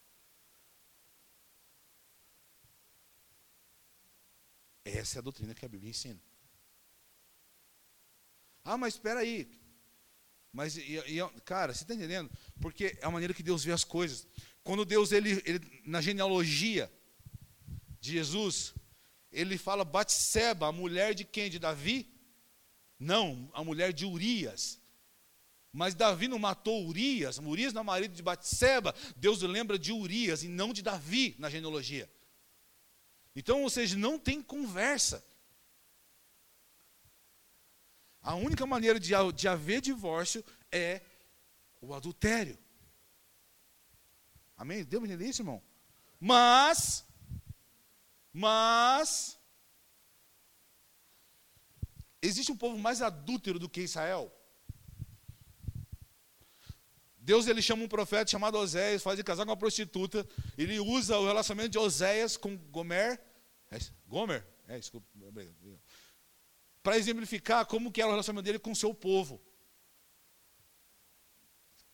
Essa 4.83 5.17
é 5.17 5.19
a 5.19 5.23
doutrina 5.23 5.53
que 5.53 5.65
a 5.65 5.69
Bíblia 5.69 5.91
ensina. 5.91 6.21
Ah, 8.63 8.77
mas 8.77 8.95
espera 8.95 9.19
aí. 9.19 9.57
Mas, 10.51 10.77
e, 10.77 10.97
e, 10.97 11.41
cara, 11.41 11.73
você 11.73 11.83
está 11.83 11.93
entendendo? 11.93 12.31
Porque 12.59 12.97
é 12.99 13.05
a 13.05 13.11
maneira 13.11 13.33
que 13.33 13.43
Deus 13.43 13.63
vê 13.63 13.71
as 13.71 13.83
coisas. 13.83 14.25
Quando 14.67 14.83
Deus, 14.83 15.13
ele, 15.13 15.41
ele 15.45 15.81
na 15.85 16.01
genealogia 16.01 16.91
de 18.01 18.11
Jesus, 18.11 18.73
ele 19.31 19.57
fala 19.57 19.85
Batseba, 19.85 20.67
a 20.67 20.73
mulher 20.73 21.13
de 21.13 21.23
quem? 21.23 21.49
De 21.49 21.57
Davi? 21.57 22.05
Não, 22.99 23.49
a 23.53 23.63
mulher 23.63 23.93
de 23.93 24.05
Urias. 24.05 24.77
Mas 25.71 25.95
Davi 25.95 26.27
não 26.27 26.37
matou 26.37 26.85
Urias, 26.85 27.37
Urias 27.37 27.71
não 27.71 27.79
é 27.79 27.85
marido 27.85 28.13
de 28.13 28.21
Batseba. 28.21 28.93
Deus 29.15 29.41
lembra 29.41 29.79
de 29.79 29.93
Urias 29.93 30.43
e 30.43 30.49
não 30.49 30.73
de 30.73 30.81
Davi 30.81 31.33
na 31.39 31.49
genealogia. 31.49 32.11
Então, 33.33 33.63
ou 33.63 33.69
seja, 33.69 33.95
não 33.95 34.19
tem 34.19 34.41
conversa. 34.41 35.25
A 38.21 38.35
única 38.35 38.65
maneira 38.65 38.99
de, 38.99 39.13
de 39.33 39.47
haver 39.47 39.79
divórcio 39.79 40.43
é 40.69 41.01
o 41.79 41.93
adultério. 41.93 42.59
Amém? 44.57 44.83
Deu 44.83 44.99
para 44.99 45.07
entender 45.07 45.29
isso, 45.29 45.41
irmão? 45.41 45.61
Mas, 46.19 47.05
mas, 48.33 49.39
existe 52.21 52.51
um 52.51 52.57
povo 52.57 52.77
mais 52.77 53.01
adúltero 53.01 53.59
do 53.59 53.69
que 53.69 53.81
Israel? 53.81 54.33
Deus 57.19 57.45
ele 57.45 57.61
chama 57.61 57.83
um 57.83 57.89
profeta 57.89 58.31
chamado 58.31 58.57
Oséias, 58.57 59.03
faz 59.03 59.19
ele 59.19 59.23
casar 59.23 59.43
com 59.43 59.51
uma 59.51 59.57
prostituta. 59.57 60.25
Ele 60.57 60.79
usa 60.79 61.17
o 61.17 61.27
relacionamento 61.27 61.71
de 61.71 61.77
Oséias 61.77 62.37
com 62.37 62.57
Gomer. 62.57 63.21
É, 63.69 63.77
Gomer? 64.07 64.47
É, 64.65 64.79
desculpa. 64.79 65.05
Para 66.81 66.97
exemplificar 66.97 67.65
como 67.65 67.91
que 67.91 68.01
era 68.01 68.07
o 68.07 68.11
relacionamento 68.11 68.45
dele 68.45 68.59
com 68.59 68.71
o 68.71 68.75
seu 68.75 68.93
povo. 68.93 69.41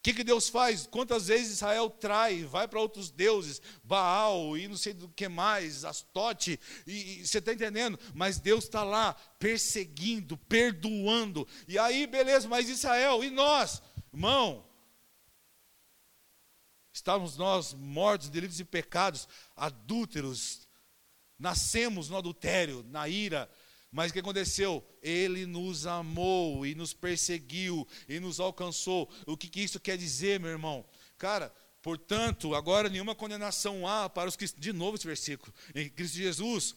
O 0.03 0.05
que, 0.11 0.15
que 0.15 0.23
Deus 0.25 0.49
faz? 0.49 0.85
Quantas 0.85 1.27
vezes 1.27 1.53
Israel 1.53 1.89
trai, 1.89 2.43
vai 2.43 2.67
para 2.67 2.77
outros 2.77 3.09
deuses, 3.09 3.61
Baal 3.81 4.57
e 4.57 4.67
não 4.67 4.75
sei 4.75 4.91
do 4.91 5.07
que 5.07 5.29
mais, 5.29 5.85
Astote, 5.85 6.59
e, 6.85 7.21
e 7.21 7.25
você 7.25 7.37
está 7.37 7.53
entendendo? 7.53 7.97
Mas 8.13 8.37
Deus 8.37 8.65
está 8.65 8.83
lá 8.83 9.13
perseguindo, 9.39 10.35
perdoando. 10.35 11.47
E 11.69 11.79
aí, 11.79 12.05
beleza, 12.05 12.49
mas 12.49 12.67
Israel, 12.67 13.23
e 13.23 13.29
nós? 13.29 13.81
Irmão, 14.11 14.65
Estávamos 16.91 17.37
nós 17.37 17.73
mortos, 17.73 18.29
delitos 18.29 18.59
e 18.59 18.65
pecados, 18.65 19.25
adúlteros, 19.55 20.67
nascemos 21.39 22.09
no 22.09 22.17
adultério, 22.17 22.85
na 22.89 23.07
ira, 23.07 23.49
mas 23.93 24.09
o 24.09 24.13
que 24.13 24.19
aconteceu? 24.19 24.83
Ele 25.03 25.45
nos 25.45 25.85
amou 25.85 26.65
e 26.65 26.73
nos 26.73 26.93
perseguiu 26.93 27.87
e 28.09 28.19
nos 28.19 28.39
alcançou. 28.39 29.07
O 29.27 29.37
que, 29.37 29.47
que 29.47 29.61
isso 29.61 29.79
quer 29.79 29.99
dizer, 29.99 30.39
meu 30.39 30.49
irmão? 30.49 30.83
Cara, 31.15 31.53
portanto, 31.79 32.55
agora 32.55 32.89
nenhuma 32.89 33.13
condenação 33.13 33.87
há 33.87 34.09
para 34.09 34.27
os 34.27 34.35
que. 34.35 34.47
De 34.57 34.73
novo 34.73 34.97
esse 34.97 35.05
versículo. 35.05 35.53
Em 35.75 35.87
Cristo 35.89 36.17
Jesus, 36.17 36.75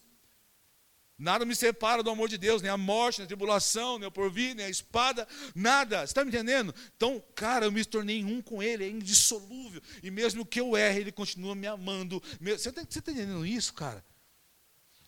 Nada 1.18 1.46
me 1.46 1.56
separa 1.56 2.02
do 2.02 2.10
amor 2.10 2.28
de 2.28 2.36
Deus, 2.36 2.60
nem 2.60 2.70
a 2.70 2.76
morte, 2.76 3.20
nem 3.20 3.24
a 3.24 3.26
tribulação, 3.26 3.98
nem 3.98 4.06
o 4.06 4.12
porvir, 4.12 4.54
nem 4.54 4.66
a 4.66 4.68
espada, 4.68 5.26
nada. 5.54 6.00
Você 6.00 6.10
está 6.10 6.22
me 6.22 6.30
entendendo? 6.30 6.74
Então, 6.94 7.24
cara, 7.34 7.64
eu 7.64 7.72
me 7.72 7.82
tornei 7.86 8.22
um 8.22 8.42
com 8.42 8.62
Ele, 8.62 8.84
é 8.84 8.90
indissolúvel. 8.90 9.80
E 10.02 10.10
mesmo 10.10 10.44
que 10.44 10.60
eu 10.60 10.76
erre, 10.76 11.00
Ele 11.00 11.12
continua 11.12 11.54
me 11.54 11.66
amando. 11.66 12.22
Você 12.38 12.68
está 12.68 12.84
tá 12.84 12.98
entendendo 12.98 13.46
isso, 13.46 13.72
cara? 13.72 14.04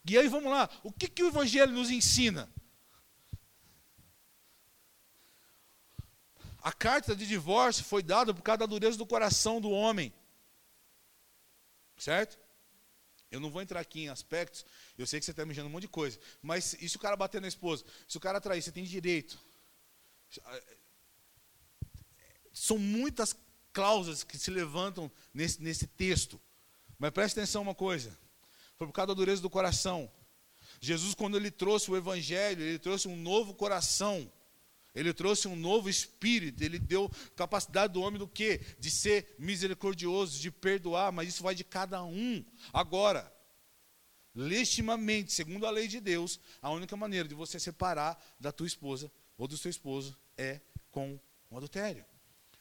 E 0.08 0.18
aí, 0.18 0.28
vamos 0.28 0.50
lá. 0.50 0.68
O 0.82 0.92
que, 0.92 1.08
que 1.08 1.22
o 1.22 1.28
Evangelho 1.28 1.72
nos 1.72 1.90
ensina? 1.90 2.50
A 6.60 6.72
carta 6.72 7.14
de 7.14 7.26
divórcio 7.26 7.84
foi 7.84 8.02
dada 8.02 8.34
por 8.34 8.42
causa 8.42 8.58
da 8.58 8.66
dureza 8.66 8.98
do 8.98 9.06
coração 9.06 9.60
do 9.60 9.70
homem. 9.70 10.12
Certo? 11.96 12.38
Eu 13.30 13.40
não 13.40 13.50
vou 13.50 13.60
entrar 13.60 13.80
aqui 13.80 14.00
em 14.00 14.08
aspectos, 14.08 14.64
eu 14.96 15.06
sei 15.06 15.20
que 15.20 15.26
você 15.26 15.32
está 15.32 15.42
imaginando 15.42 15.68
um 15.68 15.72
monte 15.72 15.82
de 15.82 15.88
coisa, 15.88 16.18
mas 16.40 16.74
e 16.80 16.88
se 16.88 16.96
o 16.96 17.00
cara 17.00 17.14
bater 17.14 17.42
na 17.42 17.48
esposa? 17.48 17.84
Se 18.06 18.16
o 18.16 18.20
cara 18.20 18.40
trair, 18.40 18.62
você 18.62 18.72
tem 18.72 18.84
direito. 18.84 19.38
São 22.52 22.78
muitas 22.78 23.36
cláusulas 23.72 24.24
que 24.24 24.38
se 24.38 24.50
levantam 24.50 25.10
nesse, 25.32 25.62
nesse 25.62 25.86
texto. 25.86 26.40
Mas 26.98 27.10
preste 27.10 27.38
atenção 27.38 27.62
uma 27.62 27.74
coisa. 27.74 28.18
Foi 28.78 28.86
por 28.86 28.92
causa 28.92 29.08
da 29.08 29.14
dureza 29.14 29.42
do 29.42 29.50
coração. 29.50 30.10
Jesus, 30.80 31.12
quando 31.12 31.36
ele 31.36 31.50
trouxe 31.50 31.90
o 31.90 31.96
Evangelho, 31.96 32.62
ele 32.62 32.78
trouxe 32.78 33.08
um 33.08 33.16
novo 33.16 33.52
coração. 33.52 34.30
Ele 34.94 35.12
trouxe 35.12 35.48
um 35.48 35.56
novo 35.56 35.88
espírito, 35.88 36.62
ele 36.62 36.78
deu 36.78 37.10
capacidade 37.36 37.92
do 37.92 38.00
homem 38.00 38.18
do 38.18 38.26
quê? 38.26 38.60
De 38.78 38.90
ser 38.90 39.34
misericordioso, 39.38 40.40
de 40.40 40.50
perdoar, 40.50 41.12
mas 41.12 41.28
isso 41.28 41.42
vai 41.42 41.54
de 41.54 41.62
cada 41.62 42.02
um. 42.04 42.44
Agora, 42.72 43.32
legitimamente, 44.34 45.32
segundo 45.32 45.66
a 45.66 45.70
lei 45.70 45.88
de 45.88 46.00
Deus, 46.00 46.40
a 46.62 46.70
única 46.70 46.96
maneira 46.96 47.28
de 47.28 47.34
você 47.34 47.60
separar 47.60 48.20
da 48.40 48.50
tua 48.50 48.66
esposa 48.66 49.10
ou 49.36 49.46
do 49.46 49.56
seu 49.56 49.70
esposo 49.70 50.16
é 50.36 50.60
com 50.90 51.20
um 51.50 51.56
adultério. 51.56 52.04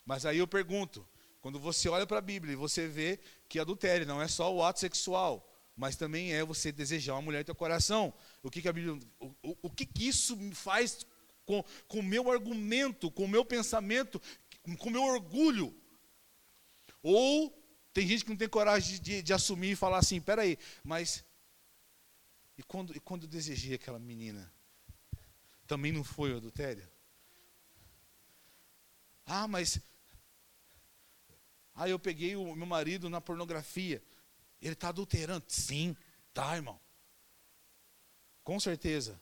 Mas 0.06 0.26
aí 0.26 0.38
eu 0.38 0.48
pergunto, 0.48 1.08
quando 1.42 1.60
você 1.60 1.88
olha 1.90 2.06
para 2.06 2.18
a 2.18 2.22
Bíblia 2.22 2.54
e 2.54 2.58
você 2.58 2.88
vê 2.88 3.20
que 3.48 3.60
adultério 3.60 4.06
não 4.06 4.22
é 4.22 4.28
só 4.28 4.54
o 4.54 4.64
ato 4.64 4.80
sexual, 4.80 5.48
mas 5.78 5.96
também 5.96 6.34
é 6.34 6.44
você 6.44 6.72
desejar 6.72 7.14
uma 7.14 7.22
mulher 7.22 7.42
em 7.42 7.46
teu 7.46 7.54
coração. 7.54 8.12
O 8.42 8.50
que, 8.50 8.64
que 8.64 8.68
a 8.68 8.74
Bíblia, 8.74 9.00
o, 9.20 9.28
o, 9.44 9.58
o 9.62 9.70
que, 9.70 9.86
que 9.86 10.08
isso 10.08 10.36
faz 10.54 11.06
com 11.46 11.64
o 12.00 12.04
meu 12.04 12.32
argumento, 12.32 13.12
com 13.12 13.26
o 13.26 13.28
meu 13.28 13.46
pensamento, 13.46 14.20
com 14.64 14.90
o 14.90 14.92
meu 14.92 15.04
orgulho. 15.04 15.74
Ou 17.02 17.54
tem 17.94 18.08
gente 18.08 18.26
que 18.26 18.32
não 18.32 18.38
tem 18.38 18.50
coragem 18.50 19.00
de, 19.00 19.22
de 19.22 19.34
assumir 19.34 19.72
e 19.72 19.76
falar 19.76 20.00
assim, 20.00 20.20
peraí, 20.20 20.58
mas 20.84 21.24
e 22.58 22.64
quando, 22.64 22.98
e 22.98 23.00
quando 23.00 23.24
eu 23.24 23.30
desejei 23.30 23.76
aquela 23.76 24.00
menina? 24.00 24.52
Também 25.68 25.92
não 25.92 26.04
foi 26.04 26.34
o 26.34 26.38
adultério? 26.38 26.90
Ah, 29.26 29.48
mas 29.48 29.80
ah, 31.76 31.88
eu 31.88 32.00
peguei 32.00 32.36
o 32.36 32.56
meu 32.56 32.66
marido 32.66 33.10
na 33.10 33.22
pornografia. 33.22 34.02
Ele 34.62 34.74
está 34.74 34.90
adulterando? 34.90 35.46
Sim, 35.48 35.96
tá, 36.34 36.56
irmão. 36.56 36.80
Com 38.44 38.60
certeza. 38.60 39.20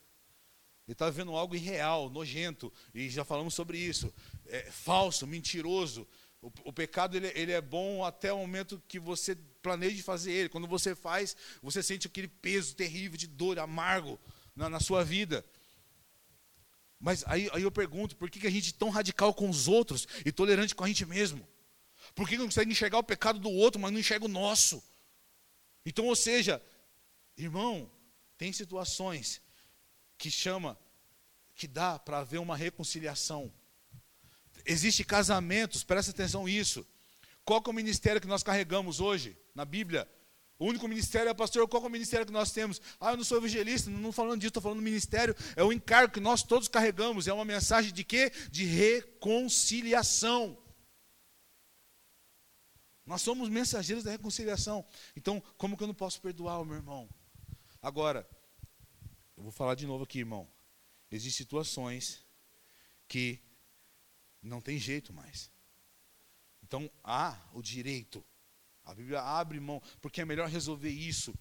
Ele 0.88 0.94
está 0.94 1.10
vendo 1.10 1.36
algo 1.36 1.56
irreal, 1.56 2.10
nojento, 2.10 2.72
e 2.94 3.10
já 3.10 3.26
falamos 3.26 3.54
sobre 3.56 3.78
isso. 3.78 4.14
É 4.46 4.70
falso, 4.70 5.26
mentiroso. 5.26 6.08
O, 6.42 6.52
o 6.66 6.74
pecado 6.74 7.18
ele, 7.18 7.32
ele, 7.34 7.52
é 7.52 7.60
bom 7.60 8.06
até 8.06 8.32
o 8.32 8.38
momento 8.38 8.82
que 8.88 9.00
você 9.00 9.36
planeja 9.64 10.04
fazer 10.04 10.32
ele. 10.32 10.50
Quando 10.50 10.68
você 10.68 10.94
faz, 10.94 11.36
você 11.62 11.82
sente 11.82 12.06
aquele 12.06 12.28
peso 12.28 12.76
terrível 12.76 13.18
de 13.18 13.26
dor, 13.26 13.58
amargo 13.58 14.20
na, 14.56 14.70
na 14.70 14.80
sua 14.80 15.04
vida. 15.04 15.44
Mas 17.00 17.24
aí, 17.28 17.50
aí 17.52 17.64
eu 17.64 17.72
pergunto, 17.72 18.16
por 18.16 18.30
que, 18.30 18.40
que 18.40 18.48
a 18.48 18.52
gente 18.52 18.70
é 18.70 18.78
tão 18.78 18.90
radical 18.90 19.34
com 19.34 19.50
os 19.50 19.68
outros 19.68 20.08
e 20.24 20.32
tolerante 20.32 20.76
com 20.76 20.84
a 20.84 20.88
gente 20.88 21.06
mesmo? 21.06 21.48
Por 22.14 22.30
que 22.30 22.38
não 22.38 22.46
consegue 22.46 22.72
enxergar 22.72 23.00
o 23.00 23.04
pecado 23.04 23.40
do 23.40 23.50
outro, 23.50 23.82
mas 23.82 23.92
não 23.92 24.00
enxerga 24.00 24.26
o 24.26 24.30
nosso? 24.30 24.84
Então, 25.86 26.06
ou 26.06 26.16
seja, 26.16 26.62
irmão, 27.38 27.90
tem 28.38 28.52
situações 28.52 29.42
que 30.18 30.32
chama, 30.32 30.78
que 31.54 31.68
dá 31.68 32.00
para 32.00 32.20
haver 32.20 32.40
uma 32.40 32.58
reconciliação. 32.58 33.52
Existem 34.66 35.06
casamentos, 35.06 35.84
presta 35.84 36.12
atenção 36.12 36.46
nisso. 36.46 36.86
Qual 37.44 37.62
é 37.64 37.70
o 37.70 37.74
ministério 37.74 38.20
que 38.20 38.28
nós 38.28 38.42
carregamos 38.42 39.00
hoje 39.00 39.38
na 39.54 39.64
Bíblia? 39.64 40.10
O 40.58 40.66
único 40.66 40.88
ministério 40.88 41.30
é 41.30 41.34
pastor. 41.34 41.68
Qual 41.68 41.84
é 41.84 41.88
o 41.88 41.90
ministério 41.90 42.26
que 42.26 42.32
nós 42.32 42.52
temos? 42.52 42.82
Ah, 43.00 43.12
eu 43.12 43.18
não 43.18 43.24
sou 43.24 43.38
evangelista, 43.38 43.90
não 43.90 44.12
falando 44.12 44.40
disso, 44.40 44.48
estou 44.50 44.64
falando 44.64 44.80
do 44.80 44.84
ministério. 44.84 45.36
É 45.56 45.64
o 45.64 45.72
encargo 45.72 46.14
que 46.14 46.20
nós 46.20 46.42
todos 46.42 46.68
carregamos. 46.68 47.28
É 47.28 47.34
uma 47.34 47.46
mensagem 47.46 47.94
de 47.94 48.04
quê? 48.04 48.32
De 48.50 48.64
reconciliação. 48.64 50.58
Nós 53.06 53.22
somos 53.22 53.50
mensageiros 53.50 54.04
da 54.04 54.12
reconciliação. 54.12 54.86
Então, 55.16 55.42
como 55.58 55.78
que 55.78 55.84
eu 55.84 55.88
não 55.88 55.94
posso 55.94 56.20
perdoar 56.22 56.60
o 56.60 56.66
meu 56.66 56.76
irmão? 56.76 57.10
Agora, 57.82 58.28
eu 59.38 59.44
vou 59.44 59.52
falar 59.52 59.76
de 59.76 59.86
novo 59.86 60.04
aqui, 60.04 60.20
irmão. 60.20 60.50
Existem 61.12 61.46
situações 61.46 62.26
que 63.08 63.40
não 64.42 64.62
tem 64.62 64.78
jeito 64.78 65.14
mais. 65.14 65.52
Então 66.64 66.90
há 67.04 67.38
o 67.54 67.62
direito. 67.62 68.26
A 68.84 68.94
Bíblia 68.94 69.22
abre 69.22 69.60
mão, 69.60 69.82
porque 70.02 70.22
é 70.22 70.26
melhor 70.26 70.50
resolver 70.50 70.90
isso. 70.90 71.34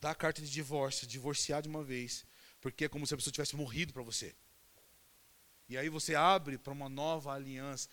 Dar 0.00 0.14
carta 0.14 0.40
de 0.40 0.50
divórcio, 0.50 1.06
divorciar 1.06 1.60
de 1.60 1.68
uma 1.68 1.82
vez, 1.82 2.24
porque 2.60 2.84
é 2.84 2.88
como 2.88 3.06
se 3.06 3.14
a 3.14 3.16
pessoa 3.16 3.32
tivesse 3.32 3.56
morrido 3.56 3.92
para 3.92 4.02
você. 4.02 4.34
E 5.68 5.76
aí 5.76 5.88
você 5.88 6.14
abre 6.14 6.56
para 6.56 6.72
uma 6.72 6.88
nova 6.88 7.32
aliança, 7.32 7.88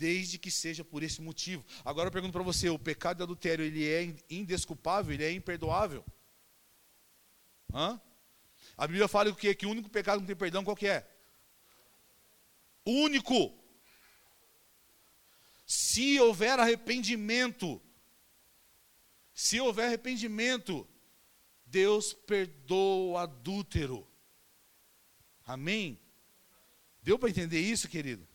desde 0.00 0.38
que 0.38 0.50
seja 0.50 0.82
por 0.82 1.02
esse 1.02 1.20
motivo. 1.20 1.62
Agora 1.84 2.08
eu 2.08 2.12
pergunto 2.12 2.32
para 2.32 2.42
você, 2.42 2.70
o 2.70 2.78
pecado 2.78 3.18
de 3.18 3.22
adultério, 3.22 3.62
ele 3.62 3.86
é 3.86 4.16
indesculpável, 4.30 5.12
ele 5.12 5.24
é 5.24 5.30
imperdoável? 5.30 6.02
Hã? 7.70 8.00
A 8.78 8.86
Bíblia 8.86 9.06
fala 9.06 9.30
que, 9.34 9.54
que 9.54 9.66
o 9.66 9.70
único 9.70 9.90
pecado 9.90 10.16
que 10.16 10.20
não 10.22 10.26
tem 10.26 10.34
perdão, 10.34 10.64
qual 10.64 10.74
que 10.74 10.86
é? 10.86 11.06
Único. 12.86 13.54
Se 15.66 16.18
houver 16.18 16.58
arrependimento, 16.58 17.78
se 19.34 19.60
houver 19.60 19.88
arrependimento, 19.88 20.88
Deus 21.66 22.14
perdoa 22.14 23.12
o 23.12 23.18
adúltero. 23.18 24.08
Amém? 25.44 26.00
Deu 27.02 27.18
para 27.18 27.28
entender 27.28 27.60
isso, 27.60 27.86
querido? 27.86 28.29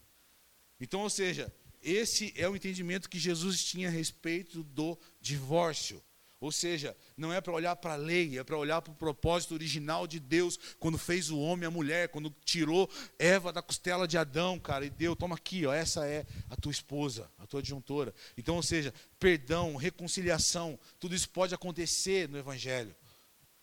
Então, 0.79 1.01
ou 1.01 1.09
seja, 1.09 1.53
esse 1.81 2.33
é 2.35 2.49
o 2.49 2.55
entendimento 2.55 3.09
que 3.09 3.19
Jesus 3.19 3.63
tinha 3.63 3.87
a 3.87 3.91
respeito 3.91 4.63
do 4.63 4.97
divórcio. 5.21 6.01
Ou 6.39 6.51
seja, 6.51 6.95
não 7.15 7.31
é 7.31 7.39
para 7.39 7.53
olhar 7.53 7.75
para 7.75 7.93
a 7.93 7.95
lei, 7.95 8.37
é 8.37 8.43
para 8.43 8.57
olhar 8.57 8.81
para 8.81 8.91
o 8.91 8.95
propósito 8.95 9.53
original 9.53 10.05
de 10.05 10.19
Deus, 10.19 10.59
quando 10.79 10.97
fez 10.97 11.29
o 11.29 11.39
homem 11.39 11.63
e 11.63 11.67
a 11.67 11.71
mulher, 11.71 12.09
quando 12.09 12.29
tirou 12.43 12.89
Eva 13.17 13.53
da 13.53 13.61
costela 13.61 14.07
de 14.07 14.17
Adão, 14.17 14.59
cara, 14.59 14.85
e 14.85 14.89
deu, 14.89 15.15
toma 15.15 15.35
aqui, 15.35 15.65
ó, 15.65 15.73
essa 15.73 16.05
é 16.05 16.25
a 16.49 16.55
tua 16.55 16.71
esposa, 16.71 17.31
a 17.37 17.47
tua 17.47 17.61
adjuntora. 17.61 18.13
Então, 18.37 18.57
ou 18.57 18.63
seja, 18.63 18.93
perdão, 19.17 19.75
reconciliação, 19.75 20.77
tudo 20.99 21.15
isso 21.15 21.29
pode 21.29 21.55
acontecer 21.55 22.27
no 22.27 22.37
Evangelho. 22.37 22.95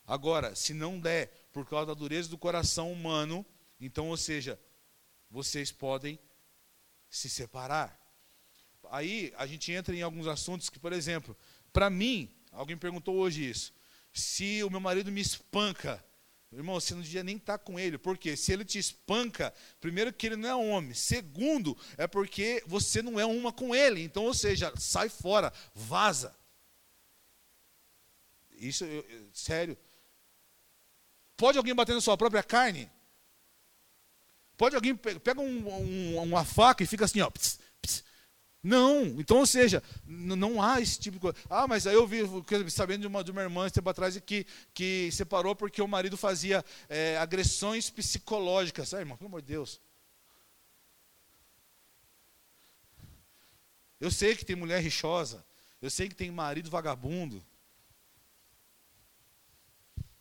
Agora, 0.06 0.54
se 0.56 0.72
não 0.72 0.98
der, 0.98 1.48
por 1.52 1.66
causa 1.66 1.86
da 1.86 1.94
dureza 1.94 2.28
do 2.28 2.38
coração 2.38 2.90
humano, 2.90 3.44
então, 3.80 4.08
ou 4.08 4.16
seja, 4.16 4.58
vocês 5.30 5.70
podem 5.70 6.18
se 7.12 7.28
separar. 7.28 8.00
Aí 8.90 9.32
a 9.36 9.46
gente 9.46 9.70
entra 9.70 9.94
em 9.94 10.02
alguns 10.02 10.26
assuntos 10.26 10.70
que, 10.70 10.78
por 10.78 10.92
exemplo, 10.92 11.36
para 11.72 11.90
mim, 11.90 12.34
alguém 12.50 12.76
perguntou 12.76 13.14
hoje 13.16 13.48
isso. 13.48 13.72
Se 14.12 14.64
o 14.64 14.70
meu 14.70 14.80
marido 14.80 15.12
me 15.12 15.20
espanca, 15.20 16.02
irmão, 16.50 16.80
você 16.80 16.94
não 16.94 17.02
devia 17.02 17.22
nem 17.22 17.36
estar 17.36 17.58
tá 17.58 17.64
com 17.64 17.78
ele. 17.78 17.98
Por 17.98 18.16
quê? 18.16 18.34
Se 18.34 18.52
ele 18.52 18.64
te 18.64 18.78
espanca, 18.78 19.54
primeiro 19.78 20.12
que 20.12 20.26
ele 20.26 20.36
não 20.36 20.48
é 20.48 20.54
homem. 20.54 20.94
Segundo, 20.94 21.76
é 21.98 22.06
porque 22.06 22.62
você 22.66 23.02
não 23.02 23.20
é 23.20 23.26
uma 23.26 23.52
com 23.52 23.74
ele. 23.74 24.02
Então, 24.02 24.24
ou 24.24 24.34
seja, 24.34 24.72
sai 24.76 25.08
fora, 25.10 25.52
vaza. 25.74 26.34
Isso, 28.52 28.84
eu, 28.84 29.04
sério. 29.34 29.76
Pode 31.36 31.58
alguém 31.58 31.74
bater 31.74 31.94
na 31.94 32.00
sua 32.00 32.16
própria 32.16 32.42
carne? 32.42 32.90
Pode 34.56 34.74
alguém 34.74 34.94
pega 34.94 35.40
um, 35.40 35.68
um, 35.68 36.22
uma 36.22 36.44
faca 36.44 36.82
e 36.82 36.86
fica 36.86 37.04
assim, 37.04 37.20
ó. 37.20 37.30
Pss, 37.30 37.58
pss. 37.80 38.04
Não, 38.62 39.04
então, 39.18 39.38
ou 39.38 39.46
seja, 39.46 39.82
não 40.06 40.62
há 40.62 40.80
esse 40.80 40.98
tipo 40.98 41.16
de 41.16 41.20
coisa. 41.20 41.36
Ah, 41.50 41.66
mas 41.66 41.84
aí 41.84 41.94
eu 41.94 42.06
vi, 42.06 42.20
sabendo 42.70 43.00
de 43.00 43.06
uma, 43.08 43.24
de 43.24 43.32
uma 43.32 43.42
irmã 43.42 43.68
tempo 43.68 43.90
atrás 43.90 44.16
que, 44.20 44.46
que 44.72 45.10
separou 45.10 45.56
porque 45.56 45.82
o 45.82 45.88
marido 45.88 46.16
fazia 46.16 46.64
é, 46.88 47.18
agressões 47.18 47.90
psicológicas. 47.90 48.94
Ah, 48.94 49.00
irmão, 49.00 49.16
pelo 49.16 49.28
amor 49.28 49.42
de 49.42 49.48
Deus. 49.48 49.80
Eu 53.98 54.10
sei 54.10 54.36
que 54.36 54.44
tem 54.44 54.54
mulher 54.54 54.80
rixosa. 54.80 55.44
Eu 55.80 55.90
sei 55.90 56.08
que 56.08 56.14
tem 56.14 56.30
marido 56.30 56.70
vagabundo. 56.70 57.44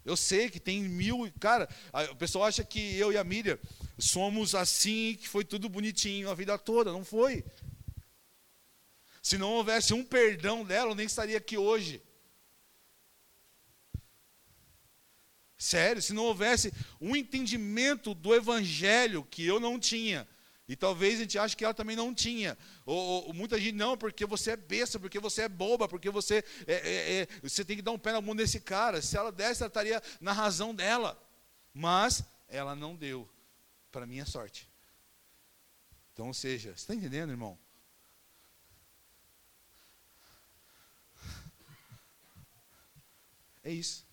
Eu 0.04 0.18
sei 0.18 0.50
que 0.50 0.60
tem 0.60 0.82
mil. 0.84 1.32
Cara, 1.40 1.70
o 2.12 2.16
pessoal 2.16 2.46
acha 2.46 2.64
que 2.64 2.98
eu 2.98 3.12
e 3.12 3.18
a 3.18 3.24
Miriam 3.24 3.58
somos 4.00 4.56
assim, 4.56 5.16
que 5.20 5.28
foi 5.28 5.44
tudo 5.44 5.70
bonitinho 5.70 6.30
a 6.30 6.36
vida 6.36 6.58
toda. 6.58 6.92
Não 6.92 7.06
foi. 7.06 7.46
Se 9.22 9.38
não 9.38 9.52
houvesse 9.52 9.94
um 9.94 10.04
perdão 10.04 10.66
dela, 10.66 10.92
eu 10.92 10.96
nem 10.96 11.06
estaria 11.06 11.38
aqui 11.38 11.58
hoje. 11.58 12.02
Sério, 15.58 16.02
se 16.02 16.12
não 16.12 16.24
houvesse 16.24 16.74
um 17.00 17.16
entendimento 17.16 18.16
do 18.16 18.34
Evangelho 18.34 19.24
que 19.24 19.46
eu 19.46 19.60
não 19.60 19.80
tinha, 19.80 20.28
e 20.72 20.76
talvez 20.78 21.16
a 21.16 21.24
gente 21.24 21.38
ache 21.38 21.54
que 21.54 21.66
ela 21.66 21.74
também 21.74 21.98
não 21.98 22.16
tinha. 22.16 22.58
Ou, 22.86 23.28
ou, 23.28 23.34
muita 23.34 23.60
gente, 23.60 23.74
não, 23.74 23.98
porque 23.98 24.26
você 24.26 24.52
é 24.52 24.56
besta, 24.56 24.98
porque 24.98 25.20
você 25.20 25.42
é 25.42 25.50
boba, 25.50 25.86
porque 25.86 26.10
você, 26.10 26.46
é, 26.66 26.74
é, 26.74 27.22
é, 27.24 27.28
você 27.44 27.66
tem 27.66 27.76
que 27.76 27.82
dar 27.82 27.92
um 27.92 28.00
pé 28.00 28.14
na 28.14 28.22
mão 28.22 28.34
desse 28.34 28.62
cara. 28.62 29.02
Se 29.02 29.18
ela 29.18 29.34
desse, 29.34 29.62
ela 29.62 29.68
estaria 29.68 30.02
na 30.22 30.32
razão 30.32 30.74
dela. 30.74 31.22
Mas 31.74 32.24
ela 32.48 32.74
não 32.74 32.96
deu, 32.96 33.30
para 33.92 34.06
minha 34.06 34.26
sorte. 34.26 34.66
Então, 36.14 36.28
ou 36.28 36.34
seja, 36.34 36.70
você 36.70 36.76
está 36.76 36.96
entendendo, 36.96 37.32
irmão? 37.32 37.60
É 43.62 43.74
isso. 43.74 44.08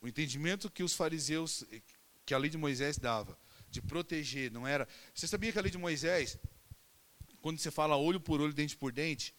O 0.00 0.08
entendimento 0.08 0.70
que 0.70 0.82
os 0.82 0.94
fariseus, 0.94 1.62
que 2.24 2.32
a 2.32 2.38
lei 2.38 2.48
de 2.48 2.56
Moisés 2.56 2.96
dava, 2.96 3.38
de 3.76 3.82
proteger, 3.82 4.50
não 4.50 4.66
era. 4.66 4.88
Você 5.14 5.26
sabia 5.26 5.52
que 5.52 5.58
a 5.58 5.62
lei 5.62 5.70
de 5.70 5.78
Moisés, 5.78 6.38
quando 7.40 7.58
você 7.58 7.70
fala 7.70 7.96
olho 7.96 8.20
por 8.20 8.40
olho, 8.40 8.52
dente 8.52 8.76
por 8.76 8.92
dente, 8.92 9.34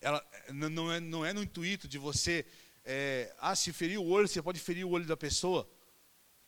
ela 0.00 0.24
não 0.52 0.92
é, 0.92 1.00
não 1.00 1.24
é 1.24 1.32
no 1.32 1.42
intuito 1.42 1.88
de 1.88 1.98
você, 1.98 2.46
é, 2.84 3.34
ah, 3.40 3.56
se 3.56 3.72
ferir 3.72 3.98
o 3.98 4.06
olho, 4.06 4.28
você 4.28 4.40
pode 4.40 4.60
ferir 4.60 4.84
o 4.86 4.90
olho 4.90 5.06
da 5.06 5.16
pessoa. 5.16 5.68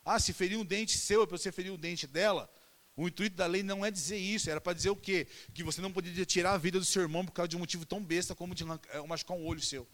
Ah, 0.04 0.20
se 0.20 0.32
ferir 0.32 0.56
um 0.58 0.64
dente 0.64 0.96
seu, 0.96 1.22
é 1.22 1.26
para 1.26 1.36
você 1.36 1.50
ferir 1.50 1.72
o 1.72 1.78
dente 1.78 2.06
dela. 2.06 2.50
O 2.96 3.06
intuito 3.08 3.36
da 3.36 3.46
lei 3.46 3.62
não 3.62 3.84
é 3.84 3.90
dizer 3.90 4.16
isso, 4.16 4.50
era 4.50 4.60
para 4.60 4.72
dizer 4.72 4.90
o 4.90 4.96
quê? 4.96 5.26
Que 5.52 5.62
você 5.62 5.80
não 5.80 5.92
poderia 5.92 6.24
tirar 6.24 6.52
a 6.52 6.58
vida 6.58 6.78
do 6.78 6.84
seu 6.84 7.02
irmão 7.02 7.24
por 7.24 7.32
causa 7.32 7.48
de 7.48 7.56
um 7.56 7.60
motivo 7.60 7.84
tão 7.84 8.02
besta 8.02 8.34
como 8.34 8.54
de 8.54 8.64
é, 8.90 9.06
machucar 9.06 9.36
um 9.36 9.46
olho 9.46 9.60
seu. 9.60 9.86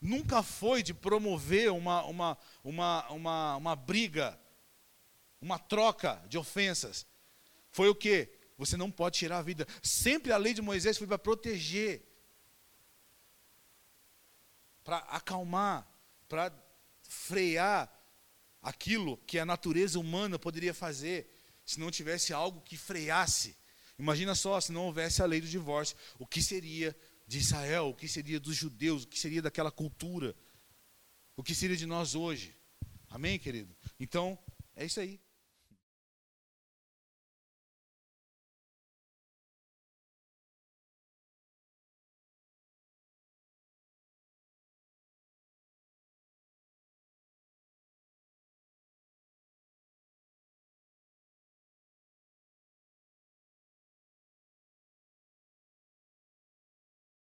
Nunca 0.00 0.42
foi 0.42 0.82
de 0.82 0.92
promover 0.92 1.70
uma, 1.70 2.04
uma, 2.04 2.38
uma, 2.64 3.08
uma, 3.08 3.56
uma 3.56 3.76
briga 3.76 4.36
uma 5.42 5.58
troca 5.58 6.24
de 6.28 6.38
ofensas. 6.38 7.04
Foi 7.72 7.88
o 7.88 7.94
que? 7.94 8.32
Você 8.56 8.76
não 8.76 8.90
pode 8.90 9.18
tirar 9.18 9.38
a 9.38 9.42
vida. 9.42 9.66
Sempre 9.82 10.30
a 10.30 10.36
lei 10.36 10.54
de 10.54 10.62
Moisés 10.62 10.96
foi 10.96 11.06
para 11.06 11.18
proteger, 11.18 12.00
para 14.84 14.98
acalmar, 14.98 15.86
para 16.28 16.52
frear 17.02 17.92
aquilo 18.62 19.16
que 19.26 19.38
a 19.38 19.44
natureza 19.44 19.98
humana 19.98 20.38
poderia 20.38 20.72
fazer 20.72 21.28
se 21.66 21.80
não 21.80 21.90
tivesse 21.90 22.32
algo 22.32 22.60
que 22.60 22.76
freasse. 22.76 23.56
Imagina 23.98 24.34
só, 24.34 24.60
se 24.60 24.70
não 24.70 24.86
houvesse 24.86 25.22
a 25.22 25.26
lei 25.26 25.40
do 25.40 25.48
divórcio, 25.48 25.96
o 26.18 26.26
que 26.26 26.40
seria 26.40 26.96
de 27.26 27.38
Israel, 27.38 27.88
o 27.88 27.94
que 27.94 28.06
seria 28.06 28.38
dos 28.38 28.56
judeus, 28.56 29.02
o 29.02 29.08
que 29.08 29.18
seria 29.18 29.42
daquela 29.42 29.70
cultura, 29.70 30.36
o 31.36 31.42
que 31.42 31.54
seria 31.54 31.76
de 31.76 31.86
nós 31.86 32.14
hoje. 32.14 32.54
Amém, 33.08 33.38
querido? 33.38 33.74
Então, 33.98 34.38
é 34.74 34.84
isso 34.84 35.00
aí. 35.00 35.20